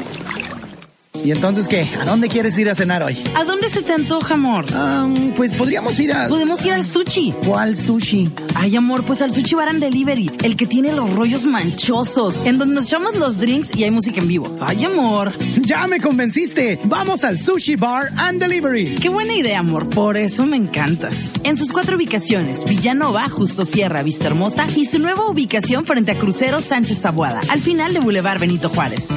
¿Y 1.23 1.31
entonces 1.31 1.67
qué? 1.67 1.85
¿A 1.99 2.05
dónde 2.05 2.29
quieres 2.29 2.57
ir 2.57 2.69
a 2.69 2.73
cenar 2.75 3.03
hoy? 3.03 3.17
¿A 3.35 3.43
dónde 3.43 3.69
se 3.69 3.81
te 3.83 3.93
antoja, 3.93 4.35
amor? 4.35 4.65
Um, 4.73 5.33
pues 5.33 5.53
podríamos 5.53 5.99
ir 5.99 6.13
a... 6.13 6.27
Podemos 6.27 6.65
ir 6.65 6.71
al 6.71 6.85
sushi. 6.85 7.33
¿Cuál 7.45 7.75
sushi? 7.75 8.31
Ay, 8.55 8.75
amor, 8.75 9.03
pues 9.03 9.21
al 9.21 9.31
Sushi 9.31 9.55
Bar 9.55 9.69
and 9.69 9.81
Delivery, 9.81 10.31
el 10.43 10.55
que 10.55 10.65
tiene 10.65 10.93
los 10.93 11.13
rollos 11.13 11.45
manchosos, 11.45 12.45
en 12.45 12.57
donde 12.57 12.75
nos 12.75 12.85
echamos 12.87 13.15
los 13.15 13.37
drinks 13.39 13.75
y 13.75 13.83
hay 13.83 13.91
música 13.91 14.21
en 14.21 14.27
vivo. 14.27 14.55
Ay, 14.61 14.85
amor. 14.85 15.33
Ya 15.63 15.87
me 15.87 15.99
convenciste. 16.01 16.79
Vamos 16.85 17.23
al 17.23 17.39
Sushi 17.39 17.75
Bar 17.75 18.09
and 18.17 18.41
Delivery. 18.41 18.95
Qué 18.95 19.09
buena 19.09 19.33
idea, 19.33 19.59
amor. 19.59 19.87
Por 19.89 20.17
eso 20.17 20.45
me 20.45 20.57
encantas. 20.57 21.33
En 21.43 21.55
sus 21.55 21.71
cuatro 21.71 21.95
ubicaciones, 21.97 22.65
Villanova, 22.65 23.29
Justo 23.29 23.63
Sierra, 23.63 24.03
Vista 24.03 24.27
Hermosa 24.27 24.65
y 24.75 24.85
su 24.85 24.99
nueva 24.99 25.27
ubicación 25.29 25.85
frente 25.85 26.11
a 26.11 26.17
Crucero 26.17 26.61
Sánchez 26.61 27.01
Tabuada, 27.01 27.41
al 27.49 27.61
final 27.61 27.93
de 27.93 27.99
Boulevard 27.99 28.39
Benito 28.39 28.69
Juárez 28.69 29.09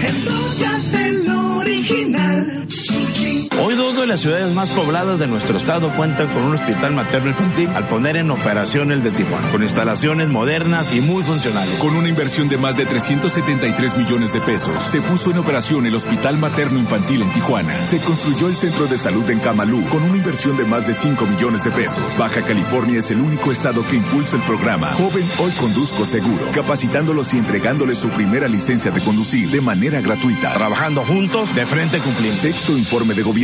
original. 1.61 3.14
Hoy 3.63 3.77
dos 3.77 3.97
de 3.97 4.07
las 4.07 4.21
ciudades 4.21 4.53
más 4.53 4.71
pobladas 4.71 5.21
de 5.21 5.29
nuestro 5.29 5.57
estado 5.57 5.95
cuentan 5.97 6.33
con 6.33 6.43
un 6.43 6.55
hospital 6.57 6.93
materno 6.93 7.31
infantil 7.31 7.69
al 7.71 7.89
poner 7.89 8.17
en 8.17 8.31
operación 8.33 8.91
el 8.91 9.03
de 9.03 9.13
Tijuana, 9.13 9.49
con 9.51 9.63
instalaciones 9.63 10.29
modernas 10.29 10.93
y 10.93 11.01
muy 11.01 11.23
funcionales. 11.23 11.79
Con 11.79 11.95
una 11.95 12.09
inversión 12.09 12.49
de 12.49 12.59
más 12.59 12.77
de 12.77 12.85
373 12.85 13.97
millones 13.97 14.33
de 14.33 14.41
pesos, 14.41 14.83
se 14.83 15.01
puso 15.03 15.31
en 15.31 15.39
operación 15.39 15.87
el 15.87 15.95
Hospital 15.95 16.37
Materno 16.39 16.81
Infantil 16.81 17.23
en 17.23 17.33
Tijuana. 17.33 17.87
Se 17.87 18.01
construyó 18.01 18.49
el 18.49 18.57
Centro 18.57 18.87
de 18.87 18.99
Salud 18.99 19.29
en 19.31 19.39
Camalú 19.39 19.85
con 19.89 20.03
una 20.03 20.17
inversión 20.17 20.57
de 20.57 20.65
más 20.65 20.89
de 20.89 20.95
5 20.95 21.25
millones 21.25 21.63
de 21.63 21.71
pesos. 21.71 22.19
Baja 22.19 22.43
California 22.43 22.99
es 22.99 23.11
el 23.13 23.21
único 23.21 23.53
estado 23.53 23.87
que 23.87 23.97
impulsa 23.97 24.37
el 24.37 24.43
programa 24.43 24.95
Joven 24.95 25.27
Hoy 25.39 25.53
Conduzco 25.53 26.05
Seguro, 26.05 26.51
capacitándolos 26.53 27.33
y 27.35 27.39
entregándoles 27.39 27.99
su 27.99 28.09
primera 28.11 28.49
licencia 28.49 28.91
de 28.91 29.01
conducir 29.01 29.49
de 29.51 29.61
manera 29.61 30.01
gratuita. 30.01 30.53
Trabajando 30.55 31.05
juntos, 31.05 31.55
de 31.55 31.65
frente 31.65 31.99
cumpliendo. 31.99 32.41
Sexto 32.41 32.77
informe 32.77 33.15
de 33.15 33.23
gobierno. 33.23 33.44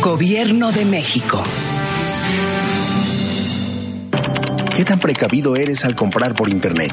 Gobierno 0.00 0.70
de 0.72 0.84
México. 0.84 1.42
¿Qué 4.76 4.84
tan 4.84 5.00
precavido 5.00 5.56
eres 5.56 5.84
al 5.84 5.96
comprar 5.96 6.34
por 6.34 6.48
Internet? 6.48 6.92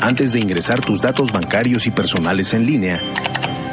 Antes 0.00 0.32
de 0.32 0.40
ingresar 0.40 0.80
tus 0.80 1.00
datos 1.00 1.32
bancarios 1.32 1.86
y 1.86 1.90
personales 1.90 2.54
en 2.54 2.66
línea, 2.66 3.00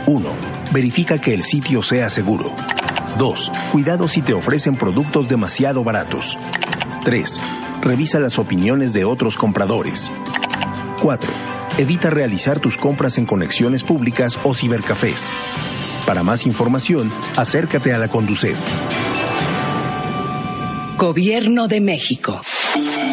1. 0.06 0.30
Verifica 0.72 1.20
que 1.20 1.34
el 1.34 1.44
sitio 1.44 1.82
sea 1.82 2.10
seguro. 2.10 2.54
2. 3.18 3.52
Cuidado 3.72 4.08
si 4.08 4.22
te 4.22 4.34
ofrecen 4.34 4.76
productos 4.76 5.28
demasiado 5.28 5.84
baratos. 5.84 6.38
3. 7.04 7.40
Revisa 7.82 8.20
las 8.20 8.38
opiniones 8.38 8.94
de 8.94 9.06
otros 9.06 9.38
compradores. 9.38 10.12
4. 11.02 11.32
Evita 11.78 12.10
realizar 12.10 12.60
tus 12.60 12.78
compras 12.78 13.18
en 13.18 13.26
conexiones 13.26 13.84
públicas 13.84 14.40
o 14.44 14.54
cibercafés. 14.54 15.26
Para 16.06 16.22
más 16.22 16.46
información, 16.46 17.12
acércate 17.36 17.94
a 17.94 17.98
la 17.98 18.08
Conducef. 18.08 18.60
Gobierno 20.98 21.68
de 21.68 21.82
México. 21.82 22.40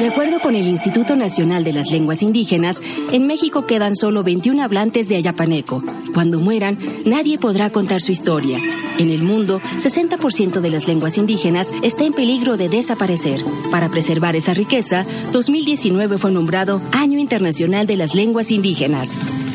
De 0.03 0.09
acuerdo 0.09 0.41
con 0.41 0.57
el 0.57 0.67
Instituto 0.67 1.15
Nacional 1.15 1.63
de 1.63 1.73
las 1.73 1.93
Lenguas 1.93 2.25
Indígenas, 2.25 2.83
en 3.13 3.25
México 3.29 3.69
quedan 3.69 3.95
solo 3.95 4.25
21 4.25 4.61
hablantes 4.61 5.09
de 5.09 5.15
ayapaneco. 5.15 5.81
Cuando 6.13 6.41
mueran, 6.41 6.77
nadie 7.07 7.39
podrá 7.39 7.71
contar 7.71 8.03
su 8.03 8.11
historia. 8.11 8.59
En 8.99 9.11
el 9.11 9.23
mundo, 9.23 9.61
60% 9.79 10.59
de 10.61 10.71
las 10.71 10.89
lenguas 10.89 11.19
indígenas 11.19 11.73
está 11.85 12.03
en 12.03 12.15
peligro 12.15 12.57
de 12.57 12.69
desaparecer. 12.69 13.45
Para 13.71 13.91
preservar 13.91 14.35
esa 14.35 14.55
riqueza, 14.55 15.07
2019 15.31 16.19
fue 16.19 16.33
nombrado 16.33 16.83
Año 16.91 17.21
Internacional 17.21 17.87
de 17.87 17.97
las 17.97 18.17
Lenguas 18.17 18.51
Indígenas. 18.51 19.09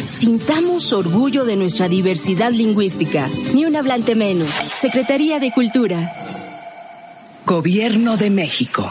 Sintamos 0.06 0.94
orgullo 0.94 1.44
de 1.44 1.58
nuestra 1.58 1.90
diversidad 1.90 2.54
lingüística. 2.54 3.28
Ni 3.54 3.66
un 3.66 3.76
hablante 3.76 4.16
menos. 4.16 4.48
Secretaría 4.48 5.40
de 5.40 5.52
Cultura. 5.52 6.10
Gobierno 7.46 8.16
de 8.16 8.30
México. 8.30 8.90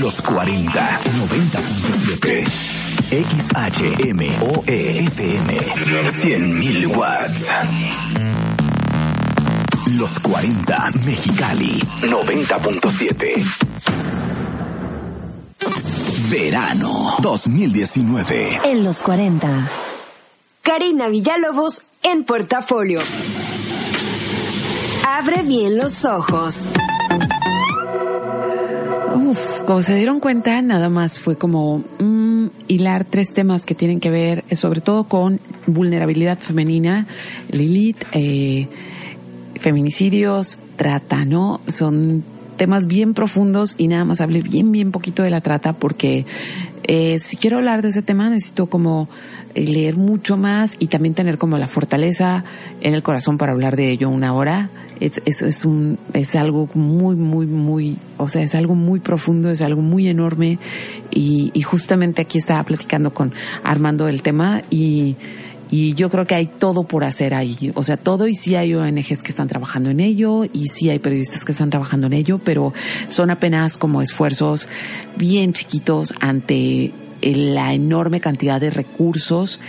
Los 0.00 0.22
40, 0.22 1.00
90.7. 1.18 2.44
XHMOE 3.10 4.64
FM. 5.04 5.58
100.000 5.58 6.96
watts. 6.96 7.50
Los 9.98 10.18
40, 10.20 10.90
Mexicali. 11.04 11.78
90.7. 12.00 13.44
Verano 16.30 17.16
2019. 17.20 18.60
En 18.64 18.82
los 18.82 19.02
40. 19.02 19.68
Karina 20.62 21.08
Villalobos 21.08 21.82
en 22.02 22.24
Portafolio. 22.24 23.00
Abre 25.06 25.42
bien 25.42 25.76
los 25.76 26.06
ojos. 26.06 26.68
Como 29.70 29.82
se 29.82 29.94
dieron 29.94 30.18
cuenta, 30.18 30.60
nada 30.62 30.88
más 30.88 31.20
fue 31.20 31.36
como 31.36 31.84
mm, 32.00 32.46
hilar 32.66 33.04
tres 33.04 33.34
temas 33.34 33.66
que 33.66 33.76
tienen 33.76 34.00
que 34.00 34.10
ver 34.10 34.42
eh, 34.48 34.56
sobre 34.56 34.80
todo 34.80 35.04
con 35.04 35.38
vulnerabilidad 35.64 36.40
femenina, 36.40 37.06
Lilith, 37.52 38.02
eh, 38.10 38.66
feminicidios, 39.60 40.58
trata, 40.74 41.24
¿no? 41.24 41.60
Son 41.68 42.24
temas 42.60 42.86
bien 42.86 43.14
profundos 43.14 43.74
y 43.78 43.88
nada 43.88 44.04
más 44.04 44.20
hablé 44.20 44.42
bien, 44.42 44.70
bien 44.70 44.92
poquito 44.92 45.22
de 45.22 45.30
la 45.30 45.40
trata 45.40 45.72
porque 45.72 46.26
eh, 46.82 47.18
si 47.18 47.38
quiero 47.38 47.56
hablar 47.56 47.80
de 47.80 47.88
ese 47.88 48.02
tema 48.02 48.28
necesito 48.28 48.66
como 48.66 49.08
eh, 49.54 49.64
leer 49.64 49.96
mucho 49.96 50.36
más 50.36 50.76
y 50.78 50.88
también 50.88 51.14
tener 51.14 51.38
como 51.38 51.56
la 51.56 51.68
fortaleza 51.68 52.44
en 52.82 52.92
el 52.92 53.02
corazón 53.02 53.38
para 53.38 53.52
hablar 53.52 53.76
de 53.76 53.90
ello 53.90 54.10
una 54.10 54.34
hora. 54.34 54.68
Es, 55.00 55.22
es, 55.24 55.64
un, 55.64 55.98
es 56.12 56.36
algo 56.36 56.68
muy, 56.74 57.16
muy, 57.16 57.46
muy, 57.46 57.96
o 58.18 58.28
sea, 58.28 58.42
es 58.42 58.54
algo 58.54 58.74
muy 58.74 59.00
profundo, 59.00 59.50
es 59.50 59.62
algo 59.62 59.80
muy 59.80 60.08
enorme 60.08 60.58
y, 61.10 61.50
y 61.54 61.62
justamente 61.62 62.20
aquí 62.20 62.36
estaba 62.36 62.62
platicando 62.64 63.14
con 63.14 63.32
Armando 63.64 64.06
el 64.06 64.20
tema 64.20 64.60
y, 64.68 65.16
y 65.70 65.94
yo 65.94 66.10
creo 66.10 66.26
que 66.26 66.34
hay 66.34 66.46
todo 66.46 66.84
por 66.84 67.04
hacer 67.04 67.34
ahí, 67.34 67.72
o 67.74 67.82
sea, 67.82 67.96
todo 67.96 68.26
y 68.26 68.34
sí 68.34 68.54
hay 68.54 68.74
ONGs 68.74 69.22
que 69.22 69.30
están 69.30 69.48
trabajando 69.48 69.90
en 69.90 70.00
ello 70.00 70.44
y 70.44 70.66
sí 70.66 70.90
hay 70.90 70.98
periodistas 70.98 71.44
que 71.44 71.52
están 71.52 71.70
trabajando 71.70 72.06
en 72.06 72.14
ello, 72.14 72.40
pero 72.44 72.72
son 73.08 73.30
apenas 73.30 73.76
como 73.76 74.02
esfuerzos 74.02 74.68
bien 75.16 75.52
chiquitos 75.52 76.14
ante 76.20 76.92
la 77.22 77.74
enorme 77.74 78.20
cantidad 78.20 78.60
de 78.60 78.70
recursos 78.70 79.60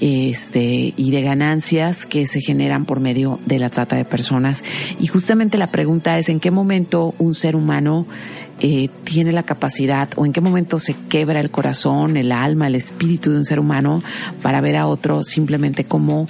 este 0.00 0.92
y 0.96 1.10
de 1.12 1.22
ganancias 1.22 2.04
que 2.04 2.26
se 2.26 2.40
generan 2.40 2.84
por 2.84 3.00
medio 3.00 3.38
de 3.46 3.58
la 3.58 3.70
trata 3.70 3.96
de 3.96 4.04
personas. 4.04 4.64
Y 4.98 5.06
justamente 5.06 5.56
la 5.56 5.70
pregunta 5.70 6.18
es 6.18 6.28
en 6.28 6.40
qué 6.40 6.50
momento 6.50 7.14
un 7.18 7.34
ser 7.34 7.56
humano 7.56 8.06
eh, 8.60 8.88
tiene 9.04 9.32
la 9.32 9.42
capacidad 9.42 10.08
o 10.16 10.24
en 10.24 10.32
qué 10.32 10.40
momento 10.40 10.78
se 10.78 10.94
quebra 11.08 11.40
el 11.40 11.50
corazón, 11.50 12.16
el 12.16 12.32
alma, 12.32 12.68
el 12.68 12.76
espíritu 12.76 13.30
de 13.30 13.38
un 13.38 13.44
ser 13.44 13.58
humano 13.58 14.02
para 14.42 14.60
ver 14.60 14.76
a 14.76 14.86
otro 14.86 15.24
simplemente 15.24 15.84
como 15.84 16.28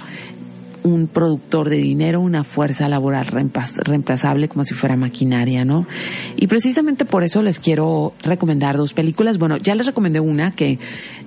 un 0.85 1.07
productor 1.07 1.69
de 1.69 1.77
dinero, 1.77 2.21
una 2.21 2.43
fuerza 2.43 2.87
laboral 2.87 3.25
reemplazable 3.25 4.47
como 4.47 4.63
si 4.63 4.75
fuera 4.75 4.95
maquinaria, 4.95 5.65
¿no? 5.65 5.87
Y 6.35 6.45
precisamente 6.47 7.05
por 7.05 7.23
eso 7.23 7.41
les 7.41 7.59
quiero 7.59 8.13
recomendar 8.21 8.77
dos 8.77 8.93
películas. 8.93 9.39
Bueno, 9.39 9.57
ya 9.57 9.73
les 9.73 9.87
recomendé 9.87 10.19
una 10.19 10.51
que 10.51 10.77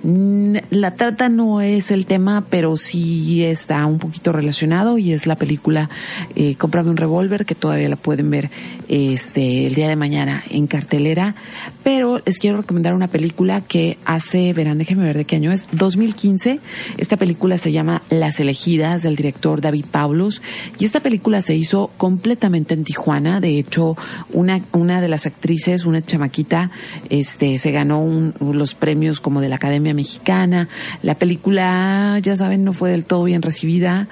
la 0.03 0.95
trata 0.95 1.27
no 1.27 1.59
es 1.59 1.91
el 1.91 2.05
tema, 2.05 2.45
pero 2.49 2.77
sí 2.77 3.43
está 3.43 3.85
un 3.85 3.99
poquito 3.99 4.31
relacionado 4.31 4.97
y 4.97 5.11
es 5.11 5.27
la 5.27 5.35
película 5.35 5.89
eh, 6.35 6.55
Cómprame 6.55 6.89
un 6.89 6.97
revólver 6.97 7.45
que 7.45 7.53
todavía 7.53 7.89
la 7.89 7.97
pueden 7.97 8.29
ver 8.29 8.49
este 8.87 9.67
el 9.67 9.75
día 9.75 9.89
de 9.89 9.97
mañana 9.97 10.43
en 10.49 10.67
cartelera. 10.67 11.35
Pero 11.83 12.21
les 12.25 12.39
quiero 12.39 12.57
recomendar 12.57 12.93
una 12.93 13.07
película 13.07 13.61
que 13.61 13.97
hace, 14.05 14.53
verán, 14.53 14.77
déjenme 14.77 15.03
ver 15.03 15.17
de 15.17 15.25
qué 15.25 15.35
año 15.35 15.51
es, 15.51 15.67
2015. 15.73 16.59
Esta 16.97 17.17
película 17.17 17.57
se 17.57 17.71
llama 17.71 18.03
Las 18.09 18.39
elegidas 18.39 19.03
del 19.03 19.15
director 19.15 19.48
David 19.57 19.85
Pablos 19.91 20.41
y 20.77 20.85
esta 20.85 20.99
película 20.99 21.41
se 21.41 21.55
hizo 21.55 21.89
completamente 21.97 22.73
en 22.73 22.83
Tijuana. 22.83 23.39
De 23.39 23.57
hecho, 23.59 23.97
una, 24.33 24.61
una 24.71 25.01
de 25.01 25.07
las 25.07 25.25
actrices, 25.25 25.85
una 25.85 26.01
chamaquita, 26.01 26.71
este, 27.09 27.57
se 27.57 27.71
ganó 27.71 28.01
un- 28.01 28.33
los 28.39 28.75
premios 28.75 29.19
como 29.19 29.41
de 29.41 29.49
la 29.49 29.55
Academia 29.55 29.93
Mexicana. 29.93 30.67
La 31.03 31.15
película, 31.15 32.19
ya 32.21 32.35
saben, 32.35 32.63
no 32.63 32.73
fue 32.73 32.91
del 32.91 33.05
todo 33.05 33.23
bien 33.23 33.41
recibida 33.41 34.07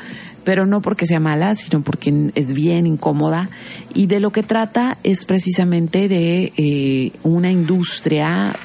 pero 0.48 0.66
no 0.66 0.80
porque 0.80 1.06
sea 1.06 1.20
mala, 1.20 1.56
sino 1.56 1.82
porque 1.82 2.32
es 2.34 2.54
bien 2.54 2.88
incómoda. 2.88 3.50
Y 3.94 4.08
de 4.08 4.22
lo 4.22 4.32
que 4.32 4.44
trata 4.44 4.98
es 5.04 5.26
precisamente 5.26 6.08
de 6.08 6.54
eh, 6.56 7.12
una 7.24 7.52
industria, 7.52 8.56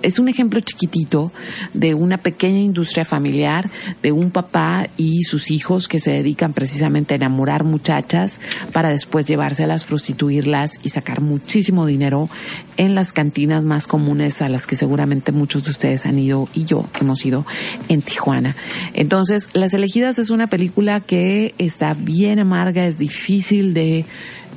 es 0.00 0.18
un 0.18 0.30
ejemplo 0.30 0.58
chiquitito 0.60 1.30
de 1.74 1.92
una 1.92 2.16
pequeña 2.16 2.60
industria 2.60 3.04
familiar, 3.04 3.68
de 4.02 4.10
un 4.10 4.30
papá 4.30 4.86
y 4.96 5.24
sus 5.24 5.50
hijos 5.50 5.86
que 5.86 5.98
se 5.98 6.12
dedican 6.12 6.54
precisamente 6.54 7.12
a 7.12 7.16
enamorar 7.16 7.62
muchachas 7.62 8.40
para 8.72 8.88
después 8.88 9.26
llevárselas, 9.26 9.84
prostituirlas 9.84 10.80
y 10.82 10.88
sacar 10.88 11.20
muchísimo 11.20 11.84
dinero 11.84 12.30
en 12.78 12.94
las 12.94 13.12
cantinas 13.12 13.64
más 13.64 13.86
comunes 13.86 14.40
a 14.40 14.48
las 14.48 14.66
que 14.66 14.76
seguramente 14.76 15.32
muchos 15.32 15.64
de 15.64 15.70
ustedes 15.70 16.06
han 16.06 16.18
ido 16.18 16.48
y 16.54 16.64
yo 16.64 16.86
hemos 16.98 17.26
ido 17.26 17.44
en 17.88 18.00
Tijuana. 18.00 18.56
Entonces, 18.94 19.50
Las 19.52 19.74
Elegidas 19.74 20.18
es 20.18 20.30
una 20.30 20.46
película 20.46 21.00
que 21.00 21.54
está 21.58 21.92
bien 21.92 22.38
amarga, 22.38 22.86
es 22.86 22.96
difícil 22.96 23.74
de 23.74 24.06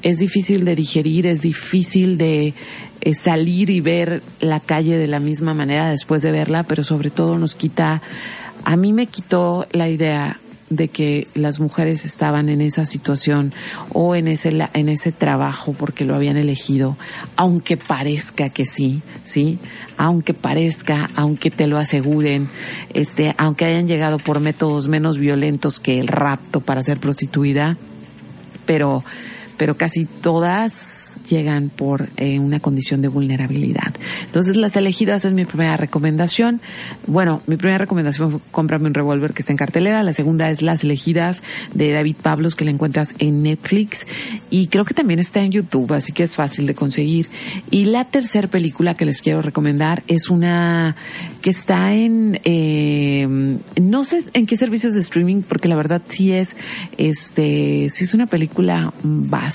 es 0.04 0.18
difícil 0.18 0.66
de 0.66 0.76
digerir, 0.76 1.28
es 1.28 1.42
difícil 1.42 2.18
de 2.18 2.56
eh, 3.02 3.14
salir 3.14 3.70
y 3.70 3.82
ver 3.82 4.24
la 4.40 4.60
calle 4.60 4.98
de 4.98 5.08
la 5.08 5.20
misma 5.20 5.54
manera 5.54 5.90
después 5.90 6.24
de 6.24 6.32
verla, 6.32 6.64
pero 6.64 6.84
sobre 6.84 7.12
todo 7.12 7.38
nos 7.38 7.56
quita 7.56 8.02
a 8.64 8.76
mí 8.76 8.94
me 8.94 9.08
quitó 9.08 9.66
la 9.72 9.90
idea 9.90 10.41
de 10.72 10.88
que 10.88 11.28
las 11.36 11.60
mujeres 11.60 12.06
estaban 12.06 12.50
en 12.50 12.62
esa 12.62 12.86
situación 12.86 13.54
o 13.94 14.16
en 14.16 14.28
ese 14.28 14.52
en 14.74 14.90
ese 14.90 15.12
trabajo 15.12 15.74
porque 15.78 16.06
lo 16.06 16.16
habían 16.16 16.38
elegido, 16.38 16.98
aunque 17.36 17.76
parezca 17.76 18.50
que 18.50 18.66
sí, 18.66 19.02
sí, 19.22 19.60
aunque 19.98 20.34
parezca, 20.34 21.10
aunque 21.16 21.52
te 21.52 21.68
lo 21.68 21.78
aseguren, 21.78 22.50
este, 22.94 23.36
aunque 23.38 23.66
hayan 23.66 23.88
llegado 23.88 24.18
por 24.18 24.40
métodos 24.40 24.88
menos 24.88 25.18
violentos 25.18 25.80
que 25.80 26.00
el 26.00 26.08
rapto 26.08 26.62
para 26.62 26.82
ser 26.82 27.00
prostituida, 27.00 27.78
pero 28.66 29.04
pero 29.62 29.78
casi 29.78 30.06
todas 30.06 31.22
llegan 31.30 31.70
por 31.70 32.10
eh, 32.18 32.40
una 32.40 32.60
condición 32.60 33.04
de 33.04 33.10
vulnerabilidad. 33.10 33.94
Entonces, 34.26 34.58
las 34.58 34.76
elegidas 34.76 35.24
es 35.24 35.34
mi 35.34 35.46
primera 35.46 35.78
recomendación. 35.78 36.62
Bueno, 37.06 37.44
mi 37.46 37.58
primera 37.58 37.78
recomendación 37.78 38.32
fue 38.32 38.40
cómprame 38.50 38.88
un 38.88 38.96
revólver 38.96 39.34
que 39.34 39.44
está 39.44 39.54
en 39.54 39.58
cartelera. 39.58 40.02
La 40.02 40.14
segunda 40.14 40.50
es 40.50 40.64
Las 40.64 40.84
elegidas 40.84 41.44
de 41.76 41.92
David 41.92 42.16
Pablos 42.24 42.56
que 42.56 42.66
la 42.66 42.72
encuentras 42.72 43.14
en 43.20 43.44
Netflix 43.44 44.08
y 44.50 44.66
creo 44.66 44.84
que 44.84 44.96
también 44.96 45.20
está 45.20 45.42
en 45.42 45.52
YouTube, 45.52 45.94
así 45.94 46.12
que 46.12 46.24
es 46.24 46.34
fácil 46.34 46.66
de 46.66 46.74
conseguir. 46.74 47.28
Y 47.70 47.86
la 47.86 48.06
tercera 48.06 48.48
película 48.48 48.96
que 48.96 49.06
les 49.06 49.22
quiero 49.22 49.44
recomendar 49.44 50.02
es 50.08 50.32
una 50.32 50.96
que 51.44 51.52
está 51.52 51.94
en 51.94 52.40
eh, 52.46 53.28
no 53.80 54.04
sé 54.06 54.24
en 54.34 54.48
qué 54.48 54.58
servicios 54.58 54.96
de 54.96 55.02
streaming 55.02 55.42
porque 55.42 55.68
la 55.68 55.76
verdad 55.76 56.02
sí 56.08 56.32
es 56.32 56.56
este 56.98 57.90
sí 57.90 58.04
es 58.06 58.14
una 58.16 58.26
película 58.26 58.94
bastante 59.04 59.51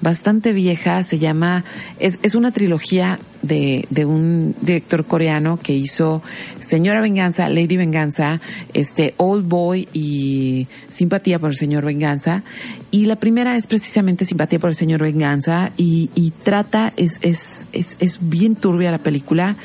bastante 0.00 0.52
vieja 0.52 1.02
se 1.02 1.18
llama 1.18 1.64
es, 1.98 2.18
es 2.22 2.34
una 2.34 2.52
trilogía 2.52 3.18
de, 3.42 3.86
de 3.90 4.04
un 4.04 4.54
director 4.60 5.04
coreano 5.04 5.58
que 5.62 5.74
hizo 5.74 6.22
Señora 6.60 7.00
Venganza, 7.00 7.48
Lady 7.48 7.76
Venganza, 7.76 8.40
este 8.72 9.14
Old 9.18 9.46
Boy 9.46 9.88
y 9.92 10.66
Simpatía 10.88 11.38
por 11.38 11.50
el 11.50 11.56
Señor 11.56 11.84
Venganza. 11.84 12.42
Y 12.90 13.04
la 13.06 13.16
primera 13.16 13.56
es 13.56 13.66
precisamente 13.66 14.24
Simpatía 14.24 14.58
por 14.58 14.70
el 14.70 14.76
Señor 14.76 15.02
Venganza 15.02 15.72
y, 15.76 16.10
y 16.14 16.30
trata, 16.30 16.92
es, 16.96 17.18
es, 17.22 17.66
es, 17.72 17.96
es 18.00 18.18
bien 18.28 18.56
turbia 18.56 18.90
la 18.90 18.98
película, 18.98 19.56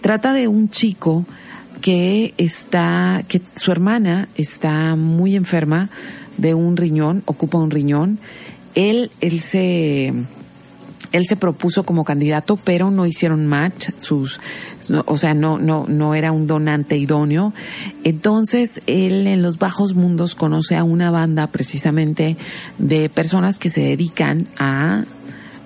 trata 0.00 0.32
de 0.32 0.48
un 0.48 0.70
chico 0.70 1.26
que 1.80 2.34
está, 2.38 3.24
que 3.28 3.40
su 3.54 3.70
hermana 3.70 4.28
está 4.36 4.96
muy 4.96 5.36
enferma 5.36 5.90
de 6.38 6.54
un 6.54 6.76
riñón, 6.76 7.22
ocupa 7.26 7.58
un 7.58 7.70
riñón. 7.70 8.18
Él, 8.74 9.10
él 9.20 9.40
se, 9.40 10.14
él 11.12 11.26
se 11.26 11.36
propuso 11.36 11.84
como 11.84 12.04
candidato, 12.04 12.56
pero 12.56 12.90
no 12.90 13.06
hicieron 13.06 13.46
match, 13.46 13.90
sus, 13.98 14.40
o 15.06 15.18
sea, 15.18 15.34
no, 15.34 15.58
no, 15.58 15.86
no 15.88 16.14
era 16.14 16.32
un 16.32 16.46
donante 16.46 16.96
idóneo. 16.96 17.52
Entonces, 18.04 18.80
él 18.86 19.26
en 19.26 19.42
los 19.42 19.58
bajos 19.58 19.94
mundos 19.94 20.34
conoce 20.34 20.76
a 20.76 20.84
una 20.84 21.10
banda 21.10 21.48
precisamente 21.48 22.36
de 22.78 23.08
personas 23.08 23.58
que 23.58 23.70
se 23.70 23.82
dedican 23.82 24.48
a, 24.58 25.04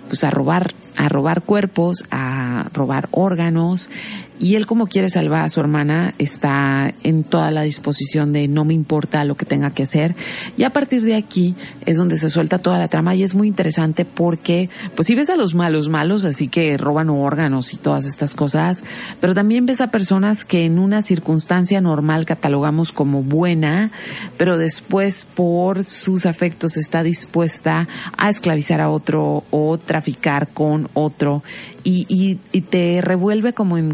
pues 0.08 0.24
a 0.24 0.30
robar, 0.30 0.72
a 0.96 1.08
robar 1.08 1.42
cuerpos, 1.42 2.04
a 2.10 2.68
robar 2.72 3.08
órganos, 3.10 3.90
y 4.38 4.56
él 4.56 4.66
como 4.66 4.86
quiere 4.86 5.08
salvar 5.08 5.44
a 5.44 5.48
su 5.48 5.60
hermana 5.60 6.14
está 6.18 6.92
en 7.02 7.24
toda 7.24 7.50
la 7.50 7.62
disposición 7.62 8.32
de 8.32 8.48
no 8.48 8.64
me 8.64 8.74
importa 8.74 9.24
lo 9.24 9.36
que 9.36 9.46
tenga 9.46 9.70
que 9.70 9.84
hacer. 9.84 10.14
Y 10.56 10.64
a 10.64 10.70
partir 10.70 11.02
de 11.02 11.14
aquí 11.14 11.54
es 11.86 11.96
donde 11.96 12.16
se 12.16 12.30
suelta 12.30 12.58
toda 12.58 12.78
la 12.78 12.88
trama. 12.88 13.14
Y 13.14 13.22
es 13.22 13.34
muy 13.34 13.48
interesante 13.48 14.04
porque 14.04 14.68
pues 14.94 15.06
si 15.06 15.14
ves 15.14 15.30
a 15.30 15.36
los 15.36 15.54
malos 15.54 15.88
malos 15.88 16.24
así 16.24 16.48
que 16.48 16.76
roban 16.76 17.10
órganos 17.10 17.74
y 17.74 17.76
todas 17.76 18.06
estas 18.06 18.34
cosas 18.34 18.84
pero 19.20 19.34
también 19.34 19.66
ves 19.66 19.80
a 19.80 19.90
personas 19.90 20.44
que 20.44 20.64
en 20.64 20.78
una 20.78 21.02
circunstancia 21.02 21.80
normal 21.80 22.26
catalogamos 22.26 22.92
como 22.92 23.22
buena 23.22 23.90
pero 24.36 24.58
después 24.58 25.26
por 25.34 25.84
sus 25.84 26.26
afectos 26.26 26.76
está 26.76 27.02
dispuesta 27.02 27.88
a 28.16 28.30
esclavizar 28.30 28.80
a 28.80 28.90
otro 28.90 29.44
o 29.50 29.78
traficar 29.78 30.48
con 30.48 30.88
otro. 30.94 31.42
Y, 31.84 32.06
y, 32.08 32.60
te 32.60 33.00
revuelve 33.02 33.54
como 33.54 33.76
en 33.76 33.90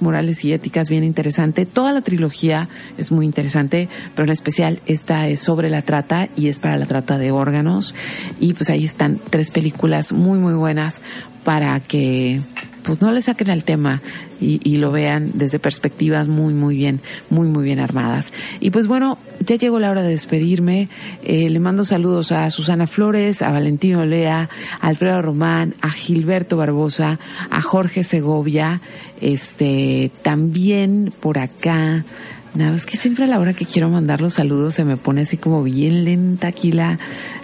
morales 0.00 0.44
y 0.44 0.52
éticas 0.52 0.90
bien 0.90 1.04
interesante. 1.04 1.66
Toda 1.66 1.92
la 1.92 2.00
trilogía 2.02 2.68
es 2.98 3.12
muy 3.12 3.24
interesante, 3.24 3.88
pero 4.14 4.26
en 4.26 4.32
especial 4.32 4.80
esta 4.86 5.28
es 5.28 5.40
sobre 5.40 5.70
la 5.70 5.82
trata 5.82 6.28
y 6.36 6.48
es 6.48 6.58
para 6.58 6.76
la 6.76 6.86
trata 6.86 7.18
de 7.18 7.30
órganos. 7.30 7.94
Y 8.40 8.54
pues 8.54 8.70
ahí 8.70 8.84
están 8.84 9.20
tres 9.30 9.50
películas 9.50 10.12
muy, 10.12 10.38
muy 10.38 10.54
buenas 10.54 11.00
para 11.44 11.78
que 11.80 12.40
pues 12.82 13.00
no 13.00 13.10
le 13.12 13.20
saquen 13.20 13.50
al 13.50 13.64
tema 13.64 14.00
y, 14.40 14.60
y, 14.64 14.78
lo 14.78 14.90
vean 14.90 15.32
desde 15.34 15.58
perspectivas 15.58 16.28
muy, 16.28 16.54
muy 16.54 16.76
bien, 16.76 17.00
muy, 17.28 17.46
muy 17.46 17.62
bien 17.62 17.78
armadas. 17.78 18.32
Y 18.58 18.70
pues 18.70 18.86
bueno, 18.86 19.18
ya 19.44 19.56
llegó 19.56 19.78
la 19.78 19.90
hora 19.90 20.02
de 20.02 20.08
despedirme. 20.08 20.88
Eh, 21.22 21.50
le 21.50 21.60
mando 21.60 21.84
saludos 21.84 22.32
a 22.32 22.50
Susana 22.50 22.86
Flores, 22.86 23.42
a 23.42 23.50
Valentino 23.50 24.04
Lea, 24.06 24.48
a 24.80 24.86
Alfredo 24.86 25.20
Román, 25.20 25.74
a 25.82 25.90
Gilberto 25.90 26.56
Barbosa, 26.56 27.18
a 27.50 27.60
Jorge 27.60 28.02
Segovia, 28.02 28.80
este, 29.20 30.10
también 30.22 31.12
por 31.20 31.38
acá. 31.38 32.04
Nada, 32.52 32.74
es 32.74 32.84
que 32.84 32.96
siempre 32.96 33.24
a 33.24 33.26
la 33.28 33.38
hora 33.38 33.52
que 33.52 33.64
quiero 33.64 33.88
mandar 33.90 34.20
los 34.20 34.34
saludos 34.34 34.74
se 34.74 34.84
me 34.84 34.96
pone 34.96 35.20
así 35.20 35.36
como 35.36 35.62
bien 35.62 36.04
lenta 36.04 36.48
aquí 36.48 36.72
la, 36.72 36.98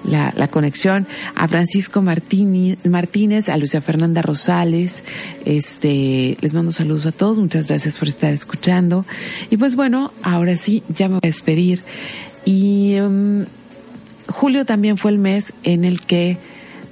la, 0.05 0.33
la 0.37 0.49
conexión. 0.49 1.07
A 1.37 1.47
Francisco 1.47 2.03
Martínez, 2.03 2.85
Martínez, 2.85 3.49
a 3.49 3.57
Luisa 3.57 3.81
Fernanda 3.81 4.21
Rosales, 4.21 5.05
este, 5.45 6.37
les 6.41 6.53
mando 6.53 6.73
saludos 6.73 7.07
a 7.07 7.13
todos, 7.13 7.39
muchas 7.39 7.69
gracias 7.69 7.99
por 7.99 8.09
estar 8.09 8.33
escuchando. 8.33 9.05
Y 9.49 9.59
pues 9.59 9.77
bueno, 9.77 10.13
ahora 10.23 10.57
sí, 10.57 10.83
ya 10.89 11.09
me 11.09 11.15
voy 11.15 11.21
a 11.23 11.29
despedir. 11.29 11.83
Y 12.45 12.99
um, 12.99 13.45
julio 14.29 14.65
también 14.65 14.97
fue 14.97 15.13
el 15.13 15.19
mes 15.19 15.53
en 15.63 15.85
el 15.85 16.03
que 16.03 16.37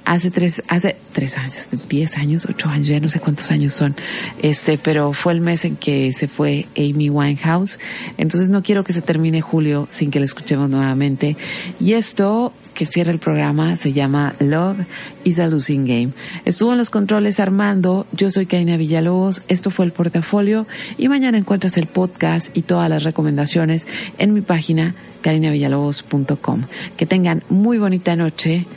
hace 0.05 0.31
tres, 0.31 0.63
hace 0.67 0.95
tres 1.11 1.37
años, 1.37 1.69
diez 1.89 2.15
años, 2.17 2.47
ocho 2.49 2.69
años, 2.69 2.87
ya 2.87 2.99
no 2.99 3.09
sé 3.09 3.19
cuántos 3.19 3.51
años 3.51 3.73
son, 3.73 3.95
este, 4.41 4.77
pero 4.77 5.11
fue 5.13 5.33
el 5.33 5.41
mes 5.41 5.65
en 5.65 5.75
que 5.75 6.13
se 6.13 6.27
fue 6.27 6.67
Amy 6.77 7.09
Winehouse. 7.09 7.79
Entonces 8.17 8.49
no 8.49 8.63
quiero 8.63 8.83
que 8.83 8.93
se 8.93 9.01
termine 9.01 9.41
julio 9.41 9.87
sin 9.91 10.11
que 10.11 10.19
la 10.19 10.25
escuchemos 10.25 10.69
nuevamente. 10.69 11.35
Y 11.79 11.93
esto 11.93 12.53
que 12.75 12.85
cierra 12.85 13.11
el 13.11 13.19
programa 13.19 13.75
se 13.75 13.93
llama 13.93 14.35
Love 14.39 14.85
is 15.23 15.39
a 15.39 15.47
Losing 15.47 15.85
Game. 15.85 16.09
Estuvo 16.43 16.73
en 16.73 16.77
los 16.77 16.89
controles 16.89 17.39
Armando, 17.39 18.05
yo 18.11 18.29
soy 18.29 18.45
Karina 18.45 18.77
Villalobos, 18.77 19.41
esto 19.47 19.71
fue 19.71 19.85
el 19.85 19.91
portafolio 19.91 20.67
y 20.97 21.07
mañana 21.07 21.37
encuentras 21.37 21.77
el 21.77 21.87
podcast 21.87 22.55
y 22.55 22.61
todas 22.61 22.89
las 22.89 23.03
recomendaciones 23.03 23.87
en 24.17 24.33
mi 24.33 24.41
página 24.41 24.93
carinavillalobos.com. 25.21 26.63
Que 26.97 27.05
tengan 27.05 27.43
muy 27.49 27.79
bonita 27.79 28.15
noche. 28.15 28.67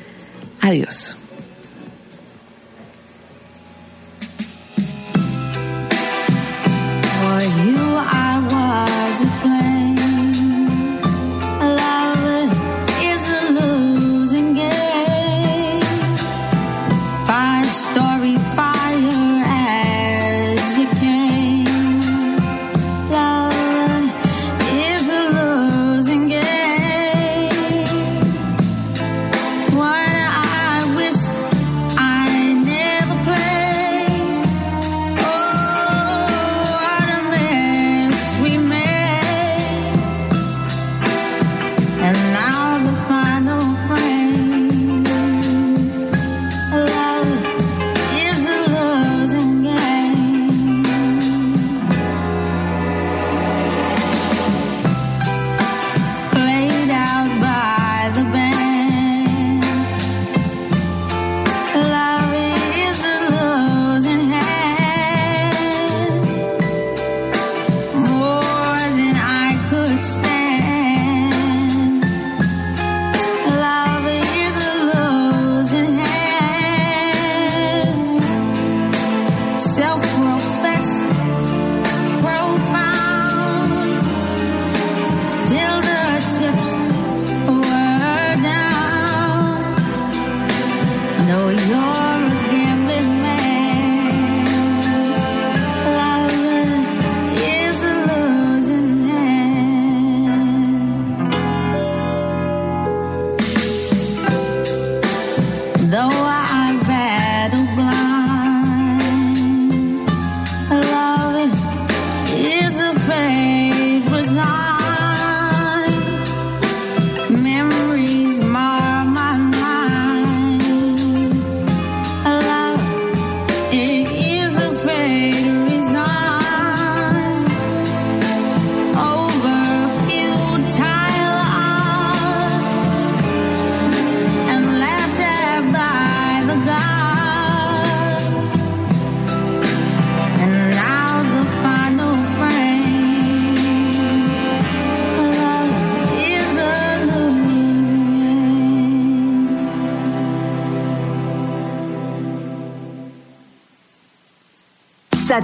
Adiós. 0.61 1.17
For 7.19 7.41
you, 7.63 7.79
I 7.97 8.41
was 8.51 9.23
a 9.23 9.27
flame. 9.41 9.88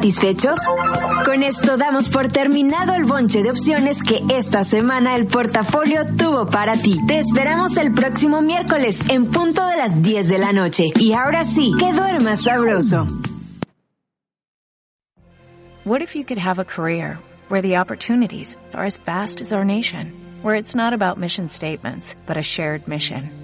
¿Satisfechos? 0.05 0.59
Con 1.25 1.43
esto 1.43 1.79
damos 1.79 2.11
por 2.11 2.29
terminado 2.29 2.93
el 2.93 3.05
bonche 3.05 3.43
de 3.43 3.51
opciones 3.51 4.03
que 4.03 4.23
esta 4.29 4.63
semana 4.63 5.17
el 5.17 5.27
portafolio 5.27 6.03
tuvo 6.19 6.45
para 6.45 6.75
ti. 6.75 6.99
Te 7.07 7.21
esperamos 7.21 7.79
el 7.79 7.91
próximo 7.93 8.43
miércoles 8.43 9.09
en 9.09 9.31
punto 9.31 9.67
de 9.67 9.79
las 9.79 10.03
10 10.03 10.29
de 10.29 10.37
la 10.37 10.53
noche. 10.53 10.89
Y 10.97 11.15
ahora 11.15 11.43
sí, 11.43 11.73
que 11.79 11.95
duermas 11.95 12.43
sabroso. 12.43 13.07
What 15.87 16.03
if 16.03 16.15
you 16.15 16.25
could 16.25 16.39
have 16.39 16.59
a 16.59 16.67
career 16.67 17.19
where 17.49 17.63
the 17.63 17.79
opportunities 17.79 18.59
are 18.75 18.85
as 18.85 18.99
vast 18.99 19.41
as 19.41 19.55
our 19.55 19.65
nation, 19.65 20.13
where 20.43 20.55
it's 20.55 20.75
not 20.75 20.93
about 20.93 21.17
mission 21.19 21.49
statements, 21.49 22.15
but 22.27 22.37
a 22.37 22.43
shared 22.43 22.87
mission? 22.87 23.44